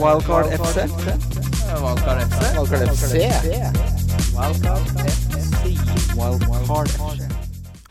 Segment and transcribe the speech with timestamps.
[0.00, 0.88] Wildcard FC.
[1.82, 2.40] Wildcard FC.
[2.56, 3.12] Wildcard FC.
[6.16, 7.28] Wildcard FC.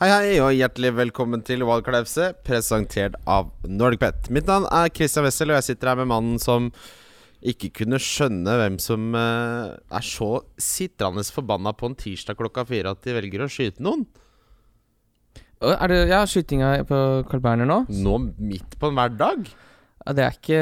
[0.01, 4.31] Hei, hei, og hjertelig velkommen til Wildcard FC, presentert av NordicPet.
[4.33, 6.71] Mitt navn er Christian Wessel, og jeg sitter her med mannen som
[7.41, 12.95] ikke kunne skjønne hvem som eh, er så sitrende forbanna på en tirsdag klokka fire
[12.95, 14.07] at de velger å skyte noen.
[15.61, 16.99] Er det ja, skytinga på
[17.29, 17.83] Carl Berner nå?
[17.93, 19.51] Nå midt på en hverdag.
[20.01, 20.61] Ja, det er ikke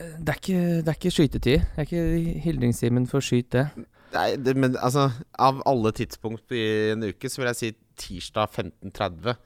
[0.00, 1.64] Det er ikke, det er ikke skytetid.
[1.76, 3.66] Det er ikke hildringstimen for skyt, det.
[4.10, 6.64] Nei, det, men altså Av alle tidspunkt i
[6.96, 9.36] en uke, så vil jeg si tirsdag 15.30.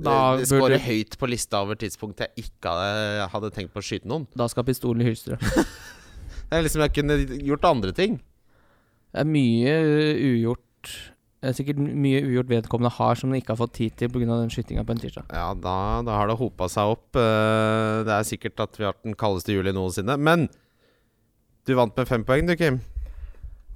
[0.00, 3.84] Da det skårer høyt på lista over tidspunkt jeg ikke hadde, hadde tenkt på å
[3.84, 4.28] skyte noen.
[4.38, 5.42] Da skal pistolen i hylsteret.
[6.50, 8.16] Det er liksom Jeg kunne gjort andre ting.
[9.10, 9.74] Det er mye
[10.30, 10.94] ugjort
[11.40, 14.26] Det er sikkert mye ugjort vedkommende har som de ikke har fått tid til pga.
[14.28, 15.30] den skytinga på en tirsdag.
[15.32, 17.16] Ja, da, da har det hopa seg opp.
[17.16, 20.18] Eh, Det er sikkert at vi har hatt den kaldeste juli noensinne.
[20.20, 20.48] Men
[21.64, 22.80] du vant med fem poeng, du, Kim.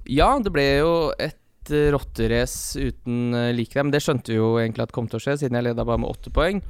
[0.05, 4.59] Ja, det ble jo et eh, rotterace uten like der, men det skjønte vi jo
[4.61, 6.61] egentlig at kom til å skje, siden jeg leda bare med åtte poeng.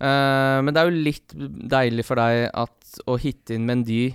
[0.00, 1.36] Eh, men det er jo litt
[1.76, 4.14] deilig for deg at å hitte inn Mendy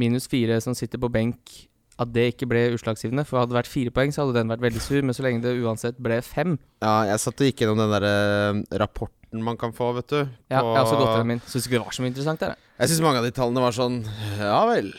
[0.00, 1.52] minus fire som sitter på benk,
[1.98, 3.24] at det ikke ble utslagsgivende.
[3.26, 5.42] For hadde det vært fire poeng, så hadde den vært veldig sur, men så lenge
[5.44, 9.58] det uansett ble fem Ja, jeg satt og gikk gjennom den der eh, rapporten man
[9.60, 10.20] kan få, vet du.
[10.48, 11.42] Ja, jeg har også gått gjennom min.
[11.44, 12.54] Syns ikke det var så mye interessant der.
[12.78, 12.92] jeg.
[12.92, 13.98] Syns mange av de tallene var sånn
[14.38, 14.94] Ja vel.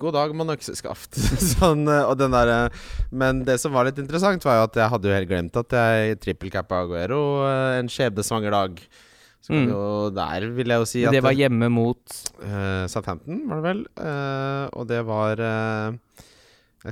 [0.00, 1.18] God dag, mann økseskaft.
[1.58, 4.80] sånn, eh, og den der, eh, men det som var litt interessant, var jo at
[4.80, 7.22] jeg hadde jo helt glemt at jeg trippelcappa Aguero
[7.76, 8.80] en skjebnesvanger dag.
[9.48, 9.70] Mm.
[9.72, 9.78] jo,
[10.14, 13.80] der vil jeg jo si at det var hjemme mot uh, Southampton, var det vel.
[13.98, 15.96] Uh, og det var uh,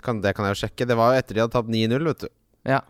[0.02, 0.88] kan, Det kan jeg jo sjekke.
[0.88, 2.30] Det var jo etter de hadde tatt 9-0, vet du.
[2.68, 2.80] Ja.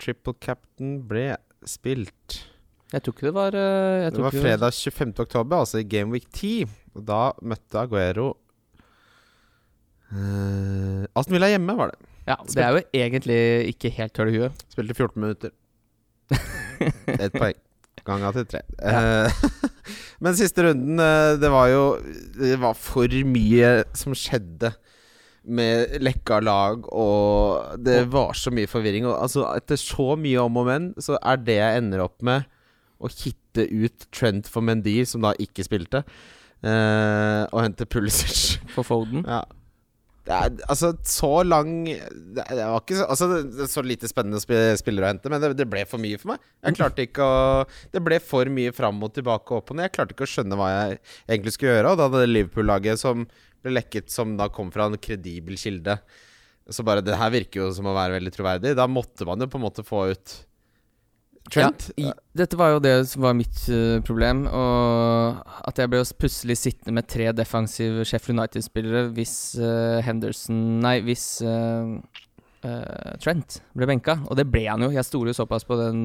[0.00, 1.28] Triple captain ble
[1.68, 2.40] spilt.
[2.90, 5.14] Jeg tror ikke det var Det var fredag 25.
[5.22, 6.66] oktober, altså i Game Week 10.
[6.98, 8.32] Og da møtte Aguero
[10.10, 12.06] uh, Aston Villa hjemme, var det.
[12.28, 13.40] Ja, det er jo egentlig
[13.72, 14.64] ikke helt høl i huet.
[14.70, 15.54] Spilte 14 minutter.
[17.24, 17.58] Ett poeng.
[18.06, 18.62] Ganga til tre.
[18.78, 19.28] Ja.
[20.24, 21.82] men siste runden, eh, det var jo
[22.36, 24.72] Det var for mye som skjedde.
[25.40, 29.06] Med lekka lag, og det var så mye forvirring.
[29.08, 32.44] Og altså, etter så mye om og men, så er det jeg ender opp med
[33.00, 36.04] å hitte ut Trent for Mendy, som da ikke spilte,
[36.60, 38.60] eh, og hente Pulisic.
[38.74, 39.24] For Foden.
[39.24, 39.40] Ja.
[40.30, 45.10] Er, altså, så lang Det, var ikke så, altså, så lite spennende spi- spillere å
[45.12, 46.44] hente, men det, det ble for mye for meg.
[46.66, 47.38] Jeg klarte ikke å
[47.94, 49.88] Det ble for mye fram og tilbake og opp og ned.
[49.88, 51.94] Jeg klarte ikke å skjønne hva jeg egentlig skulle gjøre.
[51.94, 53.24] Og da det Liverpool-laget som
[53.64, 55.98] ble lekket, som da kom fra en kredibel kilde
[56.70, 58.76] Så bare Det her virker jo som å være veldig troverdig.
[58.78, 60.36] Da måtte man jo på en måte få ut
[61.48, 61.86] Trent.
[61.96, 64.44] Ja, i, dette var jo det som var mitt uh, problem.
[64.46, 70.98] Og at jeg ble plutselig sittende med tre defensive Sheffield United-spillere hvis uh, Henderson Nei,
[71.06, 71.96] hvis uh,
[73.24, 74.18] Trent ble benka.
[74.28, 74.90] Og det ble han jo.
[74.92, 76.02] Jeg stoler jo såpass på den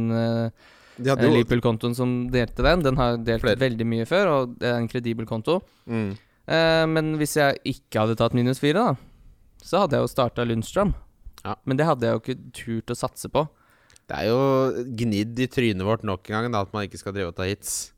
[1.04, 2.86] Liverpool-kontoen som delte den.
[2.86, 3.60] Den har delt Flere.
[3.60, 5.60] veldig mye før, og det er en kredibel konto.
[5.86, 6.14] mm.
[6.46, 8.92] Men hvis jeg ikke hadde tatt minus fire, da,
[9.66, 10.92] så hadde jeg jo starta Lundstrøm.
[11.42, 11.56] Ja.
[11.66, 13.48] Men det hadde jeg jo ikke turt å satse på.
[14.06, 17.16] Det er jo gnidd i trynet vårt nok en gang da, at man ikke skal
[17.16, 17.96] drive og ta hits.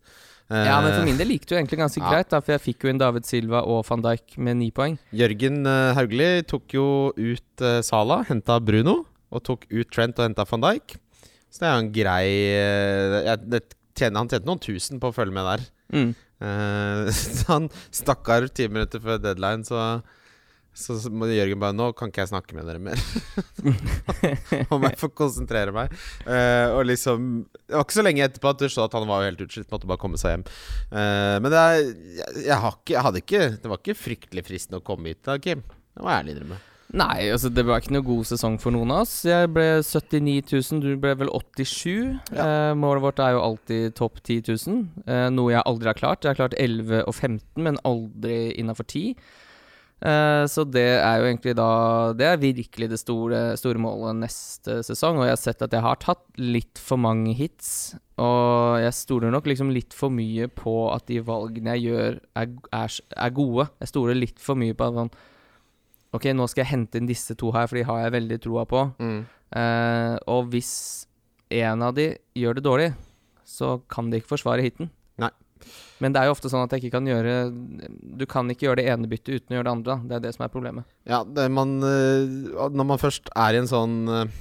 [0.48, 2.10] Ja, men for Eh, min del det jo egentlig ganske ja.
[2.10, 4.96] greit, da, for jeg fikk jo inn David Silva og van Dijk med ni poeng.
[5.12, 10.30] Jørgen eh, Haugli tok jo ut uh, Sala, henta Bruno, og tok ut Trent og
[10.30, 10.96] henta van Dijk.
[11.52, 13.60] Så det er jo en grei uh,
[13.98, 15.68] tjener, Han tjente noen tusen på å følge med der.
[15.92, 16.16] Mm.
[16.40, 20.00] Uh, så han stakkar ti minutter før deadline, så
[20.78, 23.02] så må Jørgen bare Nå kan ikke jeg snakke med dere mer.
[24.74, 25.94] Om jeg får konsentrere meg.
[26.28, 29.24] Uh, og liksom Det var ikke så lenge etterpå at du så at han var
[29.24, 29.70] jo helt utslitt.
[29.74, 30.48] Måtte bare komme seg hjem.
[30.94, 34.48] Uh, men det er jeg, jeg, har ikke, jeg hadde ikke Det var ikke fryktelig
[34.48, 35.66] fristende å komme hit da, Kim.
[35.66, 36.64] Det må jeg ærlig innrømme.
[36.96, 39.18] Nei, altså det var ikke noe god sesong for noen av oss.
[39.28, 42.16] Jeg ble 79 000, du ble vel 87.
[42.32, 46.24] Eh, målet vårt er jo alltid topp 10 000, eh, noe jeg aldri har klart.
[46.24, 49.18] Jeg har klart 11 og 15, men aldri innafor 10.
[49.98, 54.82] Eh, så det er jo egentlig da Det er virkelig det store, store målet neste
[54.86, 55.18] sesong.
[55.18, 57.96] Og jeg har sett at jeg har tatt litt for mange hits.
[58.22, 62.54] Og jeg stoler nok liksom litt for mye på at de valgene jeg gjør, er,
[62.74, 63.68] er, er gode.
[63.82, 65.12] Jeg stoler litt for mye på at man
[66.16, 68.64] Ok, nå skal jeg hente inn disse to her, for de har jeg veldig troa
[68.66, 68.80] på.
[68.96, 69.18] Mm.
[69.52, 70.72] Uh, og hvis
[71.54, 72.08] en av de
[72.38, 72.88] gjør det dårlig,
[73.48, 74.90] så kan de ikke forsvare hiten.
[75.22, 75.30] Nei.
[76.04, 77.36] Men det er jo ofte sånn at jeg ikke kan gjøre
[78.20, 79.98] Du kan ikke gjøre det ene byttet uten å gjøre det andre.
[80.08, 80.88] Det er det som er problemet.
[81.10, 84.40] Ja, det man, eh, Når man først er i en sånn eh,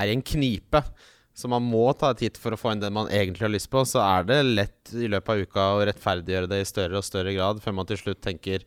[0.00, 0.84] Er i en knipe
[1.40, 3.70] så man må ta et hit for å få inn det man egentlig har lyst
[3.72, 3.80] på.
[3.88, 7.32] Så er det lett i løpet av uka å rettferdiggjøre det i større og større
[7.32, 8.66] grad, før man til slutt tenker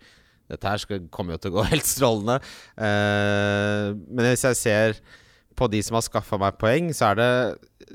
[0.51, 2.39] dette her skal, kommer jo til å gå helt strålende.
[2.77, 4.97] Uh, men hvis jeg ser
[5.57, 7.29] på de som har skaffa meg poeng, så er det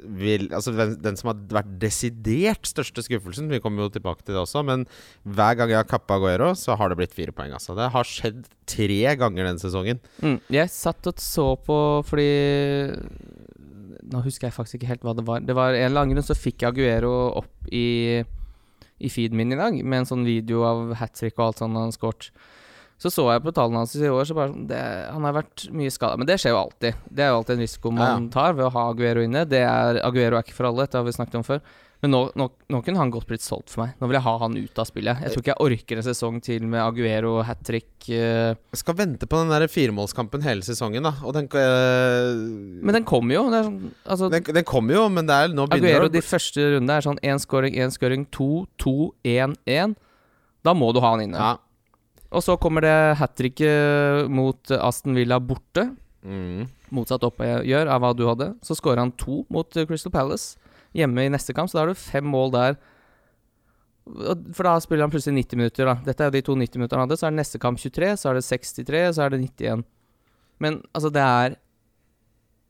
[0.04, 4.36] vil, altså den, den, som har vært desidert største skuffelsen Vi kommer jo tilbake til
[4.36, 4.84] det også, men
[5.24, 7.54] hver gang jeg har kappa Aguero, så har det blitt fire poeng.
[7.56, 7.76] Altså.
[7.78, 10.02] Det har skjedd tre ganger denne sesongen.
[10.22, 11.78] Mm, jeg satt og så på
[12.08, 12.28] fordi
[14.08, 15.42] Nå husker jeg faktisk ikke helt hva det var.
[15.44, 17.12] Det var En eller annen grunn så fikk jeg Aguero
[17.42, 18.22] opp i,
[19.04, 21.76] i feeden min i dag, med en sånn video av hat trick og alt sånt
[21.76, 22.30] han har.
[22.98, 24.78] Så så jeg på tallene hans i år, så bare sånn, det,
[25.14, 26.18] Han har vært mye skada.
[26.18, 27.02] Men det skjer jo alltid.
[27.06, 28.30] Det er jo alltid en risiko man Ja.
[28.34, 29.44] tar ved å ha Aguero inne.
[29.46, 31.62] Det er, Aguero er ikke for alle, dette har vi snakket om før.
[32.02, 33.94] Men nå, nå, nå kunne han godt blitt solgt for meg.
[33.98, 35.22] Nå vil jeg ha han ut av spillet.
[35.22, 37.90] Jeg tror ikke jeg orker en sesong til med Aguero hat trick.
[38.06, 38.54] Uh...
[38.54, 41.14] Jeg skal vente på den der firemålskampen hele sesongen, da.
[41.26, 42.82] Og den, uh...
[42.86, 43.46] Men den kommer jo.
[43.50, 46.26] Det sånn, altså, den, den kommer jo, men det er nå begynner Aguero det de
[46.26, 49.98] første rundene er sånn én scoring, én scoring, to, to, én, én.
[50.66, 51.38] Da må du ha han inne.
[51.38, 51.56] ja.
[52.28, 55.86] Og så kommer det hat tricket mot Aston Villa borte.
[56.26, 56.66] Mm.
[56.92, 58.50] Motsatt oppgjør av hva du hadde.
[58.64, 60.58] Så scorer han to mot Crystal Palace
[60.96, 62.78] hjemme i neste kamp, så da har du fem mål der.
[64.56, 65.96] For da spiller han plutselig 90 minutter, da.
[66.04, 67.18] Dette er jo de to 90 minuttene han hadde.
[67.20, 69.88] Så er det neste kamp 23, så er det 63, så er det 91.
[70.64, 71.58] Men altså, det er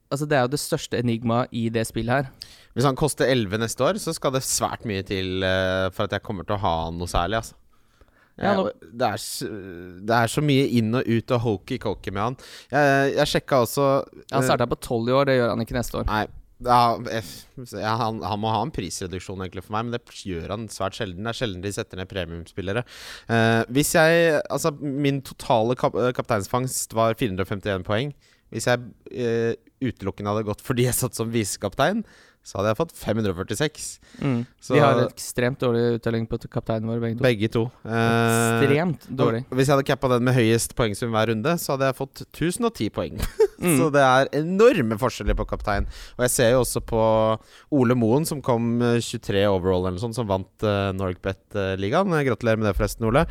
[0.08, 2.52] Altså, det er jo det største enigmaet i det spillet her.
[2.72, 6.14] Hvis han koster 11 neste år, så skal det svært mye til uh, for at
[6.16, 7.58] jeg kommer til å ha han noe særlig, altså.
[8.38, 9.22] Ja, nå- det, er,
[10.08, 12.36] det er så mye inn og ut og hokey-cokey med han.
[12.70, 13.86] Jeg, jeg sjekka også
[14.32, 16.06] Han eh, starta på 12 i år, det gjør han ikke neste år.
[16.10, 16.26] Nei.
[16.66, 20.64] Ja, ja, han, han må ha en prisreduksjon egentlig for meg, men det gjør han
[20.74, 21.22] svært sjelden.
[21.22, 22.82] Det er sjelden de setter ned premiumspillere.
[23.30, 28.10] Eh, hvis jeg Altså, min totale kap kapteinsfangst var 451 poeng.
[28.50, 28.80] Hvis jeg
[29.12, 29.54] eh,
[29.84, 32.02] utelukkende hadde gått fordi jeg satt som visekaptein,
[32.48, 33.88] så hadde jeg fått 546.
[34.24, 34.38] Mm.
[34.60, 37.24] Så- Vi har ekstremt dårlig uttelling på kapteinen vår, begge to.
[37.28, 37.64] Begge to.
[37.84, 39.44] Eh, Ekstremt dårlig.
[39.52, 42.90] Hvis jeg hadde cappa den med høyest poengsum hver runde, så hadde jeg fått 1010
[42.96, 43.20] poeng.
[43.58, 43.72] Mm.
[43.74, 45.88] Så det er enorme forskjeller på kaptein.
[46.14, 47.00] Og jeg ser jo også på
[47.74, 52.14] Ole Moen, som kom eh, 23 overall eller noe sånt, som vant uh, Norgebet-ligaen.
[52.28, 53.24] Gratulerer med det, forresten, Ole.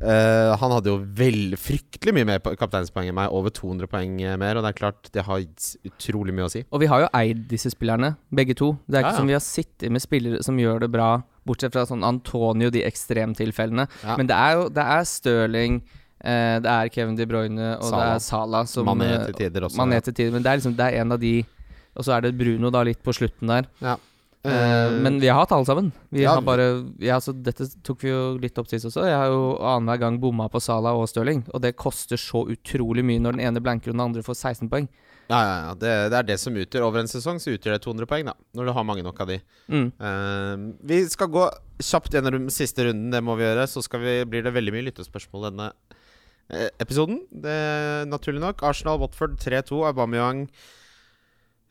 [0.00, 3.28] Eh, han hadde jo vel fryktelig mye mer kapteinspoeng enn meg.
[3.36, 4.56] Over 200 poeng eh, mer.
[4.56, 5.44] Og det er klart, det har
[5.84, 6.64] utrolig mye å si.
[6.72, 8.63] Og vi har jo eid disse spillerne, begge to.
[8.86, 9.20] Det er ikke Ja, ja.
[9.20, 11.08] som vi har sittet med spillere som gjør det bra,
[11.46, 13.86] bortsett fra sånn Antonio, de ekstremtilfellene.
[14.04, 14.16] Ja.
[14.20, 15.82] Men det er jo det er Stirling,
[16.24, 19.68] eh, det er Kevin De Bruyne og det er Salah som Mané eh, til tider
[19.68, 19.80] også.
[19.82, 20.32] Mané til tider.
[20.36, 21.34] Men det er liksom Det er en av de
[21.94, 23.70] Og så er det Bruno da litt på slutten der.
[23.80, 23.96] ja.
[23.96, 24.00] Eh,
[24.44, 25.86] Eh, men vi har hatt alle sammen.
[26.12, 26.64] Vi ja, har bare
[27.00, 29.06] ja, Dette tok vi jo litt opp sist også.
[29.08, 31.46] Jeg har jo annenhver gang bomma på Salah og Stirling.
[31.54, 34.68] Og det koster så utrolig mye når den ene blanker og den andre får 16
[34.68, 34.88] poeng.
[35.30, 35.74] Ja, ja, ja.
[35.80, 38.36] Det, det er det som utgjør Over en sesong så utgjør det 200 poeng, da.
[38.56, 39.40] Når du har mange nok av de.
[39.72, 39.88] Mm.
[39.96, 41.48] Uh, vi skal gå
[41.80, 43.66] kjapt gjennom siste runden, det må vi gjøre.
[43.70, 45.72] Så skal vi, blir det veldig mye lyttespørsmål denne
[46.52, 47.22] eh, episoden.
[47.32, 47.58] Det
[48.10, 48.62] Naturlig nok.
[48.68, 49.80] Arsenal-Watford 3-2.
[49.90, 50.44] Aubameyang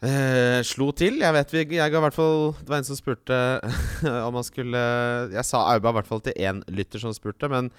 [0.04, 1.22] eh, slo til.
[1.24, 3.40] Jeg vet vi Jeg ga i hvert fall Det var en som spurte
[4.28, 4.86] om han skulle
[5.34, 7.72] Jeg sa Auba i hvert fall til én lytter som spurte, men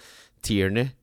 [0.44, 0.94] Tierney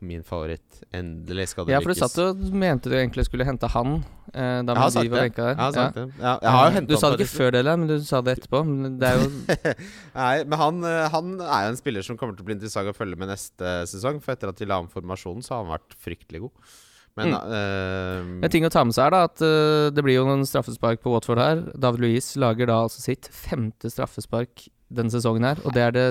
[0.00, 0.80] min favoritt.
[0.96, 1.76] Endelig skal det lykkes.
[1.76, 3.98] Ja, for du satt og mente du egentlig skulle hente han
[4.32, 5.22] eh, da Jeg har sagt det.
[5.36, 6.04] Jeg har sagt Ja.
[6.04, 6.06] det.
[6.20, 8.38] Ja, jeg har jo Eh, Du sa det ikke før det, men du sa det
[8.38, 8.62] etterpå.
[8.66, 9.30] Men det er jo
[10.20, 12.88] Nei, men han, eh, han er jo en spiller som kommer til å bli interessant
[12.88, 14.20] å følge med neste sesong.
[14.24, 16.72] For etter at de la om formasjonen, så har han vært fryktelig god.
[17.18, 20.26] Men En eh, ting å ta med seg er da at uh, det blir jo
[20.28, 21.64] noen straffespark på Watford her.
[21.74, 25.58] David Louise lager da altså sitt femte straffespark denne sesongen her.
[25.66, 26.04] Og det er det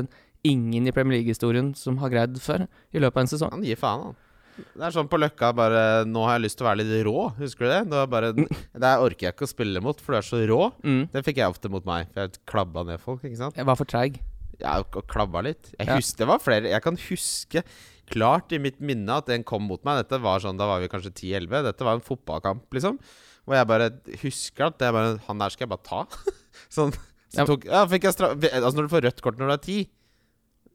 [0.48, 3.51] ingen i Premier League-historien som har greid før i løpet av en sesong.
[3.58, 4.15] han gir faen, han.
[4.60, 7.29] Det er sånn på Løkka bare Nå har jeg lyst til å være litt rå.
[7.38, 7.77] Husker du det?
[7.88, 10.58] Det, var bare, det orker jeg ikke å spille mot, for du er så rå.
[10.84, 11.05] Mm.
[11.13, 12.10] Det fikk jeg ofte mot meg.
[12.12, 13.24] For jeg klabba ned folk.
[13.24, 13.55] ikke sant?
[13.55, 14.19] Jeg var for treig.
[14.60, 15.72] Og klabba litt.
[15.79, 15.96] Jeg Ja.
[15.96, 17.63] husker, det var flere Jeg kan huske
[18.12, 20.01] klart i mitt minne at en kom mot meg.
[20.03, 21.63] Dette var sånn, Da var vi kanskje 10-11.
[21.63, 23.00] Dette var en fotballkamp, liksom.
[23.48, 23.91] Og jeg bare
[24.22, 26.03] husker at det bare, han der skal jeg bare ta.
[26.69, 26.91] sånn
[27.31, 29.63] så tok, ja, fikk jeg stra Altså Når du får rødt kort når du er
[29.63, 29.89] ti,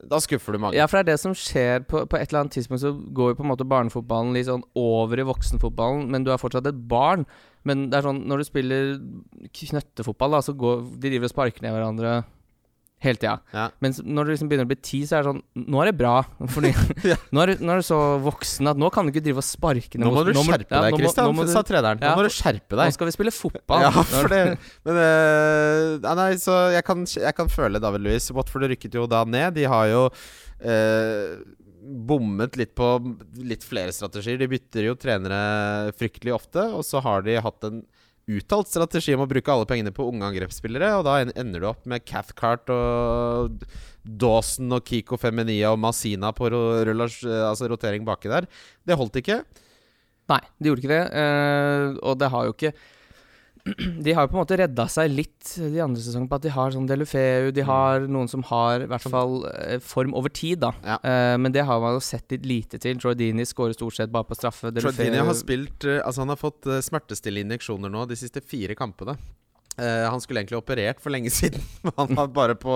[0.03, 0.77] da skuffer du mange.
[0.77, 3.33] Ja, for det er det som skjer på, på et eller annet tidspunkt, så går
[3.33, 6.81] jo på en måte barnefotballen litt sånn over i voksenfotballen, men du er fortsatt et
[6.91, 7.25] barn.
[7.65, 8.91] Men det er sånn når du spiller
[9.57, 12.17] knøttefotball, da, så går de driver og sparker ned hverandre
[13.05, 13.35] hele tida.
[13.55, 13.67] Ja.
[13.85, 15.97] Men når du liksom begynner å bli ti, så er det sånn Nå er det
[16.01, 16.15] bra.
[16.55, 16.73] Fordi
[17.13, 17.19] Ja.
[17.31, 19.47] nå, er du, nå er du så voksen at nå kan du ikke drive og
[19.47, 21.11] sparke Nå må du skjerpe deg, ja,
[21.45, 22.01] du- sa treneren.
[22.03, 22.89] Nå må du skjerpe deg.
[22.89, 23.85] Nå skal vi spille fotball.
[23.87, 24.43] Ja, for det
[24.87, 28.31] Men uh, nei, så jeg kan, jeg kan føle David Louis.
[28.35, 29.55] Watford rykket jo da ned.
[29.59, 31.35] De har jo uh,
[31.85, 32.87] bommet litt på
[33.45, 34.39] litt flere strategier.
[34.41, 37.83] De bytter jo trenere fryktelig ofte, og så har de hatt en
[38.31, 41.85] uttalt strategi om å bruke alle pengene på unge angrepsspillere, og da ender du opp
[41.91, 43.65] med Cathcart og
[44.05, 48.49] Dawson og Kiko Feminia og Masina på rullers- altså rotering baki der.
[48.85, 49.43] Det holdt ikke.
[50.33, 51.05] Nei, det gjorde ikke det.
[51.21, 52.73] eh, og det har jo ikke
[54.05, 56.53] De har jo på en måte redda seg litt de andre sesongene på at de
[56.53, 60.61] har sånn Delufeu, de har noen som har i hvert fall eh, form over tid,
[60.67, 60.75] da.
[60.85, 60.99] Ja.
[61.01, 63.01] Uh, men det har man jo sett litt lite til.
[63.01, 64.73] Troy Dini skårer stort sett bare på straffe.
[64.75, 69.17] Troy har spilt eh, Altså Han har fått smertestillende injeksjoner nå de siste fire kampene.
[69.75, 72.75] Uh, han skulle egentlig operert for lenge siden, men han var bare på,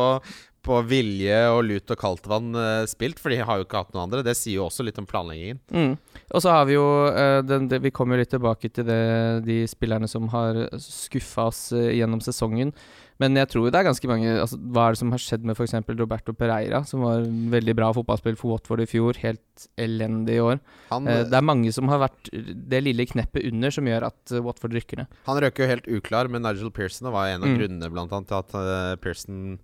[0.69, 3.19] på vilje og lut og kaldtvann uh, spilt.
[3.23, 4.23] For de har jo ikke hatt noen andre.
[4.27, 5.59] Det sier jo også litt om planleggingen.
[5.73, 5.97] Mm.
[6.29, 9.01] Og så har vi jo uh, den, det, Vi kommer jo litt tilbake til det,
[9.49, 12.75] de spillerne som har skuffa oss uh, gjennom sesongen.
[13.19, 15.57] Men jeg tror det er ganske mange altså, Hva er det som har skjedd med
[15.59, 15.73] f.eks.
[15.99, 19.19] Roberto Pereira, som var en veldig bra fotballspill for Watford i fjor.
[19.25, 20.61] Helt elendig i år.
[20.93, 24.35] Han, Eh, det er mange som har vært det lille kneppet under som gjør at
[24.37, 25.19] eh, Watford rykker ned.
[25.27, 27.59] han røk jo helt uklar med Nigel Pearson, og var en av Mm.
[27.59, 29.59] grunnene blant annet til at uh, Pearson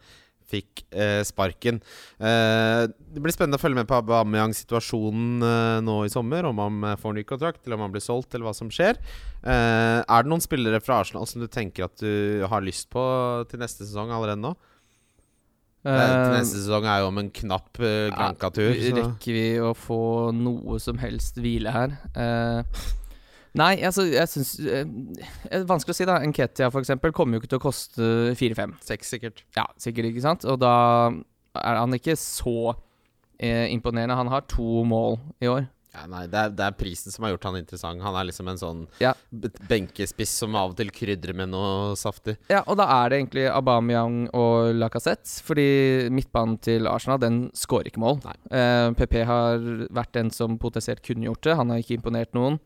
[0.51, 1.81] fikk eh, sparken.
[2.19, 6.49] Eh, det blir spennende å følge med på Aubameyang-situasjonen eh, nå i sommer.
[6.51, 9.01] Om han eh, får ny kontrakt, eller om han blir solgt, eller hva som skjer.
[9.43, 13.03] Eh, er det noen spillere fra Arsenal som du tenker at du har lyst på
[13.51, 14.55] til neste sesong allerede nå?
[15.85, 18.73] Eh, til neste sesong er jo om en knapp uh, Granca-tur.
[18.73, 21.99] Rekker vi å få noe som helst hvile her?
[22.17, 22.85] Eh,
[23.59, 24.85] nei, altså, jeg syns eh,
[25.51, 26.19] er vanskelig å si, da.
[26.27, 28.09] Enketia, for eksempel, kommer jo ikke til å koste
[28.41, 28.75] 4-5.
[28.85, 29.45] Seks, sikkert.
[29.59, 30.45] Ja, sikkert, ikke sant?
[30.51, 30.75] Og da
[31.55, 32.75] er han ikke så
[33.39, 34.17] eh, imponerende.
[34.19, 35.69] Han har to mål i år.
[35.95, 38.03] Ja, nei, det er, det er prisen som har gjort han interessant.
[38.03, 39.13] Han er liksom en sånn Ja.
[39.71, 42.35] benkespiss som av og til krydrer med noe saftig.
[42.51, 45.31] Ja, og da er det egentlig Aubameyang og Lacassette.
[45.47, 48.19] Fordi midtbanen til Arsenal, den skårer ikke mål.
[48.51, 49.63] Eh, PP har
[49.95, 51.55] vært den som potensielt kunne gjort det.
[51.63, 52.59] Han har ikke imponert noen.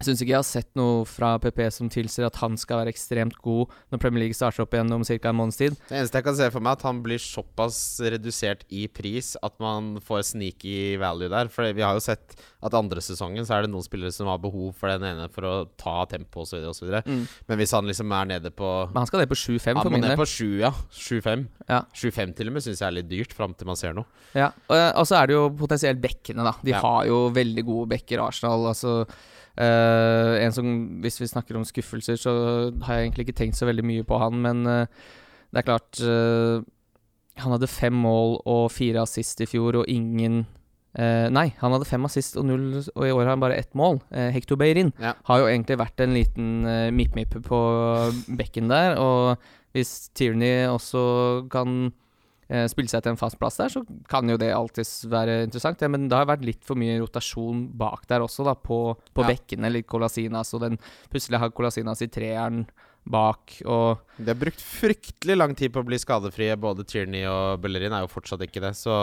[0.00, 2.90] Jeg syns ikke jeg har sett noe fra PP som tilsier at han skal være
[2.90, 5.14] ekstremt god når Premier League starter opp igjen om ca.
[5.30, 5.76] en måneds tid.
[5.86, 9.36] Det eneste jeg kan se for meg, er at han blir såpass redusert i pris
[9.46, 11.46] at man får sneaky value der.
[11.54, 12.34] For vi har jo sett
[12.64, 15.46] at andre sesongen så er det noen spillere som har behov for den ene for
[15.46, 16.58] å ta tempo osv.
[16.72, 16.90] osv.
[17.06, 17.22] Mm.
[17.46, 19.90] Men hvis han liksom er nede på Men han skal ned på 7-5 Han for
[19.94, 20.20] må min ned del.
[20.24, 20.72] på 7, ja.
[20.90, 21.46] 7-5.
[21.70, 21.84] Ja.
[21.94, 24.10] 7-5 til og med syns jeg er litt dyrt, fram til man ser noe.
[24.34, 26.56] Ja, og, og så er det jo potensielt bekkene, da.
[26.66, 26.82] De Ja.
[26.82, 28.66] har jo veldig gode bekker, Arsenal.
[28.74, 29.04] Altså
[29.60, 30.66] eh, En som
[31.02, 32.32] Hvis vi snakker om skuffelser, så
[32.84, 34.86] har jeg egentlig ikke tenkt så veldig mye på han, men uh,
[35.52, 36.62] det er klart uh,
[37.42, 40.44] Han hadde fem mål og fire assist i fjor, og ingen
[40.94, 43.96] Nei, han hadde fem assist og null, og i år har han bare ett mål.
[44.30, 45.16] Hector Beirin Ja.
[45.26, 47.58] har jo egentlig vært en liten uh, mip-mip på
[48.38, 49.42] bekken der, og
[49.74, 51.90] hvis Tierney også kan
[52.68, 55.80] spille seg til en fast plass der, så kan jo det alltids være interessant.
[55.80, 59.24] Ja, men det har vært litt for mye rotasjon bak der også, da, på, på
[59.24, 59.30] Ja.
[59.32, 59.70] bekkene.
[59.72, 60.76] Litt Colasinas, og den
[61.12, 62.66] plutselig har Colasinas i treeren
[63.04, 66.54] bak, og De har brukt fryktelig lang tid på å bli skadefrie.
[66.56, 68.98] Både Tierney og Bellerin er jo fortsatt ikke det, så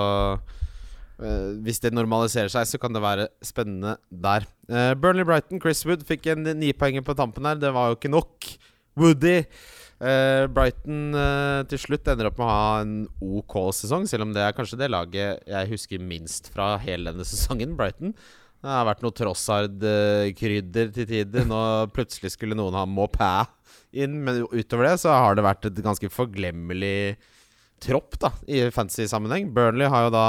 [1.21, 4.41] Uh, hvis det normaliserer seg, så kan det være spennende der.
[4.65, 7.59] Uh, Burnley-Brighton, Chris Wood fikk en nipoenger på tampen her.
[7.61, 8.47] Det var jo ikke nok.
[8.97, 9.43] Woody
[10.01, 14.35] eh, Brighton uh, til slutt ender opp med å ha en OK sesong, selv om
[14.35, 17.77] det er kanskje det laget jeg husker minst fra hele denne sesongen.
[17.79, 21.47] Brighton Det har vært noe Trossard-krydder til tider.
[21.49, 21.61] Nå
[21.95, 23.49] plutselig skulle noen ha Maupin
[23.91, 27.15] inn, men utover det så har det vært et ganske forglemmelig
[27.81, 29.49] tropp da i fantasy-sammenheng.
[29.55, 30.27] Burnley har jo da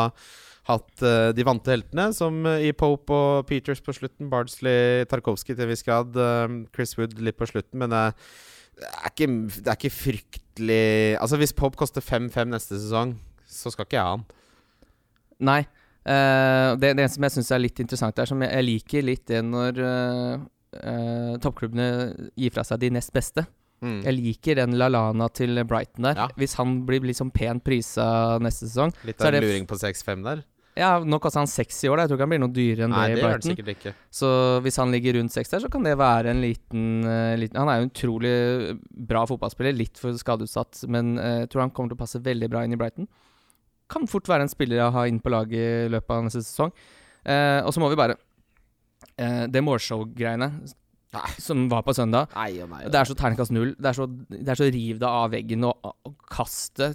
[0.69, 4.31] hatt uh, de vante heltene, som uh, i Pope og Peters på slutten.
[4.31, 6.17] Bardsley, Tarkovskij til en viss grad.
[6.17, 8.12] uh, Chris Wood litt på slutten, men eh,
[8.79, 10.83] det er ikke, det er ikke fryktelig
[11.21, 13.14] Altså Hvis Pop koster 5-5 neste sesong,
[13.47, 14.26] så skal ikke jeg ha han.
[15.43, 15.62] Nei.
[16.02, 19.25] Uh, det, det som jeg syns er litt interessant, er som jeg, jeg liker litt
[19.31, 20.45] det når uh,
[20.83, 21.88] uh, toppklubbene
[22.38, 23.47] gir fra seg de nest beste.
[23.83, 24.00] Mm.
[24.07, 26.21] Jeg liker den Lalana til Brighton der.
[26.25, 26.29] Ja.
[26.38, 30.26] Hvis han blir liksom pent prisa neste sesong Litt så av en luring på 6-5
[30.26, 30.45] der.
[30.79, 32.05] Ja, nå koster han seks i år, da.
[32.05, 33.52] Jeg tror ikke han blir noe dyrere enn Nei, det i det Brighton.
[33.52, 33.93] sikkert ikke.
[34.09, 34.31] Så
[34.64, 37.69] hvis han ligger rundt seks der, så kan det være en liten, uh, liten Han
[37.69, 38.33] er jo en utrolig
[39.11, 42.49] bra fotballspiller, litt for skadeutsatt, men eh, jeg tror han kommer til å passe veldig
[42.52, 43.11] bra inn i Brighton.
[43.93, 46.73] Kan fort være en spiller å ha inn på laget i løpet av neste sesong.
[47.29, 48.17] Uh, og så må vi bare
[49.14, 50.49] eh, Det målshow-greiene
[51.12, 51.28] Nei.
[51.45, 52.87] som var på søndag Nei og nei.
[52.88, 53.75] det er så terningkast null.
[53.76, 56.95] Det er så, det er så riv deg av veggen og, og kast det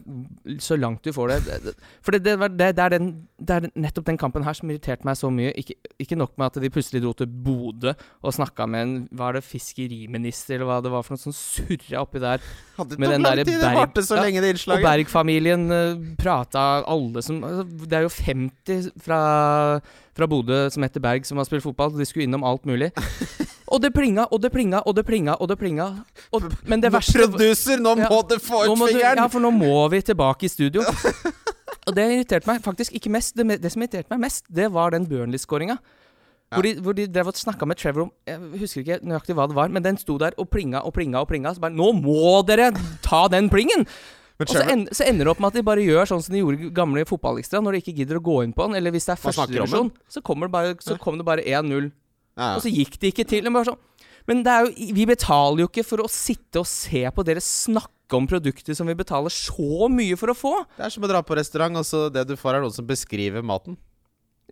[0.64, 1.74] så langt du får det.
[2.06, 3.12] For det, det, det, er den,
[3.46, 5.52] er nettopp den kampen her som irriterte meg så mye.
[5.60, 9.30] Ikke, ikke nok med at de plutselig dro til Bodø og snakka med en Hva
[9.30, 12.44] er det, fiskeriminister, eller hva det var for noe som surra oppi der.
[12.78, 14.86] Hadde med den derre Berg- så lenge, det Og innslaget.
[14.88, 19.20] Berg-familien uh, prata alle som altså, Det er jo 50 fra,
[20.18, 21.94] fra Bodø som heter Berg, som har spilt fotball.
[21.98, 22.92] De skulle innom alt mulig.
[23.68, 25.88] Og det plinga, og det plinga, og det plinga, og det plinga.
[26.32, 28.08] Og, men det verste Producer, nå Ja.
[28.10, 29.18] må du få ut du, fingeren!
[29.20, 30.82] ja, for nå må vi tilbake i studio.
[31.88, 33.36] Og det irriterte meg faktisk ikke mest.
[33.40, 35.78] Det, det som irriterte meg mest, det var den Burnley-skåringa.
[36.52, 39.48] Hvor, de, hvor de drev og snakka med Trevor om Jeg husker ikke nøyaktig hva
[39.52, 41.52] det var, men den sto der og plinga og plinga og plinga.
[41.56, 42.70] Så bare Nå må dere
[43.04, 43.84] ta den plingen!
[44.38, 46.36] Men Og så, en, så ender det opp med at de bare gjør sånn som
[46.36, 48.76] de gjorde gamle fotballekstra, når de ikke gidder å gå inn på den.
[48.78, 51.42] Eller hvis det er første divisjon førstedivisjon, så kommer det bare, så kom det bare
[51.42, 51.88] 1-0.
[52.38, 53.50] Ja, Og så gikk det ikke til.
[53.50, 53.80] Men, sånn.
[54.30, 57.44] men det er jo, vi betaler jo ikke for å sitte og se på dere
[57.44, 60.54] snakke om produkter som vi betaler så mye for å få.
[60.78, 62.88] Det er som å dra på restaurant, og så det du får, er noen som
[62.88, 63.76] beskriver maten.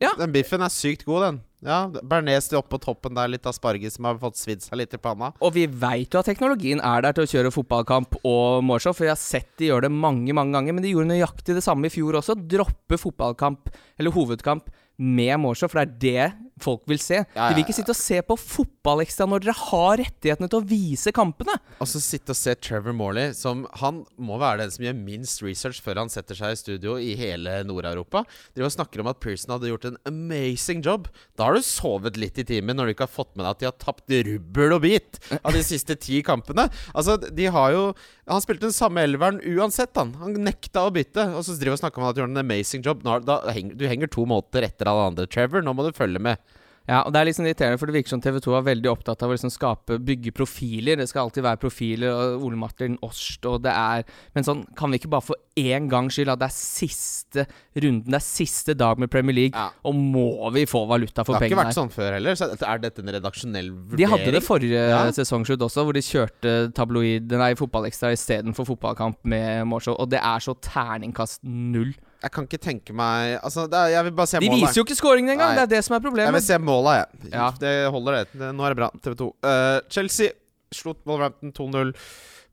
[0.01, 0.11] Ja.
[0.19, 1.37] Den biffen er sykt god, den.
[1.65, 5.31] Ja, Bearnés oppå toppen der, litt asparges som har fått svidd seg litt i panna.
[5.39, 9.07] Og vi veit jo at teknologien er der til å kjøre fotballkamp og målshow, for
[9.07, 10.75] jeg har sett de gjør det mange, mange ganger.
[10.75, 12.35] Men de gjorde nøyaktig det samme i fjor også.
[12.37, 14.67] Droppe fotballkamp, eller hovedkamp,
[14.99, 17.21] med målshow, for det er det folk vil se.
[17.35, 21.11] De vil ikke sitte og se på fotballekstra når dere har rettighetene til å vise
[21.15, 21.57] kampene.
[21.83, 25.43] Og så sitte og se Trevor Morley, som Han må være den som gjør minst
[25.43, 28.23] research før han setter seg i studio i hele Nord-Europa.
[28.55, 31.09] Driver og snakker om at Pearson hadde gjort en amazing job.
[31.35, 33.63] Da har du sovet litt i timen når du ikke har fått med deg at
[33.63, 36.69] de har tapt rubbel og bit av de siste ti kampene.
[36.95, 37.85] Altså, de har jo
[38.25, 40.15] Han spilte den samme elveren uansett, han.
[40.17, 41.27] Han nekta å bytte.
[41.37, 43.03] Og så driver og snakker om at han har gjort en amazing job.
[43.05, 45.27] Nå, da du henger to måneder etter alle andre.
[45.29, 46.41] Trevor, nå må du følge med.
[46.87, 48.89] Ja, og det er litt sånn irriterende, for det virker som TV 2 er veldig
[48.91, 50.99] opptatt av å liksom skape, bygge profiler.
[51.01, 54.03] Det skal alltid være profiler, og Ole Martin Årst, og det er
[54.35, 57.45] Men sånn, kan vi ikke bare for én gangs skyld at det er siste
[57.81, 59.71] runden, det er siste dag med Premier League, Ja.
[59.83, 61.49] og må vi få valuta for pengene?
[61.49, 61.79] Det har ikke vært her?
[61.81, 62.35] sånn før heller.
[62.35, 63.97] Så er dette en redaksjonell vurdering?
[63.97, 65.01] De hadde det forrige Ja.
[65.11, 70.37] sesongslutt også, hvor de kjørte tabloid Nei, fotballekstra istedenfor fotballkamp med Morshow, og det er
[70.39, 71.95] så terningkast null.
[72.23, 74.63] Jeg kan ikke tenke meg Altså, er, jeg vil bare se De målet.
[74.63, 75.57] viser jo ikke scoringen engang!
[75.57, 76.29] Det er det som er problemet.
[76.29, 77.31] Jeg vil se måla, jeg.
[77.33, 77.49] Ja.
[77.59, 78.53] Det holder, det.
[78.55, 78.89] Nå er det bra.
[79.03, 79.27] TV 2.
[79.45, 80.33] Uh, Chelsea
[80.75, 81.93] slo Wolverhampton 2-0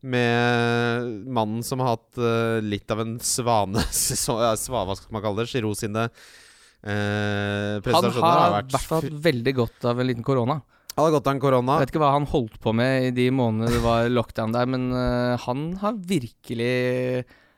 [0.03, 5.43] med mannen som har hatt uh, litt av en svane Svava, Hva skal man kalle
[5.45, 5.51] det?
[5.53, 10.59] Giro sine uh, Han har har vært hatt veldig godt av en liten korona.
[10.93, 11.77] Han har gått av en korona.
[11.77, 14.67] Jeg vet ikke hva han holdt på med i de månedene det var lockdown der,
[14.69, 16.73] men uh, han har virkelig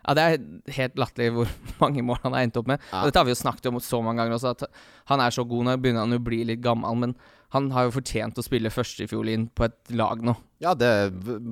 [0.05, 2.83] Ja, det er helt latterlig hvor mange mål han har endt opp med.
[2.91, 3.01] Ja.
[3.01, 4.67] Og dette har vi jo snakket om så mange ganger også, at
[5.11, 7.15] han er så god nå, begynner han å bli litt gammel, men
[7.55, 10.35] han har jo fortjent å spille førstefiolin på et lag nå.
[10.63, 10.89] Ja, det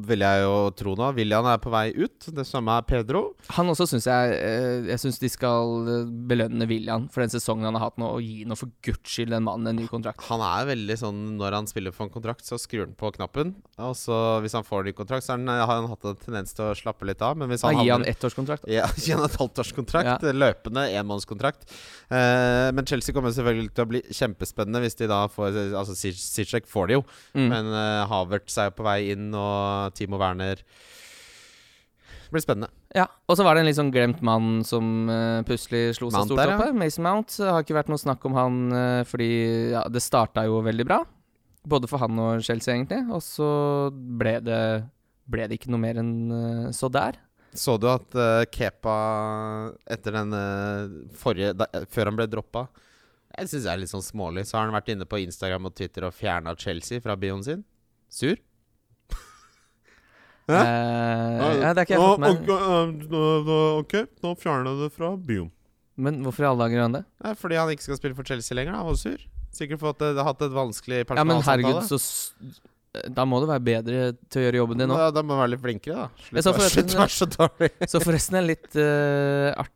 [0.08, 1.10] vil jeg jo tro nå.
[1.18, 2.24] William er på vei ut.
[2.32, 3.34] Det samme er Pedro.
[3.58, 7.68] Han også syns jeg øh, Jeg syns de skal øh, belønne William for den sesongen
[7.68, 10.24] han har hatt nå, og gi noe for guds skyld den mannen en ny kontrakt.
[10.30, 13.52] Han er veldig sånn Når han spiller for en kontrakt, så skrur han på knappen.
[13.84, 16.22] Og så hvis han får en ny kontrakt, så er han, har han hatt en
[16.24, 17.36] tendens til å slappe litt av.
[17.42, 18.70] Men hvis Da han gir han ettårskontrakt.
[18.72, 20.24] Ja, gjennom et halvtårskontrakt.
[20.24, 20.34] Ja.
[20.39, 21.68] Løpende enmannskontrakt.
[22.08, 26.66] Eh, men Chelsea kommer selvfølgelig til å bli kjempespennende hvis de da får Altså Zizek
[26.72, 27.48] får de jo, Mm.
[27.50, 32.72] men uh, Havertz er jo på vei inn, og Timo Werner Det blir spennende.
[32.94, 36.28] Ja, og så var det en litt sånn glemt mann som uh, plutselig slo seg
[36.30, 36.70] stort der, oppe.
[36.70, 36.78] ja.
[36.78, 37.34] Mason Mount.
[37.34, 39.30] Det har ikke vært noe snakk om han uh, fordi
[39.74, 41.00] ja, det starta jo veldig bra.
[41.70, 43.02] Både for han og Chelsea, egentlig.
[43.14, 43.50] Og så
[43.94, 44.62] ble det,
[45.26, 47.18] ble det ikke noe mer enn uh, så der.
[47.54, 48.16] Så du at
[48.50, 48.94] Kepa
[49.94, 50.32] etter den
[51.22, 52.64] forrige da, Før han ble droppa
[53.36, 54.48] Jeg syns det er litt sånn smålig.
[54.50, 57.62] Så har han vært inne på Instagram og Twitter og fjerna Chelsea fra bioen sin.
[58.10, 58.42] Sur?
[60.50, 60.60] Hæ?
[60.60, 63.14] Eh, ja, det har ikke jeg fått med
[63.80, 63.94] Ok,
[64.26, 65.52] nå fjerner jeg det fra bioen.
[65.96, 67.04] Men hvorfor i alle dager gjør han det?
[67.24, 68.74] Nei, fordi han ikke skal spille for Chelsea lenger.
[68.80, 69.22] Han var sur.
[69.54, 71.88] Sikkert for at det har hatt et vanskelig Ja, men herregud, personalsamtale.
[71.88, 72.34] så s-
[73.14, 74.98] Da må du være bedre til å gjøre jobben din nå.
[74.98, 76.08] Da, da må du være litt flinkere, da.
[76.28, 77.70] Slutt så å forresten- være så dårlig.
[77.90, 79.72] Så forresten en litt uh, artig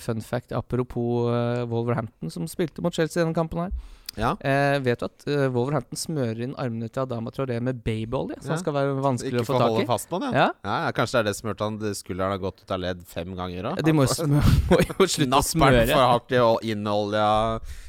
[0.00, 3.72] fun fact apropos eh, Wolverhampton, som spilte mot Chelsea i denne kampen her.
[4.14, 4.36] Ja.
[4.46, 8.36] Eh, vet du at uh, Wolverhampton smører inn armene til Adama Traoré med babyolje?
[8.38, 8.52] Så Ja.
[8.54, 10.44] han skal være vanskelig å få tak holde Ikke fast på den, ja.
[10.62, 13.34] Ja, Ja, Kanskje det er det som han skulderen har gått ut av ledd fem
[13.34, 13.82] ganger òg?
[13.82, 14.26] De må jo,
[14.70, 15.82] må jo slutte å smøre.
[15.90, 17.26] for hardt i innolja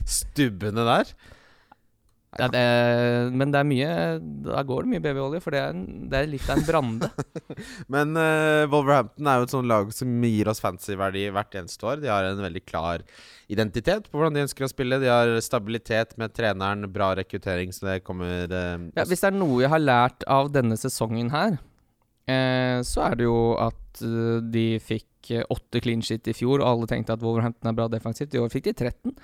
[0.05, 1.13] stubbene der.
[2.35, 2.63] Ja, det,
[3.31, 3.91] men det er mye
[4.43, 7.09] Da går det mye babyolje, for det er, en, det er litt av en brande.
[7.93, 12.01] Men uh, Wolverhampton er jo et sånt lag som gir oss fancy-verdi hvert eneste år.
[12.03, 13.05] De har en veldig klar
[13.51, 14.99] identitet på hvordan de ønsker å spille.
[14.99, 19.39] De har stabilitet med treneren, bra rekruttering, så det kommer uh, Ja, hvis det er
[19.39, 21.55] noe jeg har lært av denne sesongen her,
[22.27, 26.87] uh, så er det jo at de fikk åtte clean shit i fjor, og alle
[26.91, 28.35] tenkte at Wolverhampton er bra defensivt.
[28.35, 29.15] I år fikk de 13.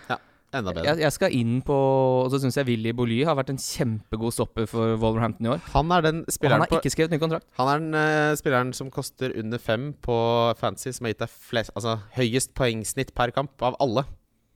[0.60, 0.86] enda bedre.
[0.90, 1.78] Jeg, jeg skal inn på
[2.26, 5.64] Og så syns jeg Willy Boly har vært en kjempegod stopper for Wolverhampton i år.
[5.76, 7.48] Han er den Og han har på ikke skrevet ny kontrakt.
[7.60, 10.18] Han er den uh, spilleren som koster under fem på
[10.60, 14.06] fancy, som har gitt deg flest, altså, høyest poengsnitt per kamp av alle.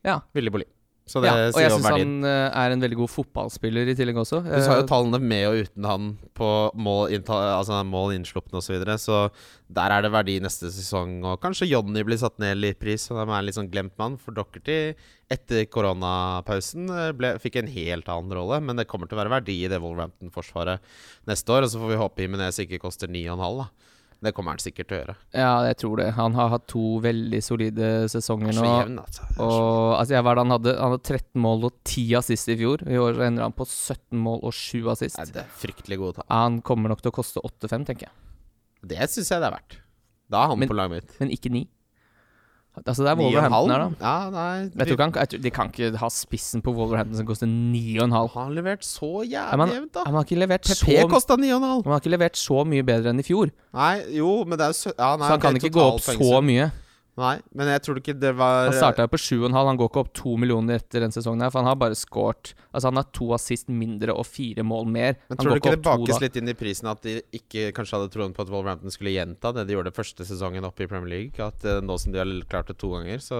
[0.06, 0.20] Ja.
[0.36, 0.68] Willy Bolli.
[1.06, 3.94] Så det ja, og sier jeg syns han eh, er en veldig god fotballspiller i
[3.94, 4.40] tillegg også.
[4.42, 8.66] Du sa jo Eh, tallene med og uten han på mål, altså mål innslupne osv.,
[8.66, 9.20] så, videre, så
[9.70, 11.20] der er det verdi neste sesong.
[11.22, 13.94] Og kanskje Jonny blir satt ned litt pris, og de er en litt sånn glemt
[14.02, 14.18] mann.
[14.18, 14.96] For Dockerty,
[15.30, 18.58] etter koronapausen, eh, ble, fikk en helt annen rolle.
[18.66, 20.82] Men det kommer til å være verdi i det Wolverhampton-forsvaret
[21.30, 21.68] neste år.
[21.68, 23.94] Og så får vi håpe Jimenez ikke koster 9,5, da.
[24.22, 25.14] Det kommer han sikkert til å gjøre.
[25.36, 26.06] ja, jeg tror det.
[26.16, 28.64] Han har hatt to veldig solide sesonger nå.
[28.64, 29.26] jevn, altså.
[29.36, 30.72] Og altså, jeg, hva er han hadde?
[30.80, 32.82] Han hadde 13 mål og 10 assist i fjor.
[32.88, 35.18] I år ender han på 17 mål og 7 assist.
[35.20, 36.28] Nei, det er fryktelig gode tall.
[36.32, 38.14] Han kommer nok til å koste 8-5, tenker jeg.
[38.86, 39.78] Det syns jeg det er verdt.
[40.32, 41.12] Da er han Men- på laget mitt.
[41.20, 41.66] Men ikke 9.
[42.76, 43.88] Altså, det er Wolverhampton her, da.
[44.04, 47.28] Ja, nei Jeg tror ikke jeg tror, de kan ikke ha spissen på Wolverhampton som
[47.28, 48.02] koster 9,5.
[48.04, 50.04] Han har levert så jævlig jevnt, da.
[50.04, 51.62] Han har ikke levert så PP kosta 9,5.
[51.86, 54.76] Han har ikke levert så mye bedre enn i fjor, Nei, jo, men det er
[54.76, 56.68] jo ja, nei, så han kan ikke gå opp så mye.
[57.16, 60.02] Nei, men jeg tror ikke det var Han starta jo på 7,5, han går ikke
[60.02, 63.06] opp to millioner etter den sesongen her, for han har bare scoret Altså, han har
[63.16, 65.16] to assist mindre og fire mål mer.
[65.30, 67.96] Men Han tror du ikke det bakes litt inn i prisen at de ikke kanskje
[67.96, 71.08] hadde troen på at Wolverhampton skulle gjenta det de gjorde første sesongen oppe i Premier
[71.14, 71.40] League?
[71.40, 73.38] At eh, nå som de har klart det to ganger, så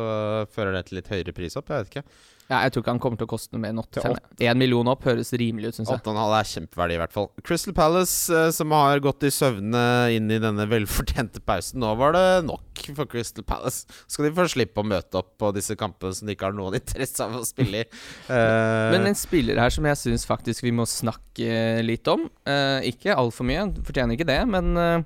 [0.57, 1.69] fører det til litt høyere pris opp?
[1.69, 2.07] Jeg vet ikke.
[2.47, 4.37] Ja, jeg tror ikke han kommer til å koste noe mer enn Til 85.
[4.47, 6.03] Én million opp høres rimelig ut, syns jeg.
[6.05, 7.27] 8,5 er kjempeverdi, i hvert fall.
[7.47, 9.83] Crystal Palace, eh, som har gått i søvne
[10.15, 11.81] inn i denne velfortjente pausen.
[11.83, 13.91] Nå var det nok for Crystal Palace.
[14.07, 16.79] Skal de få slippe å møte opp på disse kampene som de ikke har noen
[16.79, 17.89] interesse av å spille i.
[18.31, 18.91] uh...
[18.95, 22.29] Men en spiller her som jeg syns faktisk vi må snakke litt om.
[22.47, 25.03] Uh, ikke altfor mye, fortjener ikke det, men uh,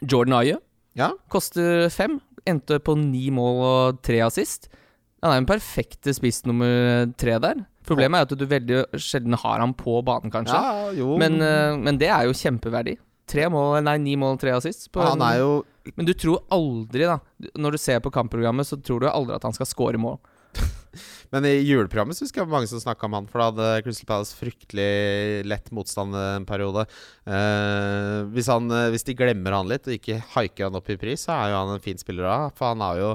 [0.00, 0.62] Jordan Ayew
[0.96, 2.18] ja, koster fem.
[2.48, 4.70] Endte på ni mål og tre assist.
[5.26, 7.64] Han er den perfekte spiss nummer tre der.
[7.86, 10.54] Problemet er at du veldig sjelden har han på banen, kanskje.
[10.94, 12.96] ja, Men, eh, men det er jo kjempeverdi.
[13.26, 14.86] Tre mål, nei, ni mål, tre assist.
[14.94, 15.64] på Han er jo
[15.96, 17.18] Men du tror aldri, da
[17.58, 20.20] Når du ser på kampprogrammet, så tror du aldri at han skal score mål.
[21.34, 24.06] Men i juleprogrammet så husker jeg mange som snakka om han, for da hadde Crystal
[24.08, 26.86] Palace fryktelig lett motstand en periode.
[27.26, 30.98] Eh, hvis, han, eh, hvis de glemmer han litt og ikke haiker han opp i
[31.00, 32.38] pris, så er jo han en fin spiller da.
[32.56, 33.12] For han jo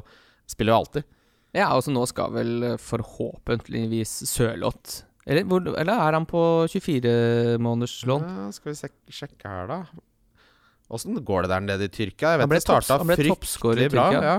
[0.52, 1.10] spiller jo alltid.
[1.54, 6.40] Ja, altså nå skal vel eh, forhåpentligvis Sørloth eller, hvor, eller er han på
[6.72, 8.24] 24 måneders lån?
[8.26, 9.84] Ja, skal vi sek sjekke her, da.
[10.92, 12.34] Åssen går det der nede i Tyrkia?
[12.34, 14.08] Jeg Han vet det starta han fryktelig bra.
[14.18, 14.34] Ja.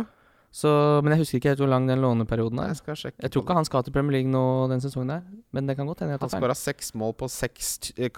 [0.52, 0.68] Så,
[1.00, 2.74] men jeg husker ikke helt hvor lang den låneperioden er.
[2.74, 3.14] Jeg skal.
[3.14, 5.22] Jeg tror ikke han skal til Premier League nå den sesongen her,
[5.56, 6.42] men det kan godt hende jeg Han tar feil.
[6.44, 8.12] skåra seks mål på seks eh,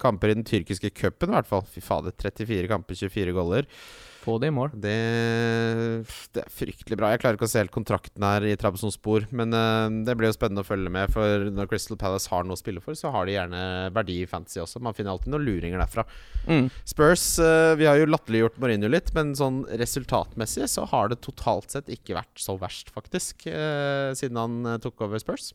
[0.00, 1.66] kamper i den tyrkiske cupen, i hvert fall.
[1.68, 3.68] Fy fader, 34 kamper, 24 goller.
[4.24, 4.72] Få det i mål.
[4.80, 4.94] Det,
[6.32, 7.10] det er fryktelig bra.
[7.12, 10.36] Jeg klarer ikke å se helt kontrakten her i Trabzonspor, men uh, det blir jo
[10.36, 11.12] spennende å følge med.
[11.12, 13.60] For når Crystal Palace har noe å spille for, så har de gjerne
[13.92, 14.80] verdi i fantasy også.
[14.84, 16.06] Man finner alltid noen luringer derfra.
[16.48, 16.70] Mm.
[16.88, 21.76] Spurs, uh, vi har jo latterliggjort Mourinho litt, men sånn resultatmessig så har det totalt
[21.76, 25.52] sett ikke vært så verst, faktisk, uh, siden han tok over Spurs.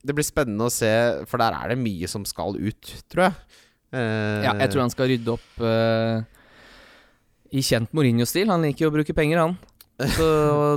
[0.00, 0.90] Det blir spennende å se,
[1.28, 3.66] for der er det mye som skal ut, tror jeg.
[3.92, 6.22] Eh, Ja, jeg tror han skal rydde opp eh,
[7.50, 8.50] i kjent Mourinho-stil.
[8.52, 9.58] Han liker jo å bruke penger, han.
[10.16, 10.26] Så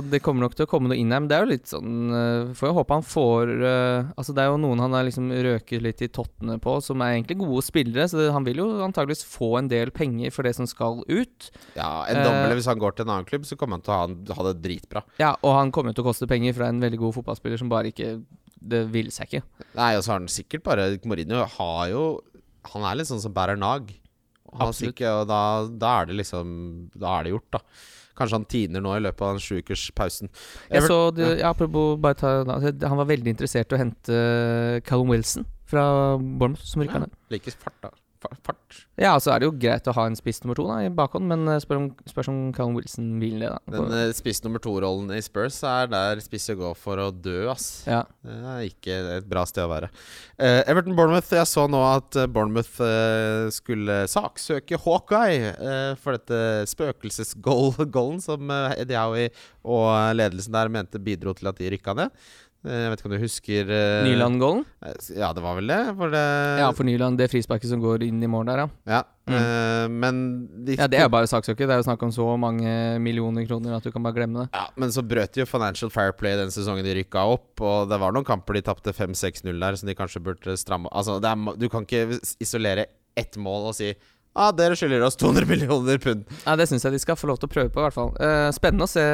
[0.12, 1.22] det kommer nok til å komme noe inn her.
[1.22, 4.42] Men det er jo litt sånn uh, Får jo håpe han får uh, Altså Det
[4.42, 7.64] er jo noen han har liksom røket litt i tottene på, som er egentlig gode
[7.64, 8.04] spillere.
[8.10, 11.48] Så det, han vil jo antageligvis få en del penger for det som skal ut.
[11.78, 13.94] Ja, en Eh, uh, Hvis han går til en annen klubb, så kommer han til
[13.94, 15.04] å ha, ha det dritbra.
[15.22, 17.60] Ja, Og han kommer til å koste penger, for det er en veldig god fotballspiller
[17.64, 18.18] som bare ikke
[18.60, 19.64] Det ville seg ikke.
[19.76, 22.04] Nei, og så har han sikkert bare Mourinho har jo
[22.72, 23.92] Han er litt sånn som bærer nag.
[24.54, 25.00] Absolutt.
[25.02, 26.50] og da, da er det liksom
[26.94, 27.60] Da er det gjort, da.
[28.14, 30.30] Kanskje han tiner nå i løpet av den sjuukerspausen.
[30.70, 34.18] Jeg så det, ja, apropos bare ta, Han var veldig interessert i å hente
[34.86, 35.82] Callum Wilson fra
[36.20, 37.16] Bournemouth, som rykka Ja, ned.
[37.34, 37.90] like fart, da.
[38.24, 38.78] Fa- Fart.
[38.98, 41.26] Ja, så er det jo greit å ha en spiss nummer to da, i bakhånd,
[41.30, 43.50] men eh, spør om, spørs om Callum Wilson vil det.
[43.52, 47.44] da Den eh, spiss nummer to-rollen i Spurs er der spisser går for å dø,
[47.52, 47.84] ass.
[47.90, 49.90] Ja, Det er ikke et bra sted å være.
[50.38, 51.30] Eh, Everton-Bournemouth.
[51.36, 56.40] Jeg så nå at eh, Bournemouth eh, skulle saksøke Hawkeye eh, for dette
[56.72, 59.30] spøkelsesgoalen som uh, Eddie Howie
[59.64, 62.12] og ledelsen der mente bidro til at de rykka ned.
[62.64, 64.62] Eh, jeg vet ikke om du husker uh, Nyland-gålen?
[65.12, 65.80] Ja, det var vel det.
[66.14, 66.22] Det
[66.62, 68.68] Ja, for Nyland, det frisparket som går inn i mål der, ja.
[68.88, 69.00] ja.
[69.28, 70.22] eh, men
[70.64, 71.68] de Ja, Det er jo bare saksøker.
[71.68, 72.72] Det er jo snakk om så mange
[73.04, 74.48] millioner kroner at du kan bare glemme det.
[74.56, 77.52] Ja, Men så brøt de jo Financial Fair Play den sesongen de rykka opp.
[77.60, 81.20] Og det var noen kamper de tapte 5-6-0 der, som de kanskje burde stramme Altså,
[81.20, 83.92] det er, du kan ikke isolere ett mål og si
[84.34, 86.24] ah, dere skylder oss 200 millioner pund.
[86.46, 88.14] Ja, Det syns jeg de skal få lov til å prøve på, i hvert fall.
[88.18, 89.04] Uh, spennende å se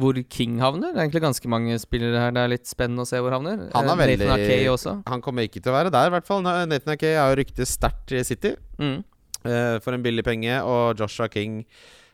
[0.00, 0.90] hvor King havner.
[0.94, 3.68] Det er egentlig ganske mange spillere her det er litt spennende å se hvor havner.
[3.76, 4.96] Han er Eh, veldig- Nathan Akay også.
[5.06, 6.42] Han kommer ikke til å være der, i hvert fall.
[6.42, 9.04] Nathan Akay har jo ryktet sterkt i City Mm.
[9.44, 11.64] eh, for en billig penge, og Joshua King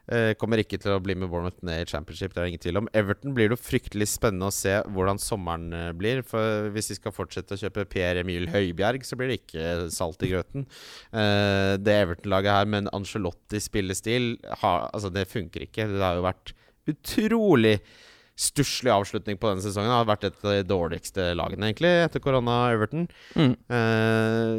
[0.08, 2.76] Eh, kommer ikke til å bli med Bournemouth ned i championship, det er ingen tvil
[2.78, 2.88] om.
[2.94, 6.22] Everton blir det jo fryktelig spennende å se hvordan sommeren blir.
[6.22, 10.22] For hvis de skal fortsette å kjøpe Pierre Emil Høibjerg, så blir det ikke salt
[10.22, 10.64] i grøten.
[11.10, 15.88] Det Everton-laget her med en Angelotti-spillestil, altså det funker ikke.
[15.90, 16.52] Det har jo vært
[16.90, 17.78] utrolig
[18.36, 19.88] stusslig avslutning på denne sesongen.
[19.88, 23.06] Det har vært et av de dårligste lagene, egentlig, etter korona-Everton.
[23.32, 23.54] Mm.
[23.78, 24.58] Eh,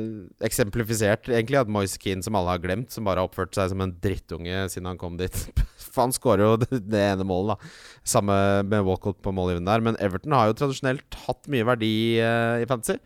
[0.49, 3.83] eksemplifisert egentlig at Moise Keane, som alle har glemt, som bare har oppført seg som
[3.85, 5.45] en drittunge siden han kom dit.
[5.97, 8.01] Han skårer jo det, det ene målet, da.
[8.05, 8.35] Samme
[8.69, 9.85] med Walcott på målgivende der.
[9.85, 12.99] Men Everton har jo tradisjonelt hatt mye verdi eh, i fantasy.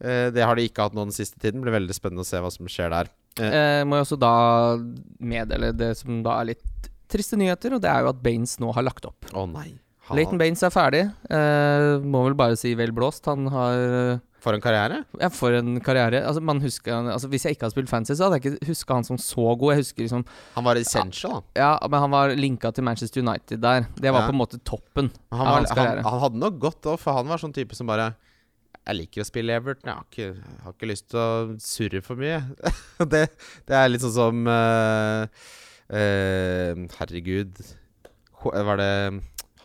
[0.00, 1.60] Eh, det har de ikke hatt nå den siste tiden.
[1.60, 3.12] Det blir veldig spennende å se hva som skjer der.
[3.36, 4.34] Eh, må jeg også da
[5.20, 8.72] meddele det som da er litt triste nyheter, og det er jo at Baines nå
[8.76, 9.28] har lagt opp.
[9.32, 9.74] Å nei.
[10.06, 11.00] Han, Leighton Baines er ferdig.
[11.34, 13.26] Eh, må vel bare si vel blåst.
[13.26, 15.00] Han har eh, for en karriere.
[15.18, 16.20] Ja, for en karriere.
[16.28, 18.94] Altså, man husker altså, Hvis jeg ikke hadde spilt fantasy, så hadde jeg ikke huska
[19.00, 19.72] han som så god.
[19.74, 20.22] Jeg husker liksom
[20.54, 21.58] Han var essential, da.
[21.58, 23.88] Ja, men han var linka til Manchester United der.
[23.98, 24.28] Det var Ja.
[24.30, 26.06] på en måte toppen Han, av hans karriere.
[26.06, 28.12] han hadde nok godt òg, for han var sånn type som bare
[28.86, 32.02] Jeg liker å spille Everton, jeg har ikke, jeg har ikke lyst til å surre
[32.06, 32.38] for mye.
[33.16, 33.24] det,
[33.66, 35.26] det er litt sånn som eh,
[35.90, 37.58] Herregud
[38.42, 38.90] Var det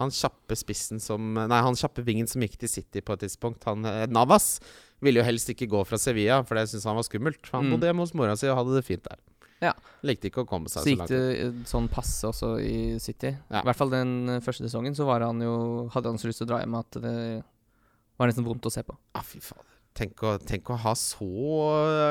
[0.02, 3.62] han kjappe spissen som Nei, han kjappe vingen som gikk til City på et tidspunkt,
[3.70, 4.56] han eh, Navas,
[5.04, 7.42] ville jo helst ikke gå fra Sevilla, for det syntes han var skummelt.
[7.54, 7.72] Han Mm.
[7.76, 9.20] bodde hjemme hos mora si og hadde det fint der.
[9.62, 9.74] Ja.
[10.02, 11.10] Likte ikke å komme seg Så så langt.
[11.14, 13.30] det eh, sånn passe også i City.
[13.52, 13.62] Ja.
[13.62, 16.42] I hvert fall den eh, første sesongen så var han jo hadde han så lyst
[16.42, 17.44] til å dra hjem at det
[18.18, 18.98] var nesten vondt å se på.
[19.14, 19.70] Ja, fy fader.
[19.98, 21.28] Tenk å, tenk å ha så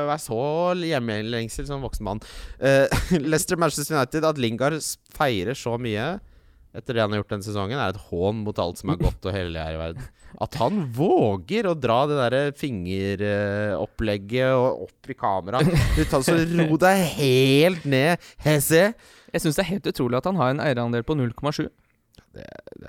[0.09, 0.41] være så
[0.85, 2.25] hjemmelengsel som voksen mann.
[2.61, 2.87] Uh,
[3.31, 4.77] Leicester Manchester United, at Lingard
[5.17, 6.19] feirer så mye
[6.77, 9.27] etter det han har gjort denne sesongen, er et hån mot alt som er godt
[9.27, 10.05] og hellig her i verden.
[10.45, 15.63] At han våger å dra det derre fingeropplegget og opp i kamera.
[15.99, 18.93] Så Ro deg helt ned, Hesse.
[19.31, 21.67] Jeg syns det er helt utrolig at han har en eierandel på 0,7.
[22.31, 22.45] Det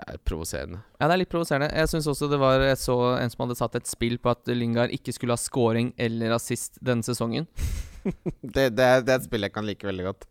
[0.05, 0.83] er provoserende.
[0.99, 1.71] Ja, det er litt provoserende.
[1.73, 4.51] Jeg syns også det var Jeg så en som hadde satt et spill på at
[4.53, 7.49] Lingard ikke skulle ha scoring eller assist denne sesongen.
[8.01, 10.23] Det, det, er, det er et spill jeg kan like veldig godt.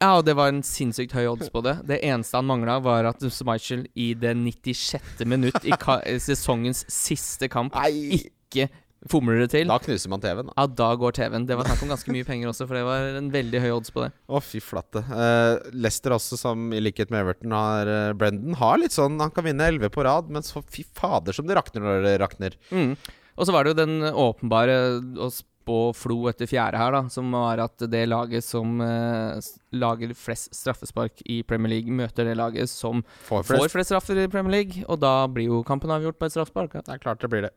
[0.00, 1.74] Ja, og det var en sinnssykt høy odds på det.
[1.86, 5.20] Det eneste han mangla, var at Schmeichel i det 96.
[5.28, 5.76] minutt i
[6.26, 8.70] sesongens siste kamp ikke
[9.10, 9.70] fomler det til.
[9.70, 10.54] Da knuser man TV-en, da.
[10.56, 11.46] Ja, da går TV-en.
[11.48, 13.94] Det var snakk om ganske mye penger også, for det var en veldig høy odds
[13.94, 14.10] på det.
[14.28, 15.02] Å, fy flate.
[15.08, 19.32] Uh, Lester også, som i likhet med Everton har uh, Brendan, har litt sånn Han
[19.34, 22.58] kan vinne 11 på rad, men så fy fader som det rakner når det rakner.
[22.70, 22.94] Mm.
[23.32, 24.76] Og så var det jo den åpenbare
[25.22, 25.30] å
[25.62, 29.38] spå Flo etter fjerde her, da, som var at det laget som eh,
[29.78, 33.72] lager flest straffespark i Premier League, møter det laget som får flest.
[33.76, 36.76] flest straffer i Premier League, og da blir jo kampen avgjort på et straffespark.
[36.76, 36.84] Ja.
[36.86, 37.54] Det er klart det blir det.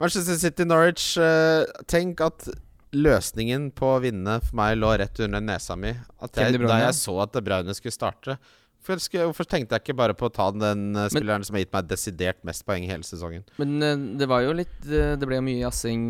[0.00, 1.10] Manchester City Norwich.
[1.18, 2.48] eh, tenk at
[2.96, 5.92] løsningen på å vinne for meg lå rett under nesa mi.
[6.24, 8.38] At jeg, da jeg så at De Bruyne skulle starte.
[8.86, 11.88] Hvorfor, tenkte jeg ikke bare på å ta den eh, spilleren som har gitt meg
[11.90, 13.42] desidert mest poeng i hele sesongen?
[13.60, 16.06] Men eh, det var jo litt eh, Det ble jo mye jazzing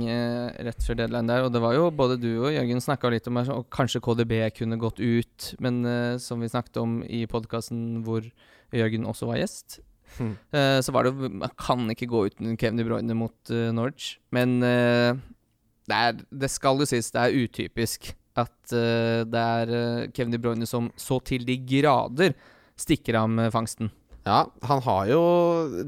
[0.69, 3.41] rett før deadline der, og det var jo både du og Jørgen snakka litt om
[3.41, 5.81] at kanskje KDB kunne gått ut, men
[6.23, 8.27] som vi snakket om i podkasten hvor
[8.75, 9.81] Jørgen også var gjest,
[10.17, 10.31] Hmm.
[10.49, 14.07] så var det jo Man kan ikke gå uten Kevin De Bruyne mot Norge Norwich,
[14.33, 18.09] men det, er, det skal jo sies, det er utypisk
[18.41, 22.33] at det er Kevin De Bruyne som så til de grader
[22.79, 23.91] stikker av med fangsten.
[24.27, 25.21] Ja, han har jo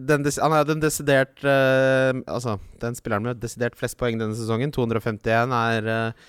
[0.09, 4.73] den, Han er den desidert uh, Altså, den spilleren med desidert flest poeng denne sesongen.
[4.73, 6.29] 251 er uh,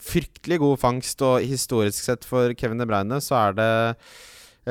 [0.00, 3.72] fryktelig god fangst, og historisk sett for Kevin De Bruyne så er det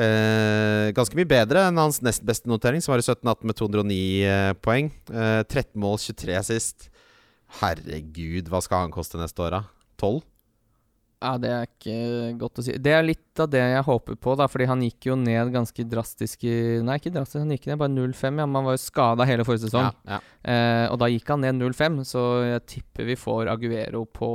[0.00, 4.00] uh, ganske mye bedre enn hans nest beste notering, som var i 17-18 med 209
[4.26, 4.90] eh, poeng.
[5.10, 6.90] Eh, 13 mål, 23 sist.
[7.60, 9.62] Herregud, hva skal han koste neste år, da?
[10.00, 10.22] 12?
[11.20, 11.96] Ja, det er ikke
[12.40, 12.74] godt å si.
[12.80, 15.84] Det er litt av det jeg håper på, da, fordi han gikk jo ned ganske
[15.84, 18.40] drastisk i Nei, ikke drastisk, han gikk ned bare 0,5.
[18.40, 19.90] Ja, man var jo skada hele forrige sesong.
[20.08, 20.20] Ja, ja.
[20.48, 24.30] Eh, og da gikk han ned 0,5, så jeg tipper vi får Aguero på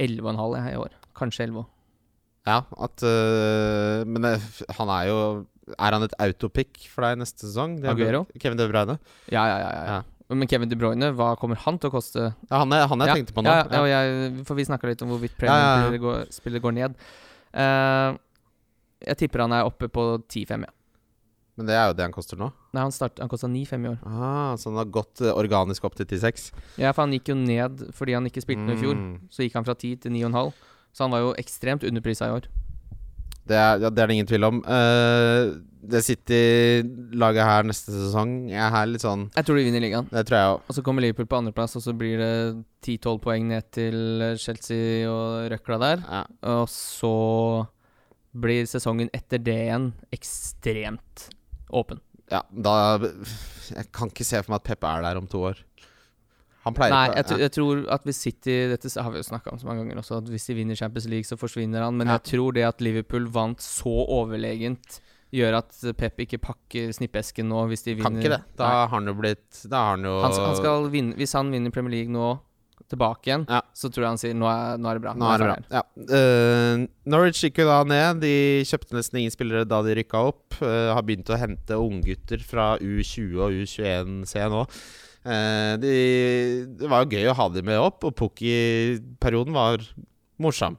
[0.00, 0.96] 11,5 jeg, i år.
[1.20, 1.68] Kanskje 11.
[2.48, 4.30] Ja, at øh, Men det,
[4.74, 5.18] han er jo
[5.76, 7.76] Er han et autopic for deg neste sesong?
[7.84, 8.24] Er Aguero?
[8.40, 8.96] Kevin De Bruyne?
[9.30, 10.00] Ja, ja, ja, ja, ja.
[10.32, 12.28] Men Kevin De Bruyne, hva kommer han til å koste?
[12.48, 13.52] Ja, han er han jeg ja, tenkte på nå.
[13.52, 15.34] Ja, ja, jeg, for vi snakka litt om hvorvidt.
[15.40, 16.94] Premier går, spillet går ned.
[17.52, 18.14] Uh,
[19.02, 20.72] jeg tipper han er oppe på 10-5, ja.
[21.58, 22.48] Men det er jo det han koster nå.
[22.72, 23.98] Nei, han, start- han kosta 9-5 i år.
[24.08, 26.46] Ah, så han har gått øh, organisk opp til 10-6.
[26.80, 28.96] Ja, for han gikk jo ned fordi han ikke spilte noe i fjor.
[28.96, 29.26] Mm.
[29.28, 30.48] Så gikk han fra 10 til 9,5.
[30.96, 32.48] Så han var jo ekstremt underprisa i år.
[33.48, 34.62] Det er, ja, det er det ingen tvil om.
[34.66, 40.06] Uh, det City-laget her neste sesong Jeg er litt sånn Jeg tror de vinner ligaen.
[40.12, 40.68] Det tror jeg også.
[40.68, 42.34] Og så kommer Liverpool på andreplass, og så blir det
[42.86, 43.98] 10-12 poeng ned til
[44.38, 46.04] Chelsea og røkla der.
[46.06, 46.22] Ja.
[46.54, 47.12] Og så
[48.32, 51.26] blir sesongen etter det igjen ekstremt
[51.74, 52.00] åpen.
[52.32, 55.58] Ja, da Jeg kan ikke se for meg at Pep er der om to år.
[56.64, 59.58] Han pleier Nei, jeg, jeg tror at hvis City Dette har vi jo snakka om
[59.58, 61.96] så mange ganger også, at hvis de vinner Champions League, så forsvinner han.
[61.98, 62.18] Men Ja.
[62.20, 65.00] jeg tror det at Liverpool vant så overlegent,
[65.32, 68.04] gjør at Pep ikke pakker snippesken nå hvis de vinner.
[68.10, 68.42] Kan ikke det.
[68.60, 68.78] Da Nei.
[68.82, 71.72] har han jo blitt Da har han jo Han, han skal vinne Hvis han vinner
[71.72, 72.38] Premier League nå,
[72.92, 73.62] tilbake igjen, Ja.
[73.72, 75.12] så tror jeg han sier nå er, nå er det bra.
[75.16, 75.56] Nå er det bra.
[75.72, 75.82] Ja.
[76.12, 78.20] Uh, Norwich gikk jo da ned.
[78.20, 78.32] De
[78.68, 80.58] kjøpte nesten ingen spillere da de rykka opp.
[80.60, 84.66] Uh, har begynt å hente unggutter fra U20 og U21 C nå.
[85.22, 85.96] Eh, de,
[86.78, 89.84] det var jo gøy å ha dem med opp, og Pukki-perioden var
[90.42, 90.78] morsom.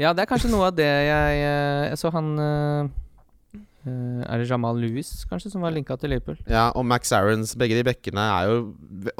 [0.00, 2.86] Ja, det er kanskje noe av det jeg eh, Jeg så han eh,
[3.84, 6.38] Er det Jamal Lewis, kanskje, som var linka til Liverpool?
[6.48, 8.56] Ja, og Max Aarons, begge de bekkene er jo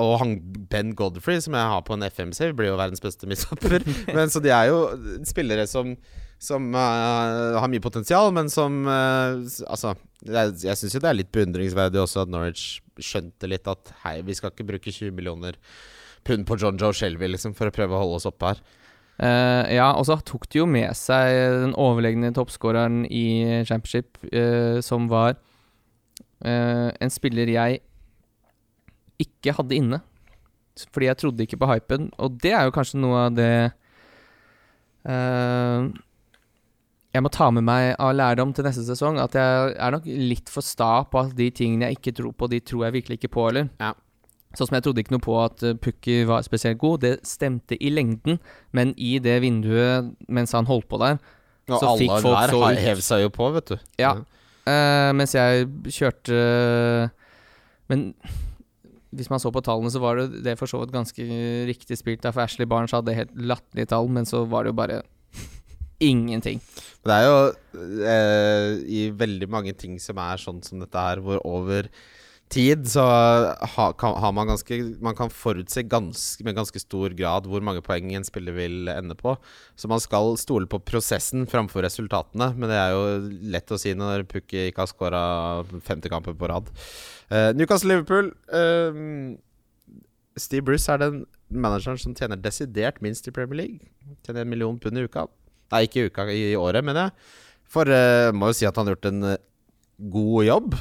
[0.01, 0.39] Og han
[0.73, 3.85] Ben Godfrey, som jeg har på en FMC, blir jo verdens beste midtstopper.
[4.17, 4.83] men så de er jo
[5.29, 5.95] spillere som
[6.41, 9.37] som uh, har mye potensial, men som uh,
[9.69, 9.93] Altså,
[10.25, 14.21] jeg, jeg syns jo det er litt beundringsverdig også at Norwich skjønte litt at hei,
[14.27, 15.59] vi skal ikke bruke 20 millioner
[16.27, 18.63] pund på John Joe Shelby liksom, for å prøve å holde oss oppe her.
[19.21, 24.81] Uh, ja, og så tok de jo med seg den overlegne toppskåreren i championship, uh,
[24.85, 27.83] som var uh, en spiller jeg
[29.21, 30.01] ikke hadde inne.
[30.89, 33.53] Fordi jeg trodde ikke på hypen, og det er jo kanskje noe av det
[37.11, 39.19] jeg må ta med meg av lærdom til neste sesong.
[39.23, 42.49] At jeg er nok litt for sta på at de tingene jeg ikke tror på,
[42.53, 43.71] de tror jeg virkelig ikke på, eller?
[43.83, 43.93] Ja.
[44.55, 47.05] Sånn som jeg trodde ikke noe på at uh, Pukki var spesielt god.
[47.05, 48.41] Det stemte i lengden,
[48.75, 51.21] men i det vinduet mens han holdt på der
[51.71, 52.83] Og Så fikk folk der så alle ut.
[52.83, 53.77] hev seg jo på, vet du.
[54.03, 54.17] Ja.
[54.67, 56.35] Uh, Mens jeg kjørte
[57.91, 58.11] Men
[59.11, 61.25] hvis man så på tallene, så var det, det for så vidt ganske
[61.67, 62.23] riktig spilt.
[62.23, 65.01] der, For Ashley Barnes hadde helt latterlige tall, men så var det jo bare
[66.01, 66.63] ingenting.
[67.07, 67.37] Det er jo
[68.05, 71.89] eh, i veldig mange ting som er sånn som dette her, hvor over
[72.51, 73.05] tid så
[73.77, 77.83] ha, kan, har man ganske Man kan forutse ganske, med ganske stor grad hvor mange
[77.87, 79.37] poeng en spiller vil ende på.
[79.79, 82.51] Så man skal stole på prosessen framfor resultatene.
[82.57, 83.05] Men det er jo
[83.55, 85.23] lett å si når Pukki ikke har skåra
[85.71, 86.73] 50 kamper på rad.
[87.31, 89.05] Eh, Newcastle-Liverpool eh,
[90.41, 93.91] Steve Bruce er den manageren som tjener desidert minst i Premier League.
[94.27, 95.29] Tjener en million pund i uka.
[95.71, 97.37] Nei, ikke i uka, i året, mener jeg.
[97.71, 99.43] For uh, må jo si at han har gjort en eh,
[100.11, 100.75] god jobb.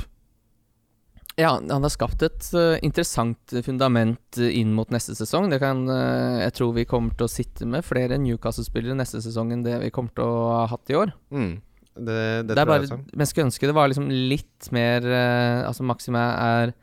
[1.39, 5.47] Ja, han har skapt et uh, interessant fundament inn mot neste sesong.
[5.53, 9.53] Det kan, uh, jeg tror vi kommer til å sitte med flere Newcastle-spillere neste sesong
[9.55, 11.13] enn det vi kommer til å ha hatt i år.
[11.29, 11.53] Mm.
[11.99, 12.99] Det, det, Det, er tror bare, jeg også.
[13.11, 16.75] Men jeg skulle ønske det var liksom litt mer uh, Altså, Maxime er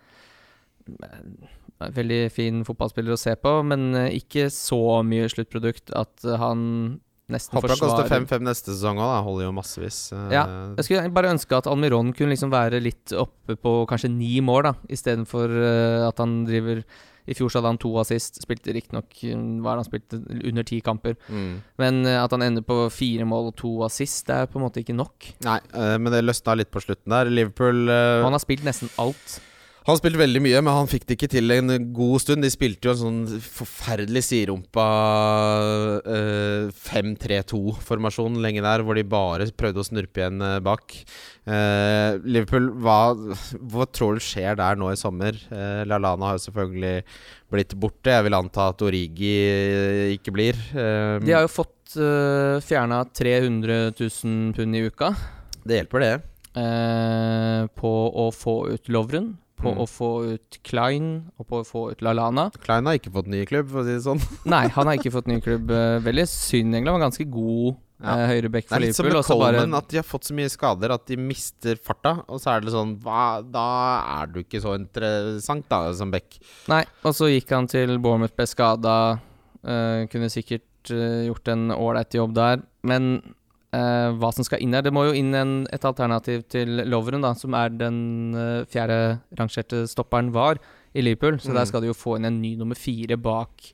[1.76, 6.62] veldig fin fotballspiller å se på, men ikke så mye sluttprodukt at han
[7.32, 9.18] nesten Håper han koster 5-5 neste sesong òg, da.
[9.26, 9.98] Holder jo massevis.
[10.14, 10.44] eh, Ja,
[10.78, 14.70] Jeg skulle bare ønske at Almiron kunne liksom være litt oppe på kanskje ni mål,
[14.70, 16.84] da istedenfor uh, at han driver
[17.26, 19.10] I fjor så hadde han to assist, spilte riktignok
[19.88, 20.20] spilte?
[20.46, 21.16] Under ti kamper.
[21.26, 21.56] mm.
[21.82, 24.66] Men eh, at han ender på fire mål og to assist, det er på en
[24.68, 25.32] måte ikke nok.
[25.42, 27.26] Nei, eh, men det løsna litt på slutten der.
[27.26, 29.40] Liverpool eh, han har spilt nesten alt.
[29.86, 32.42] Han spilte veldig mye, men han fikk det ikke til en god stund.
[32.42, 34.86] De spilte jo en sånn forferdelig siderumpa
[36.10, 40.96] eh, 5-3-2-formasjon lenge der, hvor de bare prøvde å snurpe igjen eh, bak.
[41.46, 45.38] Eh, Liverpool, hva, hva tror du skjer der nå i sommer?
[45.54, 46.96] Eh, Lallana har jo selvfølgelig
[47.54, 48.10] blitt borte.
[48.16, 49.32] Jeg vil anta at Origi
[50.18, 50.58] ikke blir.
[50.74, 55.12] Eh, De har jo fått uh, fjerna 300 000 pund i uka
[55.66, 56.14] det hjelper, det.
[56.58, 59.78] eh, på å få ut Lovren, på Mm.
[59.80, 62.50] å få ut Klein og på å få ut Lallana.
[62.60, 64.20] Klein har ikke fått ny klubb, for å si det sånn.
[64.52, 65.70] Nei, han har ikke fått ny klubb.
[65.70, 66.92] eh, Veldig synd, egentlig.
[66.92, 68.12] Han var ganske god Ja.
[68.12, 70.50] eh, høyreback Det er litt som med Coleman, bare at de har fått så mye
[70.52, 72.18] skader at de mister farta.
[72.28, 76.36] Og så er det sånn hva, Da er du ikke så interessant, da, som back.
[76.68, 78.98] Nei, og så gikk han til Bournemouth, ble skada.
[79.64, 82.62] kunne sikkert eh, gjort en ålreit jobb der.
[82.84, 83.34] Men
[83.72, 87.22] eh, hva som skal inn her Det må jo inn en, et alternativ til Lovren,
[87.22, 90.58] da, som er den uh, fjerde rangerte stopperen var
[90.94, 91.38] i Liverpool.
[91.40, 91.54] Så Mm.
[91.58, 93.72] der skal de jo få inn en ny nummer fire bak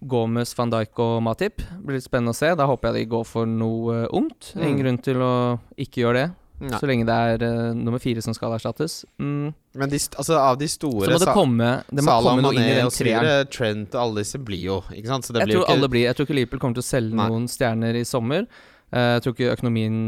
[0.00, 1.56] Gomez, van Dijk og Matip.
[1.58, 2.52] Det blir litt spennende å se.
[2.54, 4.52] Da håper jeg de går for noe uh, ungt.
[4.54, 4.62] Mm.
[4.62, 5.32] Ingen grunn til å
[5.76, 6.28] ikke gjøre det.
[6.58, 6.78] Nei.
[6.80, 9.04] Så lenge det er uh, nummer fire som skal erstattes.
[9.18, 9.52] Mm.
[9.78, 12.54] Men de, altså, av de store Så må det komme Det må Salah, komme noe
[12.56, 13.50] inn i den treeren.
[13.54, 15.28] Trent og alle disse blir jo Ikke sant?
[15.28, 16.88] Så det Jeg blir tror ikke alle blir Jeg tror ikke Liverpool kommer til å
[16.88, 17.28] selge Nei.
[17.30, 18.48] noen stjerner i sommer.
[18.92, 19.98] Eh, jeg tror ikke økonomien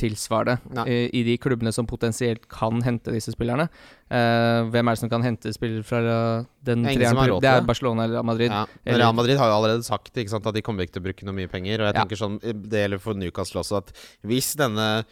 [0.00, 0.84] tilsvarer det Nei.
[0.88, 3.66] eh, i de klubbene som potensielt kan hente disse spillerne.
[4.10, 6.00] Uh, hvem er det som kan hente spillere fra
[6.66, 7.34] den er treeren?
[7.42, 7.66] Det er.
[7.68, 8.50] Barcelona eller Real Madrid.
[8.50, 11.06] Ja, Eller- Real Madrid har jo allerede sagt sant, at de kommer ikke til å
[11.10, 11.80] bruke noe mye penger.
[11.80, 12.04] Og jeg Ja.
[12.04, 13.92] tenker sånn Det gjelder for Newcastle også, at
[14.24, 15.04] hvis denne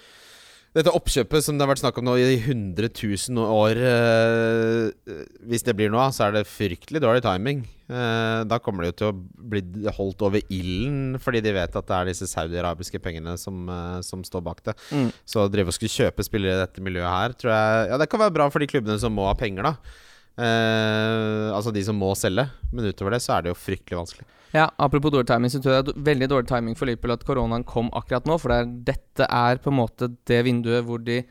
[0.77, 5.15] dette oppkjøpet som det har vært snakk om nå i 100 000 år eh,
[5.49, 7.63] Hvis det blir noe av, så er det fryktelig dårlig timing.
[7.89, 9.63] Eh, da kommer det jo til å bli
[9.97, 14.25] holdt over ilden, fordi de vet at det er disse saudiarabiske pengene som, eh, som
[14.27, 14.77] står bak det.
[14.93, 15.09] Mm.
[15.25, 18.11] Så å drive og skulle kjøpe spillere i dette miljøet her, tror jeg Ja, det
[18.13, 20.05] kan være bra for de klubbene som må ha penger, da.
[20.39, 22.45] Eh, altså de som må selge.
[22.73, 24.29] Men utover det så er det jo fryktelig vanskelig.
[24.55, 27.25] Ja, Apropos dårlig timing, så tror jeg det er veldig dårlig timing for Liverpool at
[27.29, 28.39] koronaen kom akkurat nå.
[28.41, 31.23] For det er, dette er på en måte det vinduet hvor de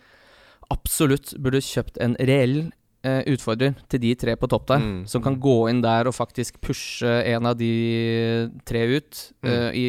[0.73, 2.57] absolutt burde kjøpt en reell
[3.07, 4.83] eh, utfordrer til de tre på topp der.
[4.83, 5.01] Mm.
[5.09, 7.71] Som kan gå inn der og faktisk pushe en av de
[8.67, 9.21] tre ut.
[9.41, 9.51] Mm.
[9.51, 9.87] eh, i,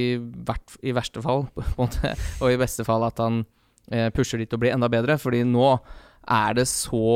[0.48, 2.14] hvert, I verste fall, på en måte.
[2.40, 3.42] Og i beste fall at han
[3.90, 5.18] eh, pusher de til å bli enda bedre.
[5.20, 5.72] Fordi nå
[6.28, 7.08] er det så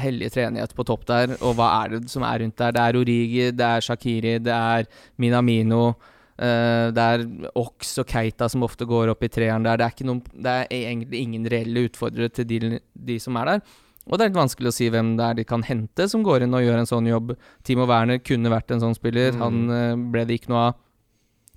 [0.00, 2.74] hellig treenighet på topp der, og hva er det som er rundt der?
[2.74, 4.86] Det er Origi, det er Shakiri, det er
[5.20, 5.88] Minamino.
[6.36, 7.22] Uh, det er
[7.56, 9.80] Ox og Keita som ofte går opp i treeren der.
[9.80, 13.76] Det er, noen, det er egentlig ingen reelle utfordrere til de, de som er der.
[14.06, 16.44] Og det er litt vanskelig å si hvem det er de kan hente som går
[16.44, 17.32] inn og gjør en sånn jobb.
[17.66, 19.32] Timo Werner kunne vært en sånn spiller.
[19.34, 19.42] Mm.
[19.42, 20.82] Han uh, ble det ikke noe av.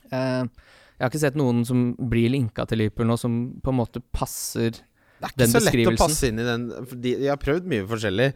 [0.09, 0.69] Uh,
[0.99, 4.01] jeg har ikke sett noen som blir linka til Liverpool nå, som på en måte
[4.15, 4.81] passer
[5.19, 6.67] Det er ikke Den så lett å passe inn i den.
[6.95, 8.29] De, de har prøvd mye forskjellig,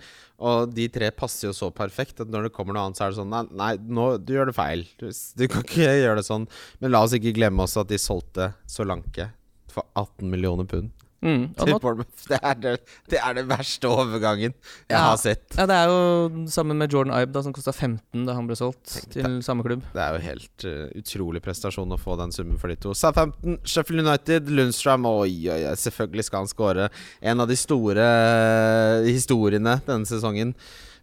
[0.44, 3.14] og de tre passer jo så perfekt at når det kommer noe annet, så er
[3.14, 4.84] det sånn Nei, nei nå, du gjør det feil.
[5.00, 6.50] Du, du kan ikke gjøre det sånn.
[6.84, 9.32] Men la oss ikke glemme også at de solgte Solanke
[9.72, 10.92] for 18 millioner pund
[11.24, 11.44] mm.
[11.58, 12.28] til Bournemouth.
[12.30, 12.74] Det er, det,
[13.12, 15.02] det er den verste overgangen jeg Ja.
[15.10, 15.46] har sett.
[15.58, 18.58] ja, Det er jo sammen med Jordan Ibe, da, som kosta 15 da han ble
[18.60, 19.84] solgt Tenk til samme klubb.
[19.96, 22.94] Det er jo helt uh, utrolig prestasjon å få den summen for de to.
[22.98, 25.06] Southampton, Sheffield United, Lundstrøm.
[25.10, 26.90] Oi, oi, oi, selvfølgelig skal han skåre.
[27.22, 30.54] En av de store eh, historiene denne sesongen.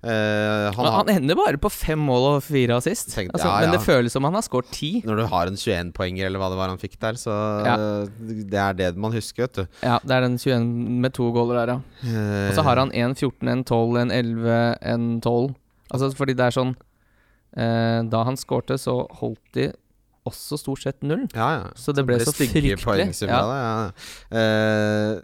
[0.02, 3.10] Eh, han Han, han ender bare på fem mål og fire assist.
[3.12, 5.02] Tenk- Altså, ja, Men det føles som han har skåret ti.
[5.04, 7.34] når du har en 21-poenger, eller hva det var han fikk der, så
[7.66, 7.76] Ja.
[8.16, 9.66] det er det man husker, vet du.
[9.82, 11.80] Ja, det er den 21 med to goaler der, ja.
[12.08, 15.54] Eh, Og så har han en 14, en 12, en 11, en 12.
[15.92, 16.76] Altså fordi det er sånn
[17.56, 19.72] eh, Da han skårte, så holdt de
[20.26, 21.26] også stort sett null.
[21.34, 21.64] Ja, ja.
[21.74, 22.78] Så det ble så fryktelig.
[22.78, 22.96] Ja.
[22.96, 23.26] det.
[23.26, 23.90] Ja.
[24.38, 25.20] Eh,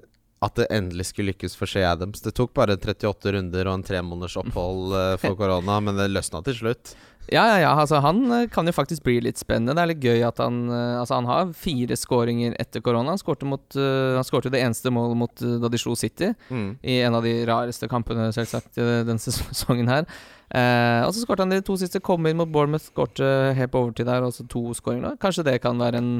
[0.46, 2.22] at det endelig skulle lykkes for Shea Adams.
[2.24, 6.42] Det tok bare 38 runder og en tremåneders opphold eh, for korona, men det løsna
[6.46, 6.94] til slutt.
[7.26, 7.72] Ja, ja, ja.
[7.74, 9.74] Altså, han eh, kan jo faktisk bli litt spennende.
[9.74, 13.14] Det er litt gøy at han eh, Altså, han har fire skåringer etter korona.
[13.14, 16.30] Han skårte mot uh, Han skårte det eneste målet mot uh, da de slo City.
[16.48, 16.70] Mm.
[16.86, 20.06] I en av de rareste kampene, selvsagt, denne sesongen her.
[20.46, 22.02] Uh, og så skårte han de to siste.
[22.04, 23.26] Kom inn mot Bournemouth, skårte
[23.58, 25.18] helt på overtid der, og så to skåringer.
[25.22, 26.12] Kanskje det kan være en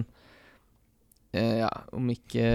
[1.63, 2.47] Ja, om ikke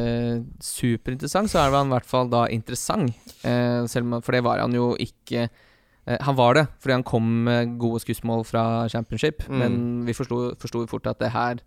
[0.63, 3.13] superinteressant, så er han i hvert fall da interessant.
[3.47, 7.03] Eh, selv om, for det var han jo ikke eh, Han var det, fordi han
[7.07, 9.59] kom med gode skussmål fra championship, Mm.
[9.59, 9.77] men
[10.07, 11.61] vi forsto fort at det her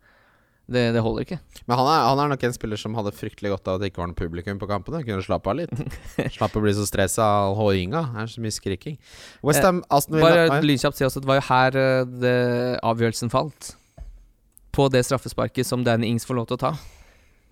[0.65, 1.37] det, det holder ikke.
[1.69, 3.91] Men han er, han er nok en spiller som hadde fryktelig godt av at det
[3.91, 5.03] ikke var noe publikum på kampene.
[5.05, 5.75] Kunne slappe av litt.
[6.39, 8.01] Slapp å bli så stressa av hoinga.
[8.15, 8.97] Det er så mye skriking.
[9.45, 12.35] Westham, Aston Villa Bare lynkjapt si også at det var jo her eh, det,
[12.81, 13.75] avgjørelsen falt.
[14.73, 16.73] På det straffesparket som Danny Ings får lov til å ta.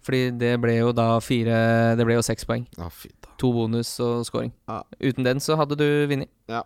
[0.03, 1.57] Fordi det ble jo da fire
[1.99, 2.67] Det ble jo seks poeng.
[2.91, 3.33] Fy da.
[3.41, 4.53] To bonus og scoring.
[4.71, 4.83] Ja.
[5.03, 6.31] Uten den så hadde du vunnet.
[6.51, 6.63] Ja.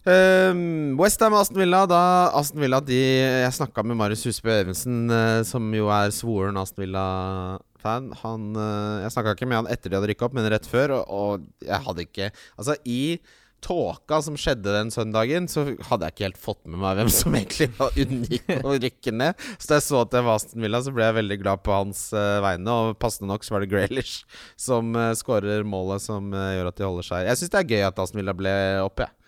[0.00, 1.84] Um, Westham Aston Villa.
[1.90, 2.96] Da Aston Villa de,
[3.44, 8.08] Jeg snakka med Marius Husebø Evensen, eh, som jo er svoren Aston Villa-fan.
[8.22, 10.96] Han eh, Jeg snakka ikke med han etter de hadde rykka opp, men rett før.
[10.96, 13.20] Og, og jeg hadde ikke Altså, i
[13.64, 17.36] tåka som skjedde den søndagen, så hadde jeg ikke helt fått med meg hvem som
[17.38, 17.70] egentlig
[18.04, 19.46] unngikk å rykke ned.
[19.56, 21.74] Så da jeg så at det var Aston Villa, så ble jeg veldig glad på
[21.74, 22.74] hans uh, vegne.
[22.74, 26.80] Og passende nok så var det Graylish som uh, skårer målet som uh, gjør at
[26.80, 28.54] de holder seg Jeg syns det er gøy at Aston Villa ble
[28.84, 29.19] oppe, jeg.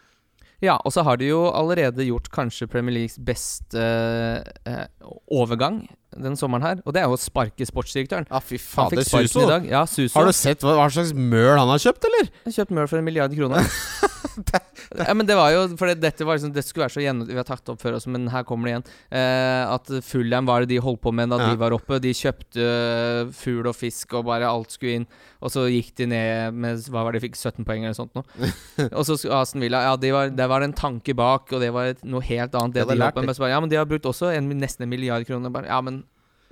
[0.63, 4.85] Ja, og så har de jo allerede gjort kanskje Premier Leagues beste eh,
[5.27, 5.83] overgang
[6.15, 6.83] den sommeren her.
[6.87, 8.29] Og det er jo å sparke sportsdirektøren.
[8.31, 9.47] Ja, fy faen, fader, Suso.
[9.67, 10.15] Ja, Suso.
[10.19, 12.31] Har du sett hva, hva slags møl han har kjøpt, eller?
[12.45, 13.67] Han har kjøpt Møl for en milliard kroner.
[14.99, 17.29] ja, men det var jo For dette var liksom Det skulle være så gjennom...
[17.29, 18.85] Vi har tatt opp før også, men her kommer det igjen.
[19.19, 21.51] Eh, at Fullham var det de holdt på med da Ja.
[21.53, 21.99] de var oppe.
[22.03, 25.07] De kjøpte eh, fugl og fisk, og bare alt skulle inn.
[25.43, 27.39] Og så gikk de ned med Hva var det de fikk?
[27.41, 28.25] 17 poeng eller sånt noe.
[28.99, 31.95] og så Aston Villa Ja, de var, det var en tanke bak, og det var
[32.03, 32.75] noe helt annet.
[32.77, 33.37] Det De hadde de holdt på med.
[33.39, 35.53] Så bare, ja, men de har brukt også en, nesten en milliard kroner.
[35.55, 36.03] Bare, ja, men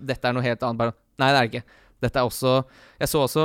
[0.00, 0.80] dette er noe helt annet.
[0.80, 1.78] Bare Nei, det er det ikke.
[2.00, 2.52] Dette er også
[3.02, 3.42] Jeg så også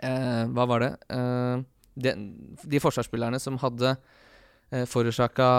[0.00, 0.90] eh, Hva var det?
[1.12, 1.60] Eh,
[2.02, 2.14] de,
[2.64, 5.50] de forsvarsspillerne som hadde eh, forårsaka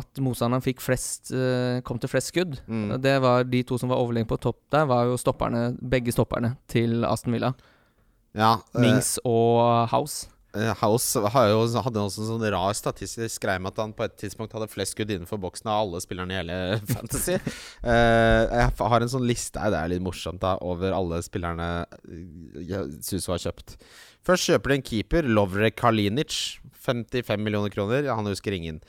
[0.00, 2.58] at motstanderen fikk flest eh, kom til flest skudd.
[2.66, 2.96] Mm.
[3.04, 6.56] Det var De to som var overlegne på topp der, var jo stopperne, begge stopperne
[6.70, 7.54] til Aston Villa.
[8.34, 10.28] Ja, eh, Mings og House.
[10.54, 14.54] Eh, House hadde også en sånn rar statistisk greie med at han på et tidspunkt
[14.54, 16.58] hadde flest skudd innenfor boksen av alle spillerne i hele
[16.92, 17.38] Fantasy.
[17.82, 21.68] Eh, jeg har en sånn liste her, det er litt morsomt, da over alle spillerne
[21.90, 23.78] uh, Suso har kjøpt.
[24.24, 26.58] Først kjøper de en keeper, Lovre Kalinic.
[26.84, 28.08] 55 millioner kroner.
[28.12, 28.80] Han husker ingen.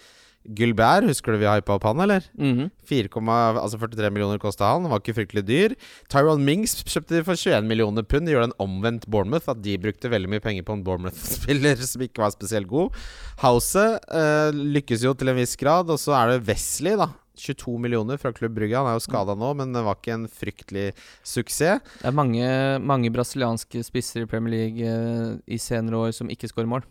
[0.46, 2.26] Gulbert, husker du vi hypa opp han, eller?
[2.38, 2.68] Mhm.
[2.86, 3.10] 4,
[3.58, 4.86] altså 43 millioner kosta han.
[4.92, 5.76] Var ikke fryktelig dyr.
[6.12, 8.28] Tyrone Mings kjøpte de for 21 millioner pund.
[8.28, 9.50] De gjorde en omvendt Bournemouth.
[9.50, 12.94] At de brukte veldig mye penger på en Bournemouth-spiller som ikke var spesielt god.
[13.42, 15.90] House eh, lykkes jo til en viss grad.
[15.90, 17.10] Og så er det Wesley, da.
[17.38, 18.78] 22 millioner fra Klubb Brygge.
[18.80, 20.88] Han er jo skada nå, men det var ikke en fryktelig
[21.26, 21.84] suksess.
[22.02, 22.50] Det er mange,
[22.84, 26.88] mange brasilianske spisser i Premier League eh, i senere år som ikke skårer mål.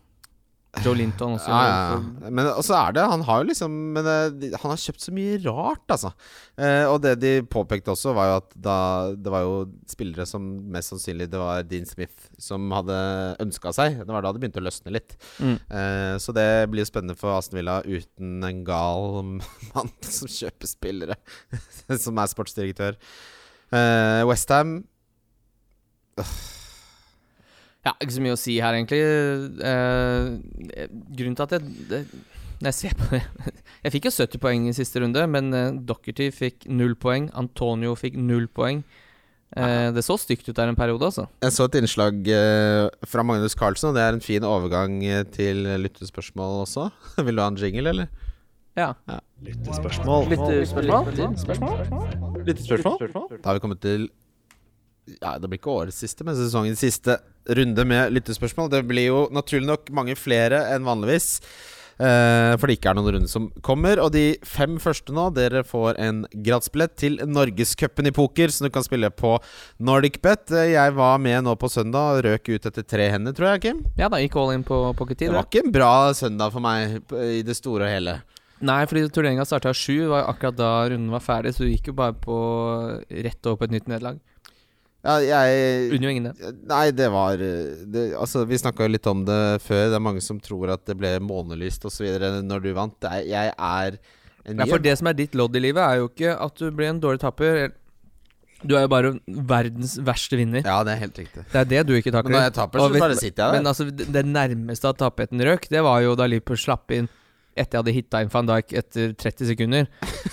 [0.83, 1.51] Joe Linton også.
[1.51, 2.31] Ja, ja.
[2.35, 5.37] Men også er det Han har jo liksom Men eh, han har kjøpt så mye
[5.45, 6.11] rart, altså.
[6.59, 8.77] Eh, og det de påpekte også, var jo at da
[9.14, 9.55] Det var jo
[9.91, 12.97] spillere som mest sannsynlig det var Dean Smith som hadde
[13.43, 14.01] ønska seg.
[14.03, 15.14] Det var da det begynte å løsne litt.
[15.39, 15.57] Mm.
[15.57, 19.20] Eh, så det blir jo spennende for Aston Villa uten en gal
[19.75, 21.18] mann som kjøper spillere,
[22.05, 22.99] som er sportsdirektør.
[23.75, 24.77] Eh, Westham
[27.85, 29.01] Ja, ikke så mye å si her, egentlig.
[29.61, 32.01] Eh, grunnen til at jeg det,
[32.62, 33.22] Når jeg ser på det
[33.85, 37.28] Jeg fikk jo 70 poeng i siste runde, men eh, Dockerty fikk null poeng.
[37.37, 38.80] Antonio fikk null poeng.
[39.55, 41.28] Eh, det så stygt ut der en periode, altså.
[41.45, 45.22] Jeg så et innslag eh, fra Magnus Carlsen, og det er en fin overgang eh,
[45.37, 46.89] til lyttespørsmål også.
[47.26, 48.09] Vil du ha en jingle, eller?
[48.74, 48.91] Ja.
[49.45, 50.26] Lyttespørsmål.
[53.45, 54.09] Da har vi kommet til
[55.20, 57.18] Ja, det blir ikke årets siste, men sesongens siste
[57.52, 58.70] runde med lyttespørsmål.
[58.72, 61.40] Det blir jo naturlig nok mange flere enn vanligvis.
[62.00, 64.00] eh, for det ikke er noen runde som kommer.
[64.02, 68.70] Og de fem første nå, dere får en gratisbillett til Norgescupen i poker, som du
[68.74, 69.36] kan spille på
[69.78, 70.50] NordicBet.
[70.57, 73.62] Eh, Jeg var med nå på søndag og røk ut etter tre hender, tror jeg,
[73.68, 73.84] Kim.
[74.00, 75.28] ja da, gikk all in på pocket-tid.
[75.30, 78.16] Det var ikke en bra søndag for meg i det store og hele.
[78.64, 81.98] Nei, fordi turneringa starta sju, var akkurat da runden var ferdig, så du gikk jo
[81.98, 82.36] bare på
[83.11, 84.18] rett over på et nytt nederlag.
[85.05, 86.50] Ja, jeg Unner jo ingen det.
[86.70, 89.90] Nei, det var det, Altså, vi snakka jo litt om det før.
[89.92, 92.07] Det er mange som tror at det ble månelyst osv.
[92.48, 92.96] når du vant.
[93.05, 93.98] Det er, jeg er
[94.44, 96.70] en Nei, for det som er ditt lodd i livet, er jo ikke at du
[96.72, 97.72] blir en dårlig taper.
[98.64, 100.64] Du er jo bare verdens verste vinner.
[100.64, 101.44] Ja, det er helt riktig.
[101.52, 103.66] Det er det du ikke Men når jeg taper, så vet- bare sitter jeg Men
[103.66, 107.09] altså, det det nærmeste at tappheten røk, det var jo da Liverpool slapp inn
[107.55, 109.86] etter jeg hadde hitta inn van Dijk etter 30 sekunder.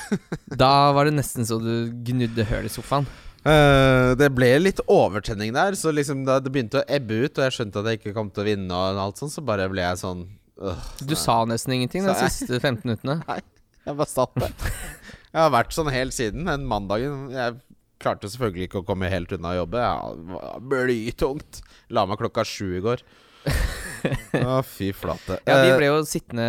[0.64, 3.06] da var det nesten så du gnudde høl i sofaen.
[3.42, 7.48] Eh, det ble litt overtenning der, så liksom da det begynte å ebbe ut, og
[7.48, 9.82] jeg skjønte at jeg ikke kom til å vinne, og alt sånt, så bare ble
[9.82, 10.28] jeg sånn
[10.62, 13.22] uh, Du sa nesten ingenting de siste 15 minuttene.
[13.82, 14.52] Jeg bare satt der.
[15.32, 17.32] Jeg har vært sånn helt siden den mandagen.
[17.34, 17.56] Jeg
[18.04, 19.86] klarte selvfølgelig ikke å komme helt unna å jobbe.
[20.70, 21.64] Blytungt.
[21.90, 23.02] La meg klokka sju i går.
[24.52, 25.38] Å, fy flate.
[25.48, 26.48] Ja, vi Eh, ble jo sittende,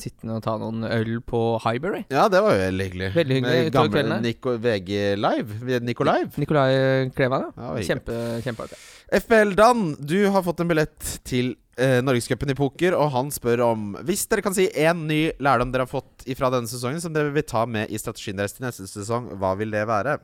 [0.00, 2.04] sittende og ta noen øl på Highbury.
[2.12, 3.10] Ja, det var jo veldig hyggelig.
[3.16, 4.18] Veldig hyggelig Med gamle.
[4.24, 5.80] Nico, VG Live.
[5.84, 6.18] Nikolai.
[6.40, 6.70] Nikolai
[7.16, 7.84] Klevan, Ja, ja.
[7.90, 8.78] Kjempe, kjempeartig.
[9.24, 13.60] FBL Dan, du har fått en billett til eh, Norgescupen i poker, og han spør
[13.68, 17.12] om Hvis dere kan si én ny lærdom dere har fått ifra denne sesongen, som
[17.14, 20.18] dere vil ta med i strategien deres til neste sesong, hva vil det være?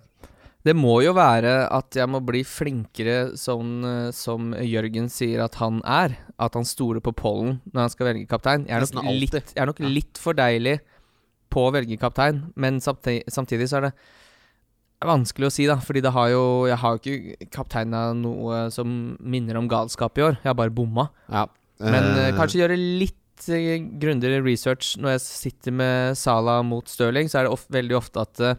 [0.67, 5.79] Det må jo være at jeg må bli flinkere sånn som Jørgen sier at han
[5.89, 6.19] er.
[6.37, 8.67] At han stoler på pollen når han skal velge kaptein.
[8.69, 10.77] Jeg er nok, litt, jeg er nok litt for deilig
[11.51, 13.95] på å velge kaptein, men samtidig, så er det
[15.07, 15.79] vanskelig å si, da.
[15.83, 20.27] Fordi det har jo Jeg har jo ikke kapteina noe som minner om galskap i
[20.29, 20.39] år.
[20.43, 21.09] Jeg har bare bomma.
[21.33, 21.47] Ja.
[21.81, 27.41] Men eh, kanskje gjøre litt grundigere research når jeg sitter med Sala mot Stirling, så
[27.41, 28.59] er det of veldig ofte at eh,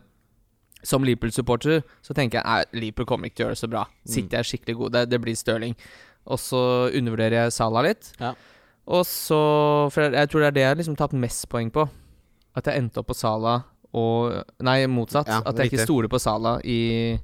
[0.84, 3.84] som Liverpool-supporter så tenker jeg nei, Liverpool kommer ikke til å gjøre det så bra.
[4.08, 5.76] Sitter jeg skikkelig god, det, blir Stirling.
[6.30, 6.62] Og så
[6.98, 8.12] undervurderer jeg Salah litt.
[8.22, 8.34] Ja.
[8.92, 9.42] Og så
[9.94, 11.86] For jeg, jeg tror det er det jeg har liksom tatt mest poeng på.
[12.58, 13.68] At jeg endte opp på Salah
[13.98, 15.30] og Nei, motsatt.
[15.30, 15.90] Ja, at jeg ikke riktig.
[15.90, 17.16] stoler på Salah i,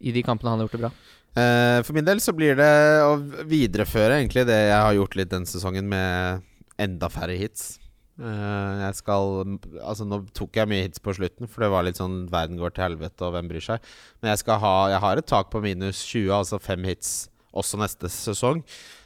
[0.00, 0.92] i de kampene han har gjort det bra.
[1.30, 2.72] Uh, for min del så blir det
[3.06, 3.14] å
[3.46, 6.42] videreføre egentlig det jeg har gjort litt den sesongen, med
[6.80, 7.79] enda færre hits.
[8.20, 12.00] Eh, jeg skal Altså Nå tok jeg mye hits på slutten, for det var litt
[12.00, 13.92] sånn verden går til helvete, og hvem bryr seg.
[14.20, 17.80] Men jeg skal ha Jeg har et tak på minus 20, altså fem hits også
[17.80, 18.60] neste sesong.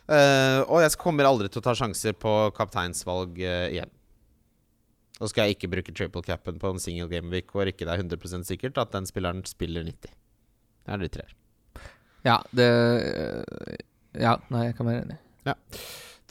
[0.04, 3.88] Uh, og jeg kommer aldri til å ta sjanser på kapteinsvalg uh, igjen.
[5.22, 7.94] Og skal jeg ikke bruke triple capen på en single game week hvor ikke det
[7.94, 10.12] er 100 sikkert at den spilleren spiller 90.
[10.84, 11.24] Det er de tre.
[12.26, 12.68] Ja, det
[14.12, 15.16] Ja, nei, jeg kan være enig.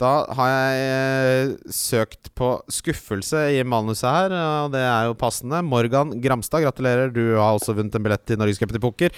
[0.02, 4.32] Da har jeg eh, søkt på skuffelse i manuset her,
[4.64, 5.60] og det er jo passende.
[5.62, 7.12] Morgan Gramstad, gratulerer.
[7.14, 9.14] Du har også vunnet en billett til Norgescupen i poker.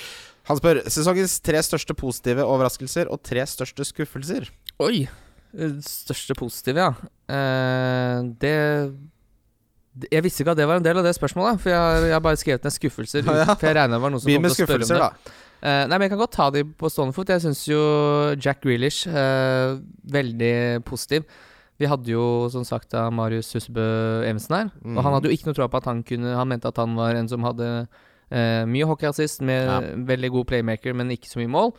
[0.51, 4.51] Han spør sesongens tre største positive overraskelser og tre største skuffelser.
[4.85, 5.07] Oi!
[5.57, 6.93] eh, Største positive, ja.
[7.33, 8.53] Eh, det
[10.12, 12.16] Jeg visste ikke at det var en del av det spørsmålet, for jeg har, jeg
[12.18, 13.24] har bare skrevet ned skuffelser.
[13.27, 15.09] For jeg regna det var noen som kom til å spørre om skuffelser, det.
[15.33, 15.46] da.
[15.67, 17.27] Eh, nei, men Jeg kan godt ta de på stående fot.
[17.33, 17.81] Jeg syns jo
[18.39, 19.81] Jack Grealish uh,
[20.14, 21.25] veldig positiv.
[21.81, 23.83] Vi hadde jo som sagt da Marius Husebø
[24.25, 24.69] Evensen her.
[24.85, 25.14] Og han Mhm.
[25.17, 27.29] hadde jo ikke noe tro på at han kunne Han mente at han var en
[27.29, 27.89] som hadde
[28.33, 29.81] uh, mye hockeyassist, med Ja.
[30.07, 31.75] veldig god playmaker, men ikke så mye mål.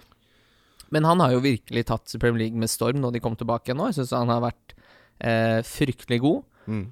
[0.91, 3.88] Men han har jo virkelig tatt Premier League med storm når de kom tilbake nå.
[3.88, 6.43] Jeg syns han har vært fryktelig god.
[6.67, 6.85] Mm.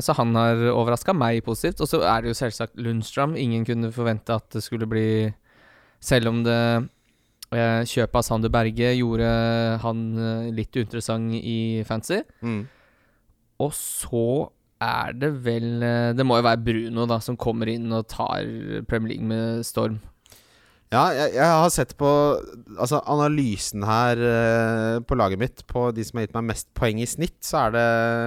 [0.00, 1.80] Så han har overraska meg positivt.
[1.82, 3.36] Og så er det jo selvsagt Lundstrøm.
[3.36, 5.34] Ingen kunne forvente at det skulle bli
[6.00, 6.60] Selv om det
[7.52, 9.30] eh, kjøpet av Sander Berge gjorde
[9.82, 12.22] han eh, litt uinteressant i fancy.
[12.40, 12.62] Mm.
[13.60, 14.26] Og så
[14.80, 18.48] er det vel eh, Det må jo være Bruno da som kommer inn og tar
[18.88, 20.00] Premier League med storm.
[20.90, 22.08] Ja, jeg, jeg har sett på
[22.82, 26.98] Altså analysen her uh, på laget mitt på de som har gitt meg mest poeng
[26.98, 27.84] i snitt, så er det,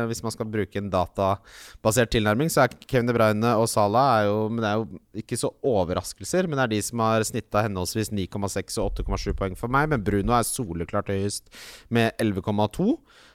[0.08, 4.28] hvis man skal bruke en databasert tilnærming, så er Kevin De Bruyne og Salah er
[4.30, 8.14] jo, det er jo ikke så overraskelser, men det er de som har snitta henholdsvis
[8.16, 9.90] 9,6 og 8,7 poeng for meg.
[9.92, 11.52] Men Bruno er soleklart høyest
[11.94, 12.94] med 11,2.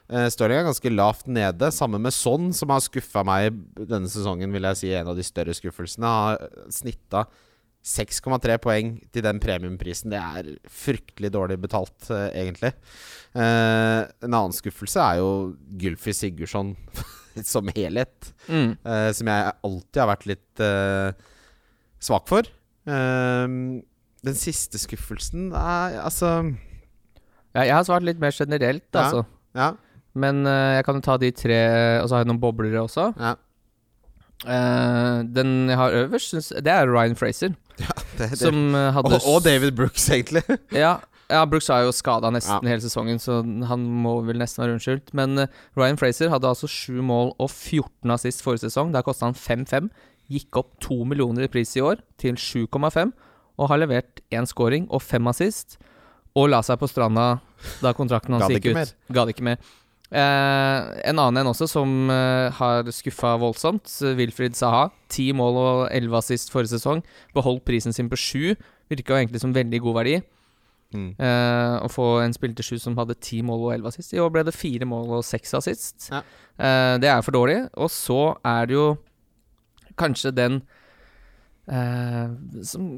[0.08, 4.54] Uh, Stirling er ganske lavt nede, sammen med Son, som har skuffa meg denne sesongen,
[4.56, 6.16] vil jeg si en av de større skuffelsene.
[6.16, 7.26] Har snitta
[7.89, 10.12] 6,3 poeng til den premiumprisen.
[10.12, 12.74] Det er fryktelig dårlig betalt, uh, egentlig.
[13.34, 15.30] Uh, en annen skuffelse er jo
[15.80, 16.74] Gylfi Sigurdsson
[17.55, 18.76] som helhet, Mm.
[18.84, 20.62] Uh, som jeg alltid har vært litt
[22.03, 22.47] svak for.
[22.89, 26.30] Den siste skuffelsen er altså
[27.55, 29.03] Ja, jeg har svart litt mer generelt, Ja.
[29.03, 29.24] altså.
[29.57, 29.68] Ja.
[30.18, 31.59] Men jeg kan jo ta de tre,
[32.03, 33.11] og så har jeg noen boblere også.
[33.18, 33.34] ja.
[35.34, 37.55] Den jeg har øverst, synes, det er Ryan Fraser.
[38.18, 38.40] Det, det.
[38.40, 40.42] Som eh, hadde Og, og David Brooks, egentlig.
[40.84, 40.98] Ja,
[41.30, 43.40] ja Brooks er jo skada nesten hele sesongen, så
[43.70, 45.14] han må vel nesten være unnskyldt.
[45.18, 48.92] Men eh, Ryan Fraser hadde altså 7 mål og 14 assist forrige sesong.
[48.96, 49.90] Der kosta han 5-5.
[50.28, 53.14] Gikk opp 2 millioner i pris i år, til 7,5.
[53.58, 55.78] Og har levert én scoring og 5 assist.
[56.38, 57.38] Og la seg på stranda
[57.82, 58.96] da kontrakten hans gikk ut.
[59.14, 59.62] Gadd ikke mer.
[60.09, 63.90] Eh, en annen en også som eh, har skuffa voldsomt.
[64.18, 64.88] Wilfried Saha.
[65.12, 67.04] 10 mål og 11 assist forrige sesong.
[67.36, 68.56] Beholdt prisen sin på 7.
[68.88, 70.18] Virka jo egentlig som veldig god verdi.
[70.88, 71.11] Mm.
[71.20, 74.14] Uh, å få en spiller til sju som hadde ti mål og elleve assist.
[74.16, 76.09] I år ble det fire mål og seks assist.
[76.09, 76.22] Ja.
[76.56, 77.61] Uh, det er for dårlig.
[77.76, 78.86] Og så er det jo
[80.00, 80.62] kanskje den
[81.68, 82.32] uh,
[82.64, 82.94] som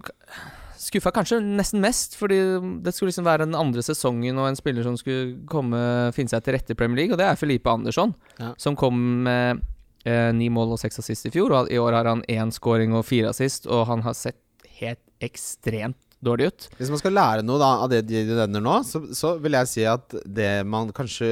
[0.80, 2.38] skuffa kanskje nesten mest, fordi
[2.84, 5.78] det skulle liksom være den andre sesongen og en spiller som skulle komme
[6.16, 8.54] finne seg til rette i Premier League, og det er Felipe Andersson, Ja.
[8.56, 9.60] som kom med
[10.08, 11.52] eh, ni mål og seks assist i fjor.
[11.52, 14.40] Og i år har han én scoring og fire assist, og han har sett
[14.80, 16.68] helt ekstremt dårlig ut.
[16.78, 19.68] Hvis man skal lære noe da, av det de nevner nå, så, så vil jeg
[19.68, 21.28] si at det man kanskje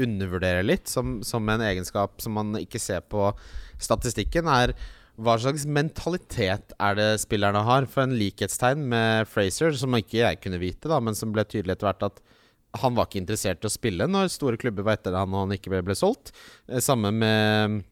[0.00, 3.30] undervurderer litt, som, som en egenskap som man ikke ser på
[3.80, 4.72] statistikken, er
[5.14, 7.86] hva slags mentalitet er det spillerne har?
[7.90, 11.76] For en likhetstegn med Fraser, som ikke jeg kunne vite, da, men som ble tydelig
[11.76, 12.22] etter hvert at
[12.82, 15.54] han var ikke interessert i å spille når store klubber var etter han og han
[15.54, 16.32] ikke ble, ble solgt.
[16.66, 17.84] Eh, Samme med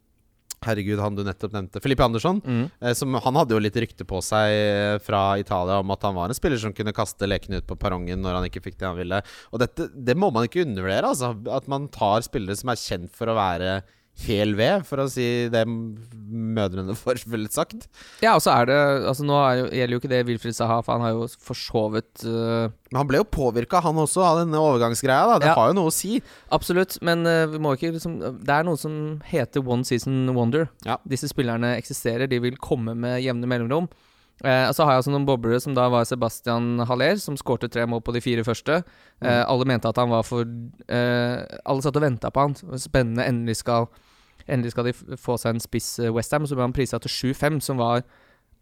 [0.63, 1.81] Herregud, han du nettopp nevnte.
[1.83, 2.39] Filippe Andersson.
[2.43, 2.67] Mm.
[2.81, 6.15] Eh, Som, han hadde jo litt rykte på seg eh, fra Italia om at han
[6.19, 8.89] var en spiller som kunne kaste lekene ut på perrongen når han ikke fikk det
[8.91, 9.23] han ville.
[9.51, 11.15] Og dette, det må man ikke undervurdere.
[11.15, 11.33] Altså.
[11.51, 13.81] At man tar spillere som er kjent for å være
[14.27, 17.87] hel ved, for å si det mødrene får vel sagt.
[18.23, 18.77] Ja, og så er det
[19.09, 22.25] Altså Nå er jo, gjelder jo ikke det Wilfried Saha, for han har jo forsovet
[22.29, 25.27] uh, Men han ble jo påvirka, han også, av denne overgangsgreia.
[25.33, 25.39] Da.
[25.43, 25.57] Det Ja.
[25.59, 26.21] har jo noe å si.
[26.53, 30.69] Absolutt, men uh, vi må ikke liksom Det er noe som heter one season wonder.
[30.87, 30.99] Ja.
[31.09, 33.89] Disse spillerne eksisterer, de vil komme med jevne mellomrom.
[34.43, 37.71] Eh, og så har jeg også noen boblere, som da var Sebastian Haller, som skårte
[37.71, 38.81] tre mål på de fire første.
[39.23, 42.57] Eh, alle mente at han var for eh, Alle satt og venta på han.
[42.81, 43.29] Spennende.
[43.29, 43.91] Endelig skal
[44.51, 47.61] Endelig skal de få seg en spiss uh, Westham, så ble han prisa til 7-5,
[47.63, 48.03] som var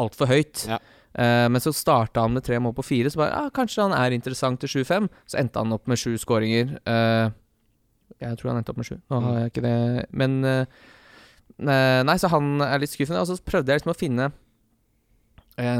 [0.00, 0.66] altfor høyt.
[0.68, 0.76] Ja.
[1.14, 3.96] Eh, men så starta han med tre mål på fire, så bare ja, kanskje han
[3.96, 5.08] er interessant til 7-5.
[5.30, 6.76] Så endte han opp med sju skåringer.
[6.84, 7.32] Eh,
[8.20, 8.96] jeg tror han endte opp med sju.
[9.10, 10.78] Nå har jeg ikke det Men eh,
[11.64, 13.22] eh, Nei, så han er litt skuffende.
[13.24, 14.39] Og så prøvde jeg liksom å finne eh,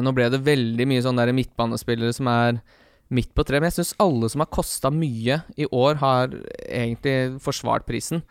[0.05, 2.61] Nå ble det veldig mye sånn der midtbanespillere som er
[3.11, 6.28] midt på tre, men jeg syns alle som har kosta mye i år, har
[6.68, 8.22] egentlig forsvart prisen.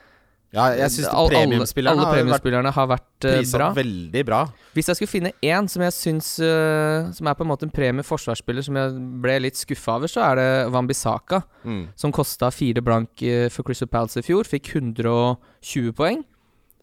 [0.55, 3.67] Ja, jeg syns All- alle, premiumspillerne har vært har vært eh, bra.
[3.77, 4.39] veldig bra.
[4.73, 7.73] Hvis jeg skulle finne én som jeg syns uh, Som er på en måte en
[7.75, 11.89] premie forsvarsspiller som jeg ble litt skuffa over, så er det Wambisaka, Mm.
[11.95, 14.47] som kosta fire blank eh, for Crystal Palace i fjor.
[14.49, 16.23] Fikk 120 poeng.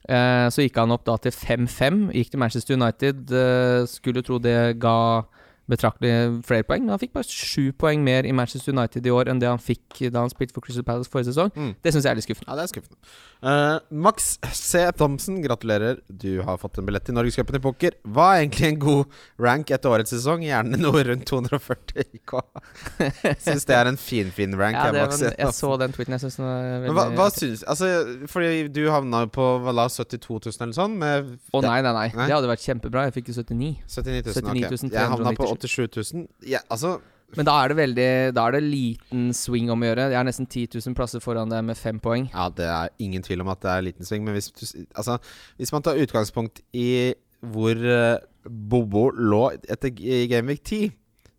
[0.06, 2.10] Eh, så gikk han opp da til 5-5.
[2.14, 3.32] Gikk til Manchester United.
[3.34, 4.98] Eh, skulle tro det ga
[5.70, 6.86] betraktelig flere poeng.
[6.86, 9.62] Men han fikk bare sju poeng mer i Manchester United i år enn det han
[9.62, 11.52] fikk da han spilte for Crystal Palace forrige sesong.
[11.56, 11.74] Mm.
[11.82, 12.50] Det syns jeg er litt skuffende.
[12.52, 13.00] Ja, det er skuffende.
[13.46, 14.86] Uh, Max C.
[14.96, 16.00] Thomsen, gratulerer.
[16.08, 17.98] Du har fått en billett til Norgescupen i poker.
[18.06, 20.46] Hva er egentlig en god rank etter årets sesong?
[20.46, 22.36] Gjerne noe rundt 240 IK.
[23.44, 24.76] Syns det er en finfin fin rank.
[24.76, 26.16] Ja, jeg, det, Max var, jeg så den tweeten.
[26.16, 27.90] Jeg syns den var Men veldig hva, hva syns Altså,
[28.30, 30.96] fordi du havna jo på hva da, 72 000 eller sånn?
[31.00, 32.28] Med Å nei, nei, nei, Nei?
[32.28, 33.06] Det hadde vært kjempebra.
[33.08, 33.72] Jeg fikk jo 79.
[33.96, 34.36] 79 000.
[34.36, 34.96] 79 ok.
[34.96, 35.55] Jeg havna på 397.
[35.62, 36.26] 87 000.
[36.46, 36.98] Ja, altså
[37.36, 40.10] Men da er det veldig Da er det liten swing om å gjøre.
[40.12, 42.28] Jeg er nesten 10 000 plasser foran deg med fem poeng.
[42.34, 45.18] Ja, det er ingen tvil om at det er liten sving, men hvis, du, altså,
[45.58, 47.14] hvis man tar utgangspunkt i
[47.46, 50.92] hvor eh, Bobo lå etter Gameweek 10,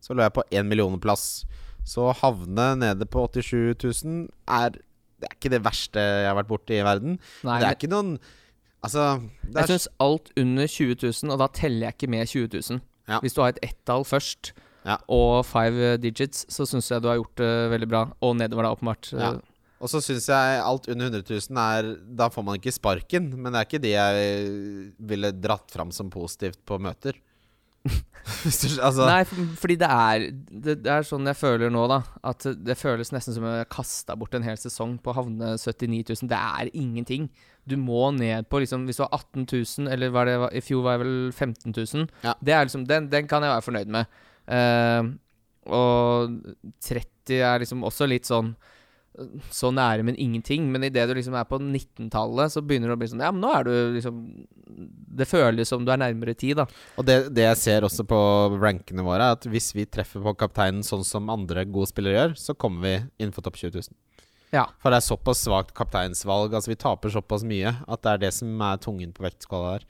[0.03, 1.45] så lå jeg på én millionplass.
[1.87, 4.75] Så havne nede på 87 000 er
[5.17, 7.15] Det er ikke det verste jeg har vært borti i verden.
[7.47, 8.17] Nei, det er ikke noen
[8.85, 9.05] Altså
[9.41, 12.59] det jeg er, syns alt under 20 000, og da teller jeg ikke med 20
[12.75, 12.83] 000.
[13.07, 13.19] Ja.
[13.23, 14.51] Hvis du har et ett-tall først
[14.87, 14.97] Ja.
[15.11, 18.01] og five digits, så syns jeg du har gjort det veldig bra.
[18.21, 19.11] Og nedover, da, åpenbart.
[19.13, 19.31] Ja.
[19.79, 23.51] Og så syns jeg alt under 100 000 er Da får man ikke sparken, men
[23.53, 27.13] det er ikke det jeg ville dratt fram som positivt på møter.
[28.83, 32.01] Altså, Nei, for, fordi det er det, det er sånn jeg føler nå, da.
[32.27, 36.01] At det føles nesten som jeg kasta bort en hel sesong på å havne 79
[36.11, 36.31] 000.
[36.31, 37.29] Det er ingenting.
[37.67, 40.83] Du må ned på liksom Hvis du har 18 000, eller var det i fjor
[40.85, 42.09] var jeg vel 15 000.
[42.27, 42.35] Ja.
[42.43, 44.19] Det er liksom, den, den kan jeg være fornøyd med.
[44.47, 45.15] Uh,
[45.67, 46.35] og
[46.83, 48.53] 30 er liksom også litt sånn
[49.53, 50.67] så nære, men ingenting.
[50.71, 53.43] Men idet du liksom er på 19-tallet, så begynner det å bli sånn Ja, men
[53.43, 54.19] nå er du liksom
[55.17, 56.67] Det føles som du er nærmere ti, da.
[56.97, 58.19] Og det, det jeg ser også på
[58.61, 62.37] rankene våre, er at hvis vi treffer på kapteinen sånn som andre gode spillere gjør,
[62.41, 63.97] så kommer vi innenfor topp 20 000.
[64.55, 64.67] Ja.
[64.79, 66.53] For det er såpass svakt kapteinsvalg.
[66.55, 69.87] Altså Vi taper såpass mye at det er det som er tungen på vektskåla her.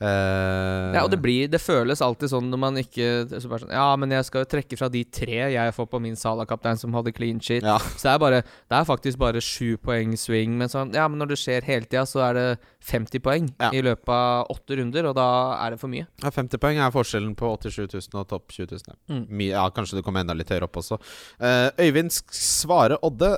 [0.00, 3.08] Eh, Ja, og det blir Det føles alltid sånn når man ikke
[3.40, 6.92] sånn, Ja, men jeg skal trekke fra de tre jeg får på min Salah-kaptein som
[6.96, 7.62] hadde clean shit.
[7.62, 7.76] ja.
[7.78, 11.18] Så det er bare Det er faktisk bare sju poeng swing, men sånn Ja, men
[11.20, 13.70] når det skjer hele tida, så er det 50 poeng Ja.
[13.76, 15.28] i løpet av åtte runder, og da
[15.66, 16.06] er det for mye.
[16.22, 19.26] ja, 50 poeng er forskjellen på 87 000 og topp 20 000.
[19.28, 19.40] Mm.
[19.50, 20.98] Ja, kanskje du kommer enda litt høyere opp også.
[21.40, 23.36] Uh, Øyvind Svare Odde.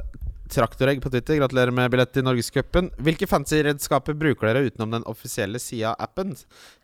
[0.52, 2.90] Traktoregg på Twitter, gratulerer med billett til Norgescupen.
[3.00, 6.34] Hvilke fancy-redskaper bruker dere utenom den offisielle sida av appen?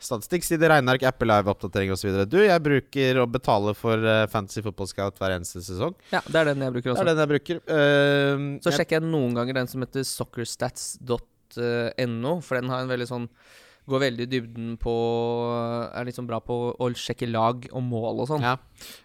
[0.00, 2.08] Statistikk, sider, regneark, Apple Live-oppdatering osv.
[2.32, 5.94] Du, jeg bruker å betale for eh, Fantasy Football Scout hver eneste sesong.
[6.14, 7.04] Ja, det er den jeg bruker også.
[7.04, 7.56] Det er den jeg bruker.
[7.68, 13.08] Uh, Så sjekker jeg noen ganger den som heter soccerstats.no, for den har en veldig
[13.12, 13.26] sånn
[13.88, 14.94] Går veldig i dybden på
[15.96, 18.44] Er sånn bra på å sjekke lag og mål og sånn.
[18.44, 18.56] Ja.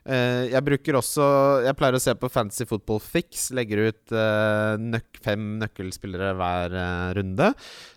[0.03, 1.25] Uh, jeg bruker også
[1.65, 3.49] Jeg pleier å se på Fantasy Football Fix.
[3.55, 7.51] Legger ut uh, nøk fem nøkkelspillere hver uh, runde.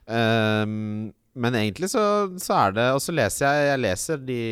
[0.07, 2.03] Ehm, men egentlig så,
[2.41, 4.43] så er det Og så leser jeg Jeg leser de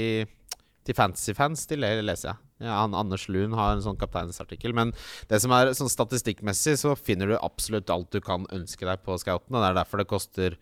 [0.84, 1.64] til fantasy-fans.
[1.70, 2.40] De leser jeg.
[2.64, 4.74] Ja, Anders Lund har en sånn kapteinsartikkel.
[4.76, 4.92] Men
[5.30, 9.16] det som er sånn statistikkmessig, så finner du absolutt alt du kan ønske deg på
[9.20, 9.54] scouten.
[9.54, 10.58] Og det er derfor det koster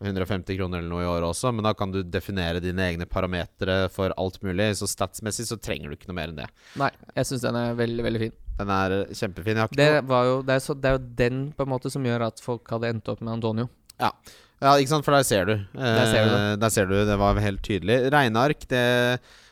[0.00, 3.82] 150 kroner eller noe i året også, men da kan du definere dine egne parametere
[3.92, 4.70] for alt mulig.
[4.78, 6.46] Så statsmessig så trenger du ikke noe mer enn det.
[6.80, 6.88] Nei,
[7.18, 8.36] jeg syns den er veldig, veldig fin.
[8.60, 9.60] Den er eh, kjempefin.
[9.76, 12.30] Det, var jo, det, er så, det er jo den på en måte som gjør
[12.30, 13.68] at folk hadde endt opp med Antonio.
[14.00, 15.54] Ja, ikke sant, for der ser du.
[15.76, 16.40] Der ser du det.
[16.40, 18.02] Eh, der ser du, det var helt tydelig.
[18.12, 18.84] Regneark, det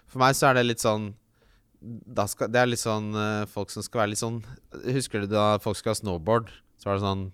[0.09, 1.11] For meg så er det litt sånn
[2.27, 4.41] skal, Det er litt sånn eh, folk som skal være litt sånn
[4.97, 6.49] Husker du da folk skal ha snowboard?
[6.81, 7.29] Så var det sånn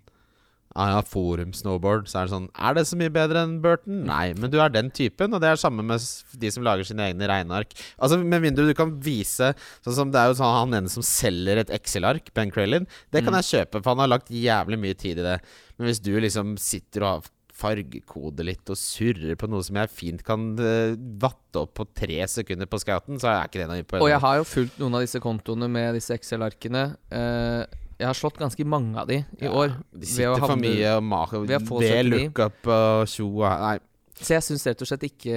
[0.75, 2.09] Ah, ja, Forum snowboard.
[2.11, 4.01] Så er det sånn Er det så mye bedre enn Burton?
[4.09, 6.03] Nei, men du er den typen, og det er samme med
[6.43, 7.77] de som lager sine egne regneark.
[8.03, 9.53] Altså Med mindre du kan vise
[9.85, 12.89] Sånn som Det er jo sånn han ene som selger et Excel-ark, Ben Cralin.
[13.13, 13.39] Det kan Mm.
[13.43, 15.39] jeg kjøpe, for han har lagt jævlig mye tid i det.
[15.79, 19.91] Men hvis du liksom sitter og har fargekode litt og surrer på noe som jeg
[19.95, 23.79] fint kan uh, vatte opp på tre sekunder på scouten, så er ikke det noe
[23.83, 24.03] imponerende.
[24.09, 26.85] Og jeg har jo fulgt noen av disse kontoene med disse Excel-arkene.
[27.15, 27.65] Eh,
[27.99, 29.75] jeg har slått ganske mange av de i år.
[29.95, 32.15] De sitter for mye og maker det å få ved 79.
[32.15, 33.75] lookup og tjo og Nei.
[34.15, 35.35] Så jeg syns rett og slett ikke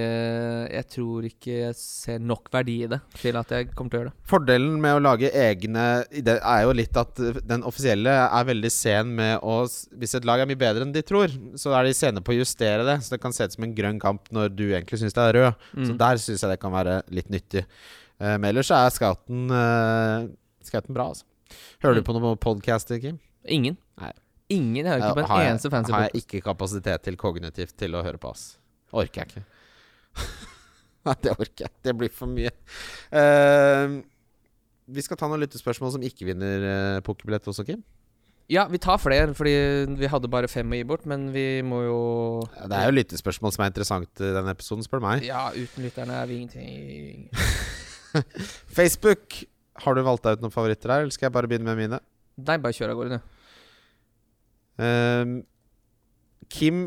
[0.70, 4.02] Jeg tror ikke jeg ser nok verdi i det til at jeg kommer til å
[4.04, 4.26] gjøre det.
[4.30, 7.18] Fordelen med å lage egne Det er jo litt at
[7.50, 9.56] den offisielle er veldig sen med å
[9.98, 12.38] Hvis et lag er mye bedre enn de tror, så er de sene på å
[12.38, 13.00] justere det.
[13.02, 15.38] Så det kan se ut som en grønn kamp når du egentlig syns det er
[15.40, 15.66] rød.
[15.74, 15.98] Så Mm.
[15.98, 17.64] der syns jeg det kan være litt nyttig.
[18.20, 20.28] Eh, men ellers er scouten uh,
[20.62, 21.26] Scouten bra, altså.
[21.82, 22.00] Hører Mm.
[22.02, 23.18] du på noen podcaster, Kim?
[23.46, 23.76] Ingen.
[24.00, 24.12] Nei.
[24.50, 24.86] Ingen.
[24.86, 28.02] Hører ikke på en jeg, eneste fancy har jeg ikke kapasitet til kognitivt til å
[28.04, 28.58] høre på, ass.
[28.92, 29.44] Orker jeg ikke.
[31.08, 31.70] Nei, det orker jeg.
[31.84, 32.50] Det blir for mye.
[33.12, 34.00] Uh,
[34.88, 37.84] vi skal ta noen lyttespørsmål som ikke vinner uh, pokerbillett også, Kim.
[38.48, 39.52] Ja, vi tar flere, fordi
[40.00, 41.98] vi hadde bare fem å gi bort, men vi må jo
[42.56, 45.26] Ja, Det er jo lyttespørsmål som er interessant i denne episoden, spør du meg.
[45.28, 47.28] Ja, uten lytterne er vi ingenting.
[48.78, 49.42] Facebook.
[49.84, 52.00] Har du valgt deg ut noen favoritter her, eller skal jeg bare begynne med mine?
[52.38, 53.34] Nei, bare kjør av gårde, du.
[54.78, 55.32] Um,
[56.52, 56.84] Kim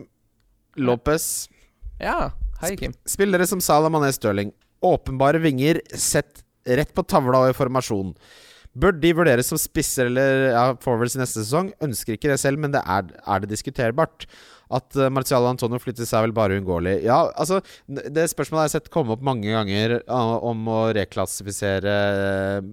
[0.79, 1.49] Lopez.
[1.99, 2.31] Ja.
[2.61, 2.93] Hei, Kim.
[3.09, 4.53] Spillere som Salah Mané Stirling.
[4.85, 8.13] Åpenbare vinger sett rett på tavla og i formasjon.
[8.71, 11.73] Bør de vurderes som spisser eller ja, forwards neste sesong?
[11.83, 14.27] Ønsker ikke det selv, men det er, er det diskuterbart.
[14.71, 17.01] At uh, Marcial og Antonio flytter seg vel bare uunngåelig.
[17.05, 21.95] Ja, altså Det spørsmålet har jeg sett komme opp mange ganger uh, om å reklassifisere
[22.61, 22.69] uh,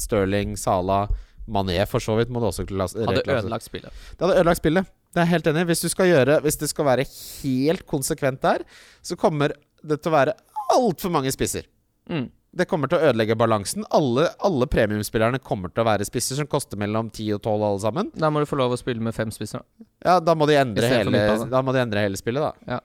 [0.00, 1.04] Stirling, Sala
[1.50, 3.10] Mané for så vidt må det også reklassifisere.
[3.10, 4.04] Hadde ødelagt spillet.
[4.14, 4.94] Det hadde ødelagt spillet.
[5.14, 5.66] Det er jeg helt enig.
[5.68, 7.04] Hvis gjøre Hvis det skal være
[7.42, 8.64] helt konsekvent der,
[9.04, 9.54] så kommer
[9.84, 10.38] det til å være
[10.74, 11.68] altfor mange spisser.
[12.10, 12.30] Mm.
[12.54, 13.82] Det kommer til å ødelegge balansen.
[13.94, 17.82] Alle, alle premiumspillerne kommer til å være spisser som koster mellom 10 og 12 alle
[17.82, 18.10] sammen.
[18.14, 19.64] Da må du få lov å spille med fem spisser.
[20.04, 22.78] Ja, da må de endre, hele, da må de endre hele spillet, da.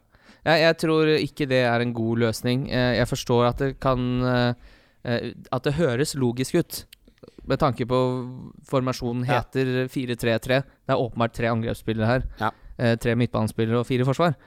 [0.47, 2.63] Jeg, jeg tror ikke det er en god løsning.
[2.71, 4.53] Eh, Jeg forstår at det kan eh,
[5.03, 6.79] eh, At det høres logisk ut.
[7.49, 7.99] Med tanke på
[8.71, 9.41] formasjonen Ja.
[9.43, 10.61] heter 4-3-3.
[10.63, 12.25] Det er åpenbart tre angrepsspillere her.
[12.39, 12.51] Ja.
[12.95, 14.37] Tre midtbanespillere og fire forsvar.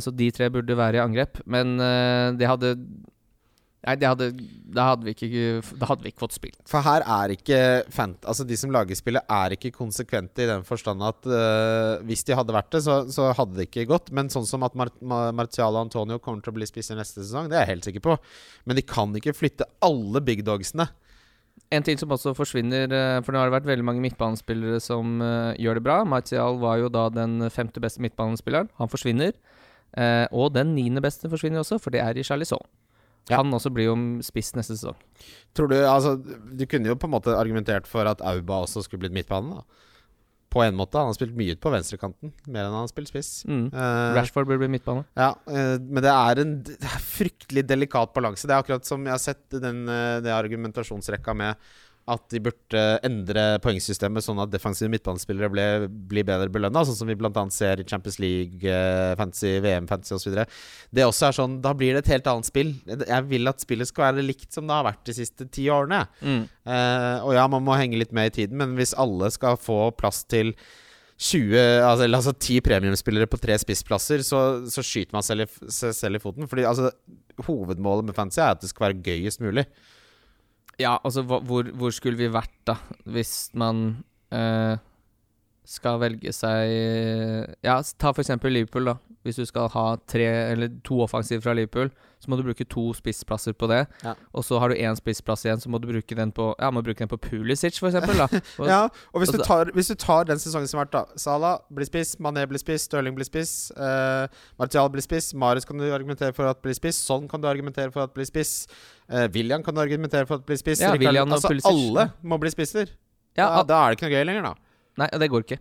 [0.00, 1.42] Så de tre burde være i angrep.
[1.44, 1.74] Men
[2.40, 2.70] det hadde
[3.80, 4.26] Nei, det hadde,
[4.76, 6.58] da, hadde vi ikke, da hadde vi ikke fått spilt.
[6.68, 8.26] For her er ikke fant...
[8.28, 12.36] Altså De som lager spillet, er ikke konsekvente i den forstand at uh, hvis de
[12.36, 14.10] hadde vært det, så, så hadde det ikke gått.
[14.16, 17.24] Men sånn som at Mar Mar Martial og Antonio kommer til å bli spisser neste
[17.24, 18.16] sesong, det er jeg helt sikker på.
[18.68, 20.90] Men de kan ikke flytte alle big dogsene.
[21.72, 25.20] En ting som også forsvinner, eh, for nå har det vært veldig mange midtbanespillere som
[25.22, 26.02] uh, gjør det bra.
[26.08, 28.68] Martial var jo da den femte beste midtbanespilleren.
[28.80, 29.32] Han forsvinner.
[29.96, 32.60] Uh, og den niende beste forsvinner også, for det er i Charlisson.
[33.28, 33.38] Ja.
[33.38, 33.96] Han også blir jo
[34.26, 34.96] spiss neste sesong.
[35.54, 39.04] Tror Du altså Du kunne jo på en måte argumentert for at Auba også skulle
[39.04, 39.60] blitt midtbanen.
[39.60, 39.62] da
[40.50, 40.98] På en måte.
[40.98, 42.32] Han har spilt mye ut på venstrekanten.
[42.48, 43.44] Mer enn han har spilt spiss.
[43.46, 43.68] Mm.
[43.70, 45.04] Uh, Rashford burde bli midtbane.
[45.14, 48.48] Ja, uh, men det er en det er fryktelig delikat balanse.
[48.48, 51.70] Det er akkurat som jeg har sett den, eh, det argumentasjonsrekka med
[52.10, 55.66] at de burde endre poengsystemet sånn at defensive midtbanespillere ble,
[56.10, 57.44] blir bedre belønna, sånn som vi bl.a.
[57.54, 60.42] ser i Champions League, eh, fantasy, VM, fantasy osv.
[60.90, 62.74] Det også er sånn Da blir det et helt annet spill.
[62.86, 66.04] Jeg vil at spillet skal være likt som det har vært de siste ti årene.
[66.20, 66.44] Mm.
[66.46, 69.88] Eh, og ja, man må henge litt med i tiden, men hvis alle skal få
[69.98, 70.54] plass til
[71.20, 74.40] 20, altså, eller altså 10 premiumspillere på tre spissplasser, så,
[74.72, 76.48] så skyter man selv seg selv i foten.
[76.48, 76.88] Fordi altså,
[77.44, 79.66] hovedmålet med fantasy er at det skal være gøyest mulig.
[80.80, 82.78] Ja, altså hvor, hvor skulle vi vært da,
[83.12, 84.00] hvis man
[84.32, 84.78] eh,
[85.70, 86.72] skal velge seg
[87.62, 88.96] Ja, ta for eksempel Liverpool, da.
[89.22, 91.90] Hvis du skal ha tre eller to offensiver fra Liverpool,
[92.20, 93.82] så må du bruke to spissplasser på det.
[94.04, 94.14] Ja.
[94.32, 96.80] Og så har du én spissplass igjen, så må du bruke den på Ja, må
[96.84, 98.16] bruke den på Pulisic, for eksempel.
[98.16, 98.40] Da.
[98.60, 98.80] Og, Ja,
[99.12, 101.88] og hvis du, tar, hvis du tar den sesongen som har vært, da Salah blir
[101.88, 106.32] spiss, Mané blir spiss, Stirling blir spiss, eh, Martial blir spiss, Marius kan du argumentere
[106.36, 108.66] for at blir spiss, Sånn kan du argumentere for at blir spiss,
[109.12, 110.80] eh, William kan du argumentere for at blir spiss.
[110.80, 112.96] Ja, William og altså, alle må bli spisser.
[113.36, 114.69] ja, da, da er det ikke noe gøy lenger, da.
[114.98, 115.60] Nei, det går ikke.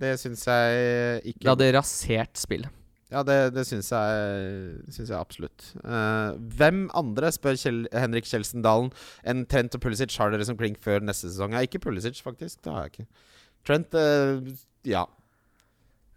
[0.00, 2.76] Det syns jeg ikke Det hadde rasert spillet.
[3.10, 5.72] Ja, det, det syns jeg, jeg absolutt.
[5.82, 8.92] Uh, hvem andre, spør Kjell, Henrik Kjeldsen Dalen,
[9.26, 11.56] enn Trent og Pulisic har dere som klink før neste sesong?
[11.56, 12.60] Ja, ikke Pulisic, faktisk.
[12.62, 13.24] Det har jeg ikke.
[13.66, 14.54] Trent, uh,
[14.86, 15.02] ja.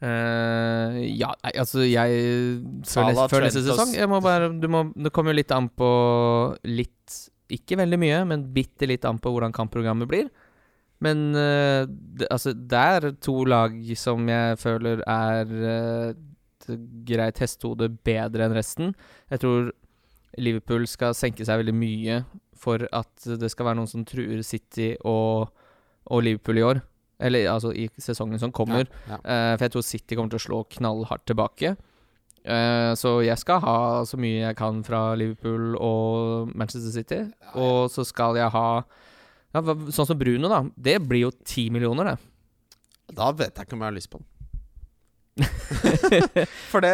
[0.04, 2.16] Uh, ja, nei, altså jeg
[2.86, 5.70] Før, neste, før neste sesong jeg må bare, du må, Det kommer jo litt an
[5.72, 5.88] på
[6.68, 7.14] litt
[7.56, 10.28] Ikke veldig mye, men bitte litt an på hvordan kampprogrammet blir.
[11.04, 16.78] Men uh, det, altså, det er to lag som jeg føler er uh,
[17.08, 18.94] greit hestehode bedre enn resten.
[19.34, 19.74] Jeg tror
[20.40, 22.24] Liverpool skal senke seg veldig mye
[22.58, 25.52] for at det skal være noen som truer City og,
[26.08, 26.84] og Liverpool i år.
[27.24, 28.88] Eller altså i sesongen som kommer.
[29.10, 29.24] Ja, ja.
[29.24, 31.76] Uh, for jeg tror City kommer til å slå knallhardt tilbake.
[32.44, 37.22] Så jeg skal ha så mye jeg kan fra Liverpool og Manchester City.
[37.56, 38.82] Og så skal jeg ha
[39.54, 40.64] ja, Sånn som Bruno, da.
[40.76, 42.18] Det blir jo ti millioner, det.
[43.14, 44.30] Da vet jeg ikke om jeg har lyst på den.
[46.70, 46.92] For det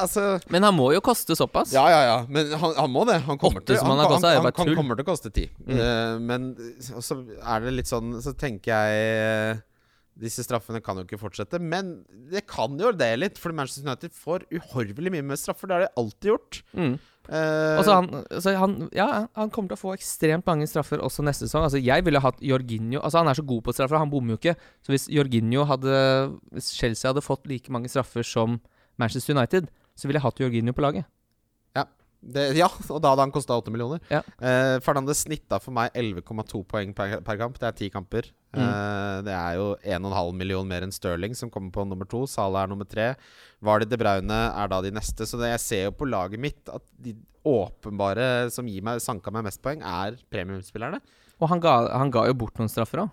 [0.00, 1.74] Altså Men han må jo koste såpass.
[1.76, 2.14] Ja, ja, ja.
[2.28, 3.18] Men han, han må det.
[3.26, 5.48] Han kommer til som han, han han, er kommer til å koste ti.
[5.66, 5.74] Mm.
[5.76, 6.48] Eh, men
[6.80, 9.60] så er det litt sånn Så tenker jeg eh,
[10.22, 11.60] disse straffene kan jo ikke fortsette.
[11.60, 11.94] Men
[12.32, 15.68] det kan jo det litt, fordi Manchester United får uhorvelig mye med straffer.
[15.68, 16.60] Det har de alltid gjort.
[16.76, 16.94] Mm.
[17.28, 18.08] Eh, Og han,
[18.42, 21.62] så han, ja, han kommer til å få ekstremt mange straffer også neste sesong.
[21.68, 24.40] Altså Jeg ville hatt Jorginho Altså Han er så god på straffer, han bommer jo
[24.40, 24.56] ikke.
[24.82, 25.94] Så hvis Jorginho hadde
[26.50, 28.58] Hvis Chelsea hadde fått like mange straffer som
[28.98, 31.06] Manchester United, så ville jeg hatt Jorginho på laget.
[32.22, 33.98] Det, ja, og da hadde han kosta 8 millioner.
[34.12, 34.20] Ja.
[34.38, 37.58] Eh, Fernandes snitta for meg 11,2 poeng per, per kamp.
[37.58, 38.28] Det er ti kamper.
[38.54, 38.62] Mm.
[38.62, 42.22] Eh, det er jo 1,5 million mer enn Stirling, som kommer på nummer to.
[42.30, 43.12] Salah er nummer tre.
[43.64, 45.26] Vardi De Braune er da de neste.
[45.26, 49.34] Så det, jeg ser jo på laget mitt at de åpenbare som gir meg, sanka
[49.34, 51.02] meg mest poeng, er premiumspillerne.
[51.42, 53.10] Og han ga, han ga jo bort noen straffer òg.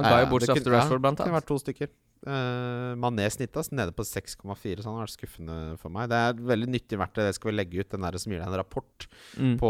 [0.00, 1.26] Han ga eh, jo bort straff til Rashford, blant annet.
[1.26, 1.92] Det kunne vært to stykker.
[2.22, 6.06] Uh, Mané snitta nede på 6,4, så han har vært skuffende for meg.
[6.12, 7.24] Det er veldig nyttig verktøy.
[7.26, 9.54] Det skal vi legge ut, den der som gir deg en rapport Mm.
[9.58, 9.68] på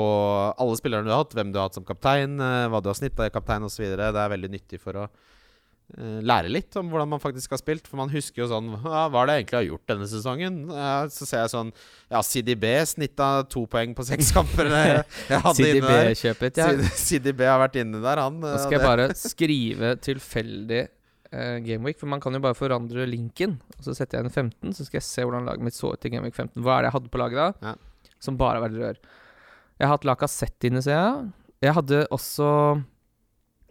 [0.60, 2.98] alle spillerne du har hatt, hvem du har hatt som kaptein, uh, hva du har
[2.98, 3.84] snitta i kaptein osv.
[3.96, 7.86] Det er veldig nyttig for å eh, lære litt om hvordan man faktisk har spilt.
[7.88, 10.56] For man husker jo sånn Hva er det jeg egentlig har gjort denne sesongen?
[11.12, 11.72] Så ser jeg sånn
[12.10, 14.70] Ja, CDB snitta to poeng på seks kamper.
[15.28, 16.60] CDB-kjøpet.
[16.60, 16.70] Ja.
[16.96, 18.40] CDB har vært inne der, han.
[18.42, 20.82] Nå eh, skal jeg bare skrive tilfeldig
[21.32, 23.58] uh, Gameweek, for man kan jo bare forandre linken.
[23.78, 26.06] Og så setter jeg inn 15, så skal jeg se hvordan laget mitt så ut
[26.06, 26.62] i Gameweek 15.
[26.62, 27.72] Hva er det jeg hadde på laget da?
[27.72, 28.12] Ja.
[28.22, 29.02] Som bare har vært rør.
[29.80, 31.28] Jeg har hatt Lacassette inne, ser jeg.
[31.62, 32.48] Jeg hadde også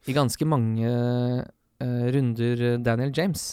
[0.09, 3.51] i ganske mange uh, runder Daniel James.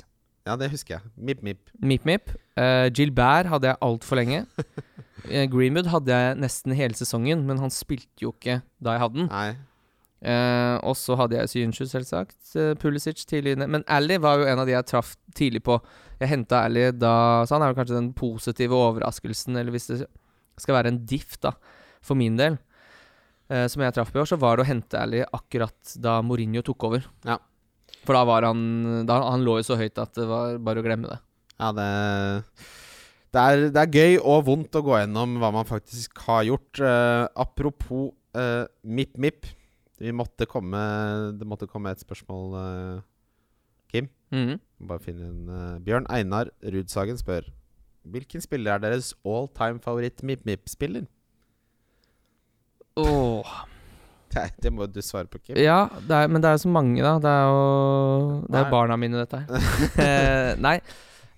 [0.49, 1.11] Ja, det husker jeg.
[1.17, 1.73] Mip, mip.
[1.85, 2.33] Mip Mip.
[2.57, 4.45] Uh, Gilbert hadde jeg altfor lenge.
[5.27, 9.19] Eh, Greenwood hadde jeg nesten hele sesongen, men han spilte jo ikke da jeg hadde
[9.19, 9.27] den.
[9.33, 9.49] Nei.
[10.19, 12.39] Eh, og så hadde jeg Synsju, selvsagt.
[12.57, 13.69] Uh, Pulisic tidlig inne.
[13.71, 15.79] Men Ally var jo en av de jeg traff tidlig på.
[16.19, 20.01] Jeg henta Ally da Så han er jo kanskje den positive overraskelsen, eller hvis det
[20.59, 21.53] skal være en diff, da,
[22.03, 22.57] for min del,
[23.47, 26.19] eh, som jeg traff på i år, så var det å hente Ally akkurat da
[26.27, 27.07] Mourinho tok over.
[27.29, 27.39] Ja.
[28.03, 30.87] For da var han da, Han lå jo så høyt at det var bare å
[30.87, 31.21] glemme det.
[31.59, 31.89] Ja, det
[33.29, 36.81] det er, det er gøy og vondt å gå gjennom hva man faktisk har gjort.
[36.81, 39.45] Eh, apropos eh, Mip Mip.
[39.99, 40.81] Vi måtte komme,
[41.39, 43.01] det måtte komme et spørsmål, uh,
[43.91, 44.09] Kim.
[44.35, 44.61] Mhm.
[44.89, 47.49] Bare finne en uh, Bjørn Einar Rudsagen spør
[48.09, 51.09] Hvilken spiller er deres all time favoritt Mip Mip-spiller?
[52.97, 53.45] Oh.
[54.37, 55.59] Nei, det må du svare på, Kim.
[55.59, 57.15] Ja, det er, men det er jo så mange, da.
[57.23, 59.69] Det er jo Det er barna mine, dette her.
[60.05, 60.79] Eh, Nei.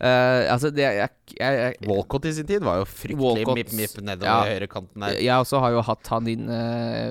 [0.01, 3.75] Eh, altså, det jeg, jeg, jeg, Walcott i sin tid var jo fryktelig Walcott, Mip
[3.77, 4.55] Mip nedover ja.
[4.55, 5.19] høyrekanten der.
[5.21, 6.61] jeg også har jo hatt han inne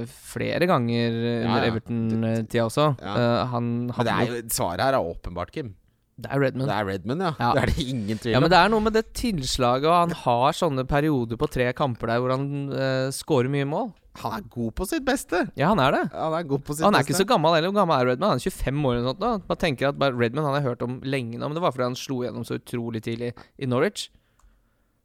[0.09, 1.67] flere ganger under ja.
[1.69, 2.87] Everton-tida også.
[2.97, 3.27] Ja.
[3.53, 5.75] Han Men det jo svaret her er åpenbart, Kim.
[6.19, 6.67] Det er Redmond.
[6.67, 7.31] Det er Redmond, ja.
[7.39, 7.51] Ja.
[7.55, 10.15] Det er det ingen tvil Ja, men det er noe med det tilslaget, og han
[10.25, 13.93] har sånne perioder på tre kamper der hvor han uh, scorer mye mål.
[14.23, 15.41] Han er god på sitt beste.
[15.59, 16.03] Ja, han er det.
[16.13, 17.13] Han er god på sitt han er beste.
[17.13, 17.71] ikke så gammel heller.
[17.71, 18.33] Hvor gammel er Redman?
[18.33, 19.45] Han er 25 år eller noe sånt.
[19.49, 21.99] Man tenker at Redman han har hørt om lenge nå, men det var fordi han
[21.99, 24.09] slo gjennom så utrolig tidlig i Norwich.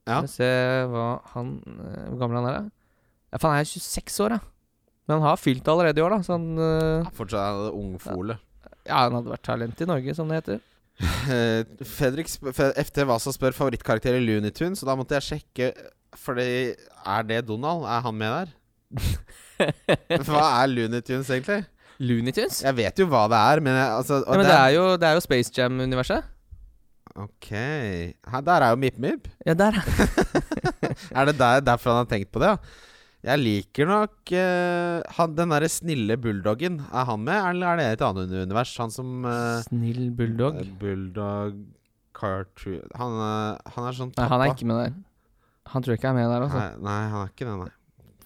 [0.05, 0.21] Ja.
[0.21, 0.51] Skal vi se
[0.93, 2.99] hva han eh, Hvor gammel han er, da?
[3.33, 4.43] Ja, for han er 26 år, ja.
[5.05, 6.25] Men han har fylt allerede i år, da.
[6.25, 8.39] Så han uh, Fortsatt ungfole.
[8.85, 10.63] Ja, han hadde vært talent i Norge, som det heter.
[11.97, 15.73] Fredrik FT Vasa spør favorittkarakter i Looney Tunes, og da måtte jeg sjekke
[16.15, 17.83] Fordi Er det Donald?
[17.91, 18.53] Er han med der?
[20.27, 21.65] Hva er Looney Tunes, egentlig?
[22.03, 22.61] Looney Tunes?
[22.65, 25.09] Jeg vet jo hva det er, men jeg, altså, og men det er jo, det
[25.09, 26.31] er jo Space Jam-universet.
[27.15, 29.29] Ok Her, Der er jo Mip Mip.
[29.47, 29.77] Ja, der.
[31.15, 32.49] Er det der, derfor han har tenkt på det?
[32.51, 32.57] Ja?
[33.25, 36.83] Jeg liker nok uh, han, Den derre snille bulldoggen.
[36.93, 38.75] Er han med, eller er det et annet univers?
[38.83, 40.59] Han som uh, Snill bulldog.
[40.61, 41.63] eh, Bulldog
[42.15, 44.99] Cartoon han, uh, han er sånn Nei, han er ikke med der.
[45.73, 46.61] Han tror jeg ikke er med der, altså.
[46.61, 47.73] Nei, nei, han er ikke det, nei.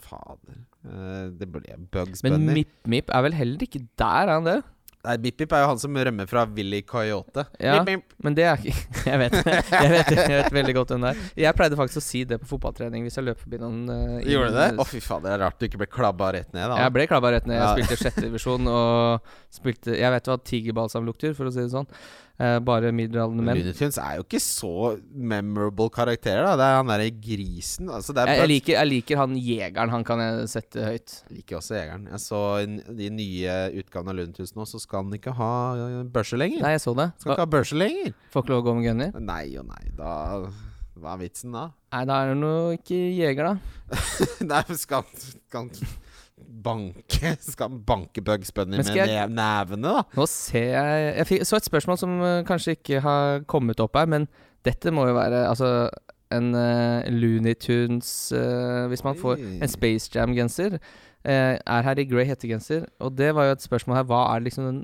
[0.08, 0.58] Fader.
[0.88, 2.62] Eh, det ble Bugs Men Bunny.
[2.62, 4.58] Mip Mip er vel heller ikke der, er han det?
[5.06, 7.44] Nei, Bip er jo han som rømmer fra Willy Coyote.
[7.62, 7.76] Ja.
[7.86, 8.16] Bip, bip.
[8.26, 8.74] Men det er ikke
[9.12, 11.20] Jeg vet Jeg vet, jeg vet veldig godt hvem det er.
[11.44, 13.84] Jeg pleide faktisk å si det på fotballtrening hvis jeg løp forbi noen.
[13.88, 14.66] Uh, Gjorde du det?
[14.74, 16.66] Å, fy faen, det er rart du ikke ble klabba rett ned.
[16.74, 17.60] da Jeg ble klabba rett ned.
[17.60, 17.74] Jeg Ja.
[17.78, 21.88] spilte sjette divisjon og spilte Jeg vet hva tigerbalsam lukter, for å si det sånn.
[22.38, 23.58] Eh, bare middelaldrende menn.
[23.58, 26.52] Looney Tunes er jo ikke så memorable karakterer, da.
[26.60, 27.88] Det er han derre grisen.
[27.90, 29.90] Altså, det er Jeg, jeg, liker, jeg liker han jegeren.
[29.90, 31.16] Han kan jeg sette høyt.
[31.26, 32.06] Jeg liker også Jegeren.
[32.12, 32.42] Jeg så
[33.00, 36.62] de nye utgavene av Looney Tunes nå, så skal han ikke ha uh, børse lenger.
[36.62, 37.10] Nei, jeg så det.
[37.18, 38.14] Skal ikke ha børse lenger.
[38.30, 39.22] Får ikke lov å gå med gunner.
[39.34, 40.12] Nei og nei, da
[40.98, 41.68] Hva er vitsen da?
[41.94, 43.98] Nei, da er det noe ikke jeger, da.
[44.52, 45.72] nei, men skal skal
[46.64, 50.04] banke Skal han banke Bugs Bunny med jeg- nevene, da?
[50.16, 53.96] Nå ser jeg Jeg fikk, så et spørsmål som eh, kanskje ikke har kommet opp
[53.96, 54.28] her, men
[54.66, 55.88] dette må jo være altså
[56.34, 60.78] en uh, Looney Tunes uh, Hvis man får en Space Jam-genser.
[61.24, 62.84] Uh, er her i grey hettegenser.
[63.00, 64.08] Og det var jo et spørsmål her.
[64.10, 64.82] Hva er liksom den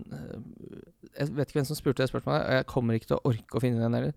[1.18, 3.59] Jeg vet ikke hvem som spurte det spørsmålet, og jeg kommer ikke til å orke
[3.59, 4.14] å finne den heller.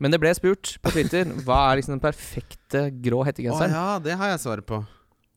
[0.00, 1.28] Men det ble spurt på Twitter.
[1.44, 4.80] Hva er liksom den perfekte grå Å oh, ja, det har jeg svaret på.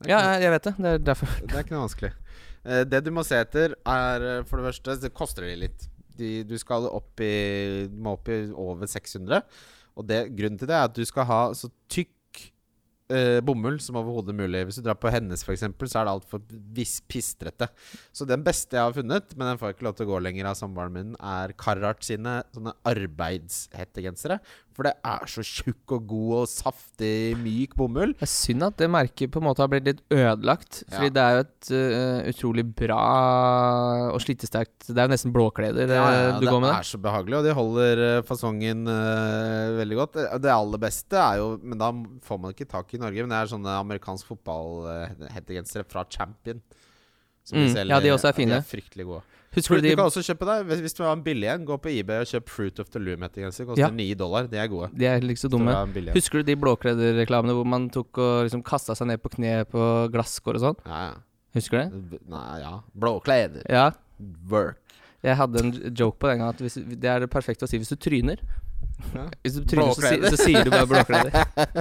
[0.04, 0.74] Det ja, jeg vet det.
[0.78, 1.34] Det er derfor.
[1.48, 2.12] Det er ikke noe vanskelig.
[2.64, 5.88] Eh, det du må se etter, er eh, for det første Det koster de litt.
[6.18, 9.42] De, du skal opp i må opp i over 600.
[9.98, 12.12] Og det, grunnen til det er at du skal ha så tykk
[13.14, 14.66] eh, bomull som overhodet mulig.
[14.68, 16.44] Hvis du drar på Hennes, f.eks., så er det altfor
[17.12, 17.70] pistrete.
[18.16, 20.22] Så den beste jeg har funnet, men den får jeg ikke lov til å gå
[20.26, 24.40] lenger av samboeren min, er Carhartt sine sånne arbeidshettegensere.
[24.74, 28.16] For det er så tjukk og god og saftig, myk bomull.
[28.18, 30.80] Det er synd at det merket på en måte har blitt litt ødelagt.
[30.90, 31.14] Fordi Ja.
[31.14, 33.02] det er jo et uh, utrolig bra
[34.14, 36.74] og slitesterkt Det er jo nesten blåkleder Ja, ja, øh, du det går med.
[36.74, 40.18] er så behagelig, og de holder eh, fasongen uh, veldig godt.
[40.18, 41.92] Det, det aller beste er jo Men da
[42.26, 43.26] får man ikke tak i Norge.
[43.26, 46.62] Men det er sånne amerikansk fotballhettegensere fra Champion.
[47.44, 48.56] Som Mm, ja, de også er fine.
[48.56, 49.22] De er fryktelig gode.
[49.54, 51.66] Husker Du, du de kan også kjøpe deg Hvis, hvis du har en billig en,
[51.68, 53.68] gå på eBay og kjøp Fruit of the Loom-hettegenser.
[53.68, 53.90] Koster Ja.
[53.94, 54.48] 9 dollar.
[54.50, 54.90] De er gode.
[54.98, 55.76] De er du dumme.
[56.16, 60.10] Husker du de blåklederreklamene hvor man tok og liksom kasta seg ned på kne på
[60.14, 60.80] glasskår og sånn?
[60.88, 61.14] Ja, ja.
[61.54, 62.22] Husker du det?
[62.30, 62.80] Nei, ja.
[62.98, 63.62] Blåkleder.
[63.70, 63.92] Ja.
[64.50, 64.80] Work.
[65.24, 67.78] Jeg hadde en joke på den gangen at hvis, det er det perfekte å si
[67.78, 68.42] hvis du tryner.
[69.14, 69.26] Ja.
[69.44, 71.36] Hvis du tryner, så, så sier du bare blåkleder.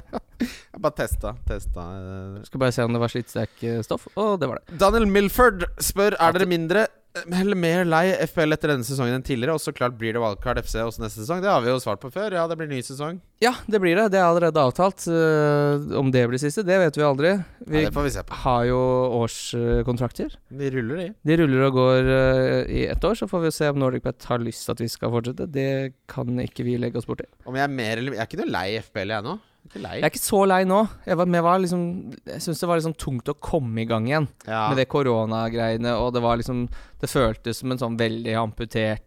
[0.43, 1.35] Jeg bare testa.
[1.47, 2.41] testa eh.
[2.49, 4.79] Skal bare se om det var slitsterk eh, stoff, og det var det.
[4.81, 9.57] Daniel Milford spør Er dere mindre eller mer lei FPL etter denne sesongen enn tidligere.
[9.57, 11.43] Og så klart blir det Wildcard FC også neste sesong.
[11.45, 12.33] Det har vi jo svart på før.
[12.39, 13.19] Ja, det blir ny sesong.
[13.43, 14.07] Ja, det blir det.
[14.15, 15.05] Det er allerede avtalt.
[15.11, 17.35] Eh, om det blir siste, det vet vi aldri.
[17.67, 18.39] Vi Ja, det får vi se på.
[18.47, 18.81] har jo
[19.21, 20.37] årskontrakter.
[20.49, 21.09] De ruller de.
[21.27, 24.25] De ruller og går eh, i ett år, så får vi se om Nordic Pet
[24.31, 25.49] har lyst til at vi skal fortsette.
[25.53, 25.71] Det
[26.11, 27.27] kan ikke vi legge oss borti.
[27.47, 29.39] Om jeg er mer eller Jeg er ikke noe lei FPL, jeg nå.
[29.69, 29.95] Ikke lei.
[30.01, 30.81] Jeg er ikke så lei nå.
[31.07, 31.85] Jeg, var, jeg, var liksom,
[32.27, 34.65] jeg syns det var liksom tungt å komme i gang igjen Ja.
[34.73, 36.65] med det koronagreiene, og det var liksom
[37.01, 39.07] Det føltes som en sånn veldig amputert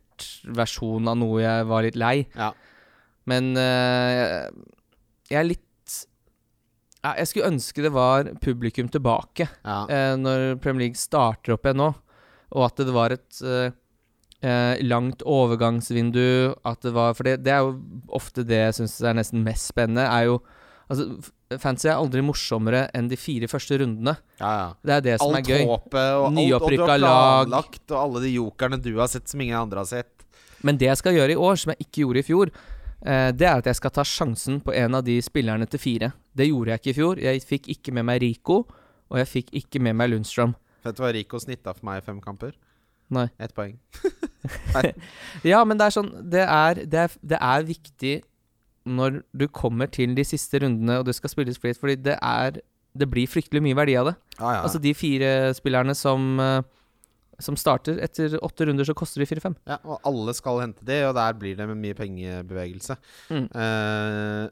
[0.56, 2.16] versjon av noe jeg var litt lei.
[2.40, 2.54] Ja.
[3.28, 4.48] Men uh,
[5.28, 5.62] jeg er litt
[7.04, 11.78] ja, Jeg skulle ønske det var publikum tilbake eh, når Premier League starter opp igjen
[11.84, 11.90] nå,
[12.56, 13.76] og at det var et eh,
[14.46, 16.54] eh, langt overgangsvindu.
[16.66, 17.74] At det var For det, det er jo
[18.14, 20.42] ofte det jeg syns er nesten mest spennende, er jo
[20.86, 21.08] Altså,
[21.58, 24.12] Fancy er aldri morsommere enn de fire første rundene.
[24.38, 24.66] ja, ja.
[24.86, 25.64] Det er det som Alt er gøy.
[25.66, 27.48] håpet og Nyopprykka lag.
[27.48, 30.26] planlagt, og alle de jokerne du har sett som ingen andre har sett.
[30.62, 32.52] Men det jeg skal gjøre i år, som jeg ikke gjorde i fjor,
[33.02, 36.12] eh, det er at jeg skal ta sjansen på en av de spillerne til fire.
[36.38, 37.24] Det gjorde jeg ikke i fjor.
[37.32, 38.60] Jeg fikk ikke med meg Rico,
[39.10, 40.54] og jeg fikk ikke med meg Lundstrøm.
[40.86, 42.54] Vet du hva Rico snitta for meg i fem kamper?
[43.14, 43.28] Nei.
[43.40, 43.78] Ett poeng.
[45.42, 48.12] Ja, men det er sånn Det er, det er, det er viktig
[48.86, 52.60] når du kommer til de siste rundene og det skal spilles split, fordi det er
[52.94, 54.14] Det blir fryktelig mye verdi av det.
[54.38, 54.60] Ja, ja.
[54.62, 56.62] Altså de fire spillerne som eh,
[57.44, 59.58] som starter etter åtte runder, så koster de fire-fem.
[59.68, 62.96] ja, og alle skal hente de, og der blir det med mye pengebevegelse.
[63.28, 63.50] Mm.
[63.52, 64.46] Uh,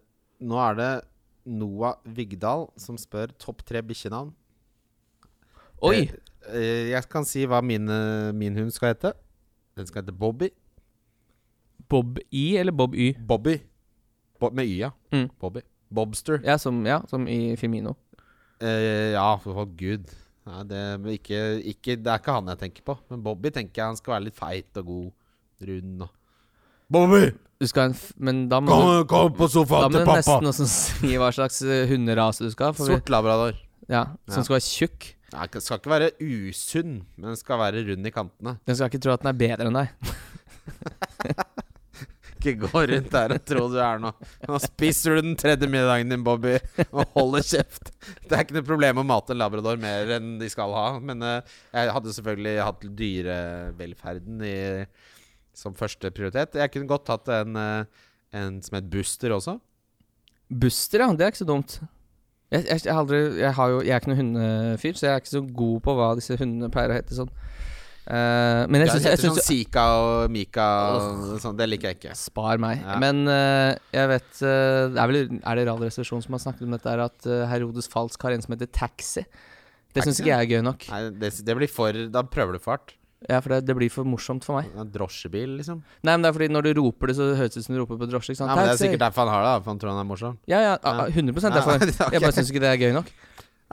[0.43, 0.91] nå er det
[1.45, 4.33] Noah Vigdal som spør topp tre bikkjenavn.
[5.83, 5.95] Oi!
[6.01, 6.13] Eh,
[6.93, 9.13] jeg kan si hva min, eh, min hund skal hete.
[9.77, 10.49] Den skal hete Bobby.
[11.89, 13.13] Bob I eller Bob Y?
[13.19, 13.57] Bobby.
[14.39, 14.91] Bob, med Y, ja.
[15.13, 15.29] Mm.
[15.39, 15.61] Bobby.
[15.93, 16.41] Bobster.
[16.43, 17.95] Ja, som, ja, som i Femino.
[18.63, 20.09] Eh, ja, for å gud.
[20.47, 20.79] Nei, det,
[21.19, 21.39] ikke,
[21.71, 22.97] ikke, det er ikke han jeg tenker på.
[23.11, 25.11] Men Bobby tenker jeg han skal være litt feit og god.
[25.63, 26.09] Rund og
[26.91, 27.27] Bobby!
[27.61, 30.01] Du skal ha en f Men da må du, Kom, kom på da sofaen må
[30.01, 32.87] du nesten også si hva slags eh, hunderase du skal ha.
[32.89, 33.55] Sort labrador.
[33.87, 34.43] ja, som Ja.
[34.43, 35.07] skal være tjukk.
[35.33, 38.57] Nei, den skal ikke være usunn, men den skal være rund i kantene.
[38.67, 39.87] Den skal ikke tro at den er bedre enn deg.
[42.43, 44.27] Ikke gå rundt der og tro du er noe.
[44.49, 46.57] Nå spiser du den tredje middagen din, Bobby,
[46.89, 47.93] og holder kjeft.
[48.27, 50.85] Det er ikke noe problem å mate en labrador mer enn de skal ha.
[50.99, 54.57] Men uh, jeg hadde selvfølgelig hatt dyrevelferden i,
[55.55, 56.59] som første prioritet.
[56.59, 59.55] Jeg kunne godt hatt en, uh, en som het Buster også.
[60.51, 61.13] Buster, ja.
[61.15, 61.79] Det er ikke så dumt.
[62.53, 65.23] Jeg, jeg, jeg, aldri, jeg, har jo, jeg er ikke noen hundefyr, så jeg er
[65.23, 67.31] ikke så god på hva disse hundene pleier å hete sånn.
[68.03, 71.55] Uh, men jeg syns, Det heter sånn Sika og Mika og sånn.
[71.55, 72.15] Det liker jeg ikke.
[72.19, 72.81] Spar meg.
[72.83, 72.97] Ja.
[72.99, 76.75] Men uh, jeg vet uh, Det er vel Er det Radioresepsjonen som har snakket om
[76.75, 79.23] dette, er at Herodes Falsk har en som heter Taxi?
[79.93, 80.83] Det syns ikke jeg er gøy nok.
[80.91, 82.97] Nei, det, det blir for Da prøver du fart.
[83.29, 84.71] Ja, for det, det blir for morsomt for meg.
[84.79, 85.83] En drosjebil, liksom.
[86.03, 87.81] Nei, men det er fordi når du roper det, så høres det ut som du
[87.83, 88.35] roper på drosje.
[88.39, 89.53] Ja, men Det er sikkert derfor han har det.
[89.63, 90.39] For han tror han er morsom.
[90.49, 90.91] Ja, ja, Ja.
[90.91, 91.75] ah, 100 Ja, derfor.
[91.83, 92.11] okay.
[92.17, 93.11] Jeg bare syns ikke det er gøy nok.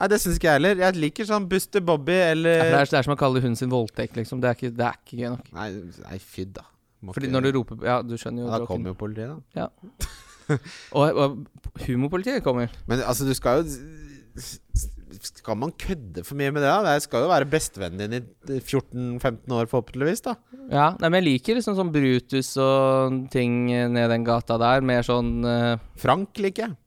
[0.01, 0.83] Nei, det syns ikke jeg heller.
[0.85, 3.59] Jeg liker sånn Buster Bobby eller ja, det, er, det er som å kalle hunden
[3.59, 4.39] sin voldtekt, liksom.
[4.41, 5.51] Det er ikke, det er ikke gøy nok.
[5.59, 5.67] Nei,
[6.07, 6.65] nei fy da.
[7.01, 9.69] Må Fordi når du roper Ja, du skjønner jo ja, Da kommer jo politiet, da.
[10.97, 12.67] Og, og humorpolitiet kommer.
[12.89, 13.77] Men altså, du skal jo
[15.19, 16.69] Skal man kødde for mye med det?
[16.71, 16.93] da?
[16.95, 20.23] Det skal jo være bestevennen din i 14-15 år, forhåpentligvis.
[20.27, 20.35] da
[20.71, 24.85] Ja, nei, men jeg liker liksom sånn Brutus og ting ned den gata der.
[24.85, 26.77] Mer sånn eh, Frank liker jeg.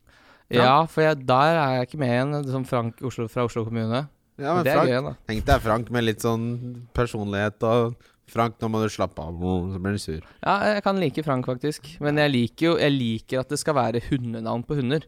[0.55, 2.35] Ja, for jeg, der er jeg ikke med igjen.
[2.53, 4.05] Som Frank Oslo, fra Oslo kommune.
[4.41, 5.15] Ja, men det er Frank, gøy, da.
[5.31, 6.49] Tenk deg Frank med litt sånn
[6.97, 7.95] personlighet og
[8.31, 9.37] Frank, nå må du slappe av.
[9.75, 10.25] Så blir du sur.
[10.41, 11.91] Ja, jeg kan like Frank, faktisk.
[12.03, 15.05] Men jeg liker jo Jeg liker at det skal være hundenavn på hunder.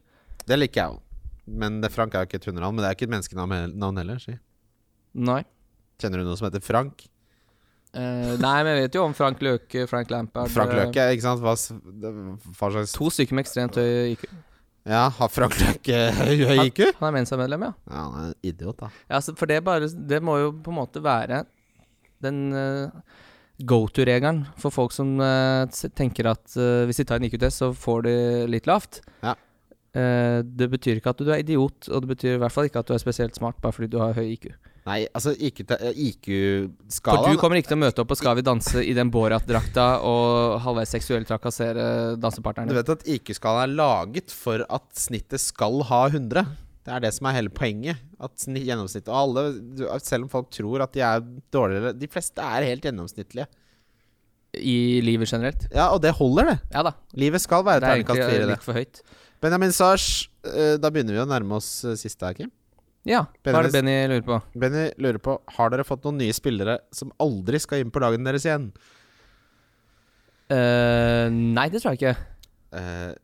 [0.47, 1.03] Det liker jeg òg.
[1.47, 4.23] Men det, Frank er jo ikke et hundenavn, men det er ikke et menneskenavn heller.
[4.23, 4.35] Si.
[5.17, 5.43] Nei.
[6.01, 7.07] Kjenner du noen som heter Frank?
[7.97, 11.25] Eh, nei, men jeg vet jo om Frank Løke, Frank Lampard Frank eh, Løke, ikke
[11.25, 11.41] sant?
[11.41, 14.27] Hva, slags To stykker med ekstremt høy IQ.
[14.87, 16.83] Ja, har Frank Løke høy IQ?
[16.99, 17.73] Han er Mensa-medlem, ja.
[17.89, 18.91] Ja, han er en idiot, da.
[19.15, 21.47] ja for det, bare, det må jo på en måte være
[22.25, 22.93] den uh,
[23.65, 25.65] go to-regelen for folk som uh,
[25.97, 28.17] tenker at uh, hvis de tar en IQ-test, så får de
[28.53, 29.01] litt lavt.
[29.25, 29.35] Ja.
[29.97, 32.83] Eh, det betyr ikke at du er idiot, og det betyr i hvert fall ikke
[32.83, 34.51] at du er spesielt smart bare fordi du har høy IQ.
[34.87, 38.83] Nei, altså IQ-skala For du kommer ikke til å møte opp på Skal vi danse
[38.87, 42.79] i den Borat-drakta og halvveis seksuelt trakassere Du dansepartneren din.
[42.79, 46.45] vet at IQ-skalaen er laget for at snittet skal ha 100.
[46.87, 47.99] Det er det som er hele poenget.
[48.23, 49.47] At gjennomsnittet Og alle,
[50.07, 53.49] selv om folk tror at de er dårligere De fleste er helt gjennomsnittlige.
[54.57, 55.67] I livet generelt.
[55.75, 56.59] Ja, og det holder, det.
[56.73, 56.95] Ja da.
[57.19, 58.47] Livet skal være Det er terningkast egentlig fire.
[58.47, 58.55] det.
[58.55, 59.03] litt for høyt.
[59.43, 62.53] Benjamin Sars, eh, da begynner vi å nærme oss eh, siste her, Kim.
[63.07, 64.37] Ja, hva er det Benny lurer på?
[64.59, 68.27] Benny lurer på Har dere fått noen nye spillere som aldri skal inn på dagen
[68.27, 68.73] deres igjen.
[70.51, 72.17] Uh, nei, det tror jeg ikke.
[72.75, 73.15] Uh,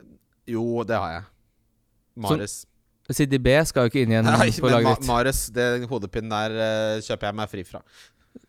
[0.47, 1.27] jo, det har jeg.
[2.23, 2.55] Mares.
[3.11, 5.07] CDB skal jo ikke inn igjen Nei, på Ma laget ditt.
[5.09, 7.83] Mares, den hodepinen der kjøper jeg meg fri fra.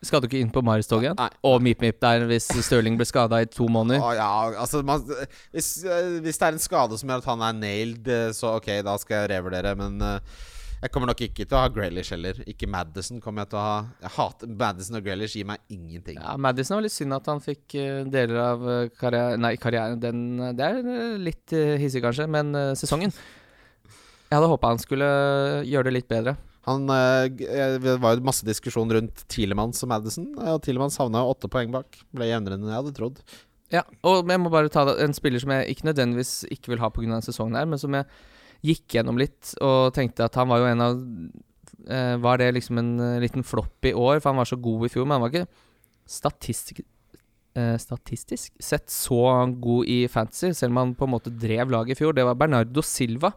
[0.04, 1.36] Skal du ikke inn på Marius-toget igjen?
[1.48, 4.02] Og Mip Mip der hvis Stirling ble skada i to måneder?
[4.04, 4.30] Å, ja,
[4.64, 5.04] altså man,
[5.52, 8.56] hvis, eh, hvis det er en skade som gjør at han er nailed, eh, så
[8.58, 9.74] ok, da skal jeg revurdere.
[9.80, 10.44] Men uh,
[10.82, 12.40] jeg kommer nok ikke til å ha Graylish heller.
[12.48, 13.76] Ikke Madison kommer jeg til å ha.
[14.06, 16.20] Jeg hater Madison og Graylish gir meg ingenting.
[16.20, 17.76] Ja, Madison var litt synd at han fikk
[18.12, 18.66] deler av
[19.00, 20.24] karrieren Nei, karrieren den,
[20.56, 25.08] Det er litt hissig, kanskje, men sesongen Jeg hadde håpa han skulle
[25.68, 26.36] gjøre det litt bedre.
[26.64, 30.30] Han, eh, eh, Det var jo masse diskusjon rundt Tielemanns og Madison.
[30.40, 31.98] eh, Og Tielemanns havna åtte poeng bak.
[32.14, 33.20] Ble jevnere enn jeg hadde trodd.
[33.72, 36.90] Ja, og jeg må bare ta en spiller som jeg ikke nødvendigvis ikke vil ha
[36.90, 37.02] pga.
[37.08, 38.06] denne sesongen her, men som jeg
[38.64, 41.00] gikk gjennom litt og tenkte at han var jo en av
[41.88, 44.86] eh, Var det liksom en eh, liten flopp i år, for han var så god
[44.86, 45.48] i fjor, men han var ikke
[46.06, 46.80] statistisk
[47.56, 49.20] eh, Statistisk sett så
[49.60, 52.14] god i fantasy, selv om han på en måte drev laget i fjor.
[52.16, 53.32] Det var Bernardo Silva.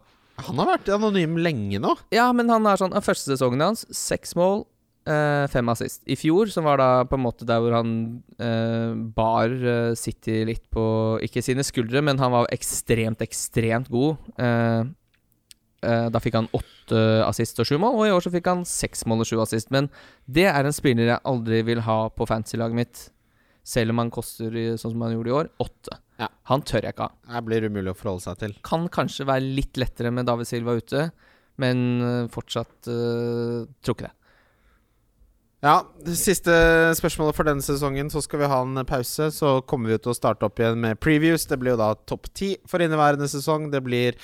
[0.46, 1.94] Han har vært anonym lenge nå.
[2.14, 4.62] Ja, men han er sånn Første sesongen hans, seks mål,
[5.08, 6.02] eh, fem assist.
[6.06, 7.90] I fjor, som var da på en måte der hvor han
[8.38, 14.30] eh, bar eh, City litt på Ikke sine skuldre, men han var ekstremt, ekstremt god.
[14.38, 14.80] Eh,
[15.88, 18.66] eh, da fikk han åtte assist og sju mål, og i år så fikk han
[18.68, 19.72] seks mål og sju assist.
[19.74, 19.90] Men
[20.30, 23.08] det er en spiller jeg aldri vil ha på fantasy-laget mitt,
[23.66, 25.98] selv om han koster, sånn som han gjorde i år, åtte.
[26.18, 26.28] Ja.
[26.50, 27.34] Han tør jeg ikke ha.
[27.36, 28.54] Det blir umulig å forholde seg til.
[28.66, 31.08] Kan kanskje være litt lettere med David Silva ute,
[31.62, 34.14] men øh, fortsatt uh, tror ikke det.
[35.58, 36.52] Ja, det Siste
[36.94, 38.10] spørsmålet for denne sesongen.
[38.10, 39.30] Så skal vi ha en pause.
[39.34, 41.48] Så kommer vi til å starte opp igjen med previews.
[41.50, 43.66] Det blir jo da topp ti for inneværende sesong.
[43.72, 44.18] Det blir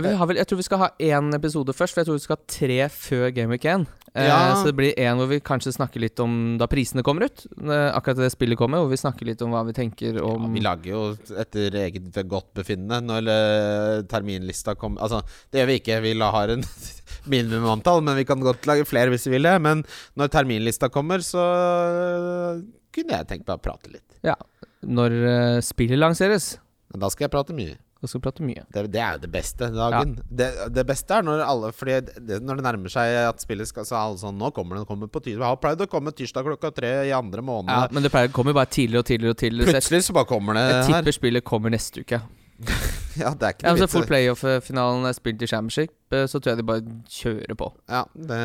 [0.00, 2.46] vel, jeg tror vi skal ha én episode først, for jeg tror vi skal ha
[2.48, 3.84] tre før Game Week 1.
[4.14, 4.54] Eh, Ja.
[4.56, 7.44] Så det blir én hvor vi kanskje snakker litt om da prisene kommer ut.
[7.60, 10.52] Eh, akkurat det spillet kommer, hvor vi snakker litt om hva vi tenker ja, om
[10.52, 11.02] Vi lager jo
[11.40, 16.00] etter eget godtbefinnende når eh, terminlista kommer Altså, det gjør vi ikke.
[16.04, 16.64] Vi har en
[17.32, 19.56] minimumantall, men vi kan godt lage flere hvis vi vil det.
[19.64, 19.84] Men
[20.16, 24.08] når terminlista kommer, så eh, kunne jeg tenkt meg å prate litt.
[24.24, 24.36] Ja.
[24.82, 26.56] Når eh, spillet lanseres.
[26.92, 27.78] Da skal jeg prate mye.
[28.02, 28.64] Da skal prate mye.
[28.74, 30.16] Det, det er jo det beste dagen.
[30.26, 33.86] Det, det beste er når alle Fordi det, når det nærmer seg at spillet skal
[33.86, 35.44] Så alle sånn Nå kommer den kommer på tirsdag.
[35.46, 37.70] Har pleid å komme tirsdag klokka tre i andre måned.
[37.70, 39.76] Ja, men det pleier, kommer bare tidligere og tidligere og tidligere.
[39.76, 42.20] Plutselig så bare kommer det jeg tipper spillet kommer neste uke.
[43.12, 46.54] Ja, det er ikke Ja, så fort playoff-finalen er spilt i championship, eh, så tror
[46.54, 47.66] jeg de bare kjører på.
[47.92, 48.38] Ja, det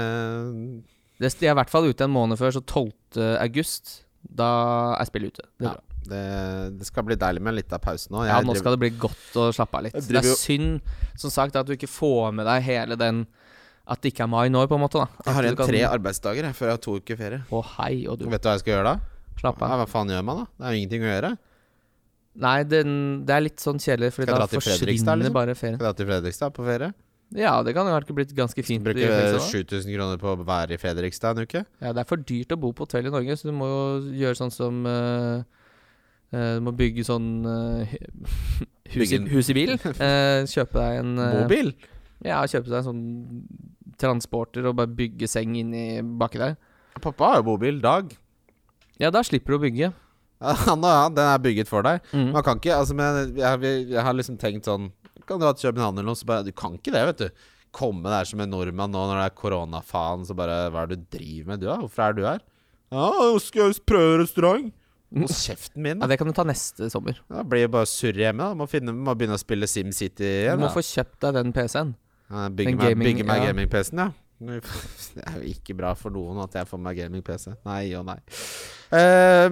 [1.17, 2.91] Det, de er i hvert fall ute en måned før, så 12.
[3.41, 3.93] august.
[4.27, 4.49] Da
[4.99, 5.45] er spillet ute.
[5.57, 5.75] Det er Ja.
[5.77, 5.86] bra.
[6.07, 6.21] Det,
[6.79, 8.23] det skal bli deilig med litt av pause nå.
[8.27, 9.97] Ja, nå skal det bli godt å slappe av litt.
[10.07, 10.79] Det er synd,
[11.19, 13.25] som sagt, at du ikke får med deg hele den
[13.87, 14.99] At det ikke er mai nå, på en måte.
[14.99, 17.41] da Jeg har igjen kan- tre arbeidsdager jeg, før jeg har to uker ferie.
[17.49, 18.95] Å hei, og du vet du hva jeg skal gjøre da?
[19.39, 19.79] Slapp Ja, av.
[19.79, 20.45] hva faen gjør man da?
[20.57, 21.37] Det er jo ingenting å gjøre.
[22.37, 25.33] Nei, den, det er litt sånn kjedelig, jeg da forsvinner liksom?
[25.33, 25.77] bare ferien.
[25.79, 26.93] Skal dra til Fredrikstad på ferie?
[27.35, 28.85] Ja, det kan jo ha blitt ganske fint.
[28.85, 29.07] Bruke
[29.43, 31.63] 7000 kroner på å være i Fredrikstad en uke?
[31.81, 34.11] Ja, det er for dyrt å bo på hotell i Norge, så du må jo
[34.21, 35.43] gjøre sånn som eh,
[36.33, 37.97] eh, Du må bygge sånn uh,
[38.95, 39.75] hus, i, hus i bil.
[39.77, 41.73] Uh, kjøpe deg en Mobil?
[42.25, 43.05] Ja, kjøpe deg en sånn
[43.97, 46.57] transporter og bare bygge seng inni baki der.
[47.01, 47.79] Pappa har jo bobil.
[47.81, 48.13] Dag.
[49.01, 49.91] Ja, da slipper du å bygge.
[50.37, 52.01] Ja, han og han, den er bygget for deg.
[52.13, 52.31] Mm.
[52.35, 54.91] Man kan ikke Altså, men jeg, jeg, jeg har liksom tenkt sånn
[55.27, 57.47] Kan dra til København eller noe, så bare Du kan ikke det, vet du.
[57.75, 60.99] Komme der som en nordmann nå når det er koronafaen, så bare Hva er det
[61.01, 61.79] du driver med, du, da?
[61.81, 62.45] Hvorfor er du her?
[62.93, 63.09] Ja,
[63.43, 64.69] skal jeg prøve restaurant.
[65.15, 66.07] Hold kjeften min, Ja, da.
[66.11, 67.15] Det kan du ta neste sommer.
[67.31, 68.43] Da blir det bare surr hjemme.
[68.43, 70.59] da Må, finne, må begynne å spille SimCity Du igjen.
[70.59, 71.95] må få kjøpt deg den PC-en.
[72.29, 73.45] Ja, Bygge Den meg, gaming- bygge meg ja.
[73.53, 74.11] gaming-PC-en, ja.
[74.39, 77.55] Det er jo ikke bra for noen at jeg får meg gaming-PC.
[77.65, 78.19] Nei og nei.
[78.91, 79.49] Eh,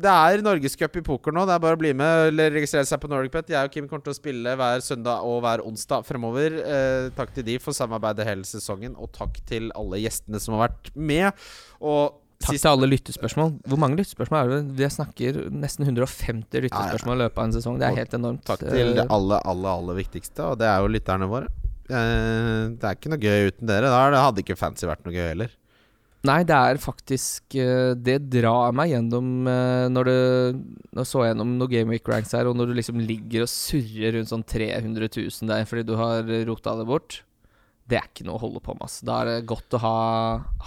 [0.00, 1.42] det er norgescup i poker nå.
[1.48, 3.50] Det er bare å bli med eller registrere seg på NordicBet.
[3.52, 6.56] Jeg og Kim kommer til å spille hver søndag og hver onsdag fremover.
[6.60, 10.68] Eh, takk til de for samarbeidet hele sesongen, og takk til alle gjestene som har
[10.68, 11.32] vært med.
[11.80, 13.50] Og Takk til alle lyttespørsmål.
[13.68, 14.60] Hvor mange lyttespørsmål er det?
[14.78, 17.78] Vi snakker nesten 150 lyttespørsmål i løpet av en sesong.
[17.80, 18.44] Det er helt enormt.
[18.48, 21.50] Takk til det Eh, aller, aller, aller viktigste, og det er jo lytterne våre.
[21.90, 23.90] Eh, det er ikke noe gøy uten dere.
[23.92, 25.52] Da hadde ikke fancy vært noe gøy heller.
[26.24, 29.46] Nei, det er faktisk eh, Det drar meg gjennom
[29.88, 30.58] når du
[30.92, 33.48] Nå så jeg gjennom noen Game Week ranks her, og når du liksom ligger og
[33.52, 37.22] surrer rundt sånn 300 000 der fordi du har rota det bort.
[37.88, 39.00] Det er ikke noe å holde på med, ass.
[39.04, 39.96] Da er det godt å ha,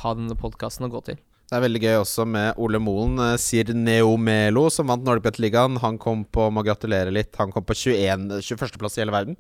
[0.03, 1.21] ha denne podkasten å gå til.
[1.53, 5.75] Det er veldig gøy også med Ole Molen, eh, Sir Neomelo, som vant Norgebet-ligaen.
[5.83, 9.35] Han kom på, må gratulere litt, han kom på 21, 21.-plass i hele verden.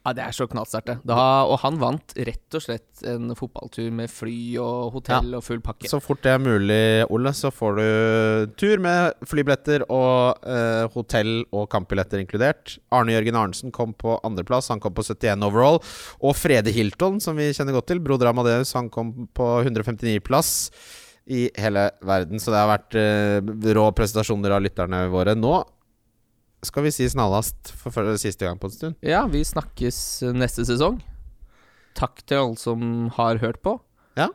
[0.00, 1.14] Ja, Det er så knallsterkt, det.
[1.14, 5.86] Og han vant rett og slett en fotballtur med fly og hotell og full pakke.
[5.92, 6.80] Så fort det er mulig,
[7.14, 12.74] Ole, så får du tur med flybilletter og eh, hotell og kampbilletter inkludert.
[12.90, 15.78] Arne Jørgen Arnesen kom på andreplass, han kom på 71 overall.
[16.18, 20.56] Og Frede Hilton, som vi kjenner godt til, broder Amadeus, han kom på 159-plass
[21.30, 22.42] i hele verden.
[22.42, 25.36] Så det har vært uh, rå presentasjoner av lytterne våre.
[25.38, 25.60] Nå
[26.66, 28.98] skal vi si snarlast for for siste gang på en stund.
[29.06, 29.96] Ja, vi snakkes
[30.36, 31.00] neste sesong.
[31.98, 33.78] Takk til alle som har hørt på.
[34.18, 34.28] Ja.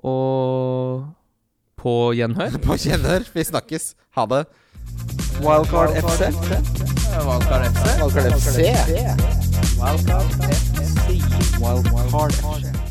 [0.00, 1.04] Og
[1.78, 2.58] på gjenhør.
[2.66, 3.28] På gjenhør.
[3.34, 3.92] Vi snakkes.
[4.18, 4.44] Ha det.
[5.44, 6.30] Wildcard FC.
[7.22, 7.86] Wildcard FC.
[8.02, 8.58] Wildcard FC.
[9.78, 10.58] Wildcard FC.
[11.62, 12.87] Wildcard FC.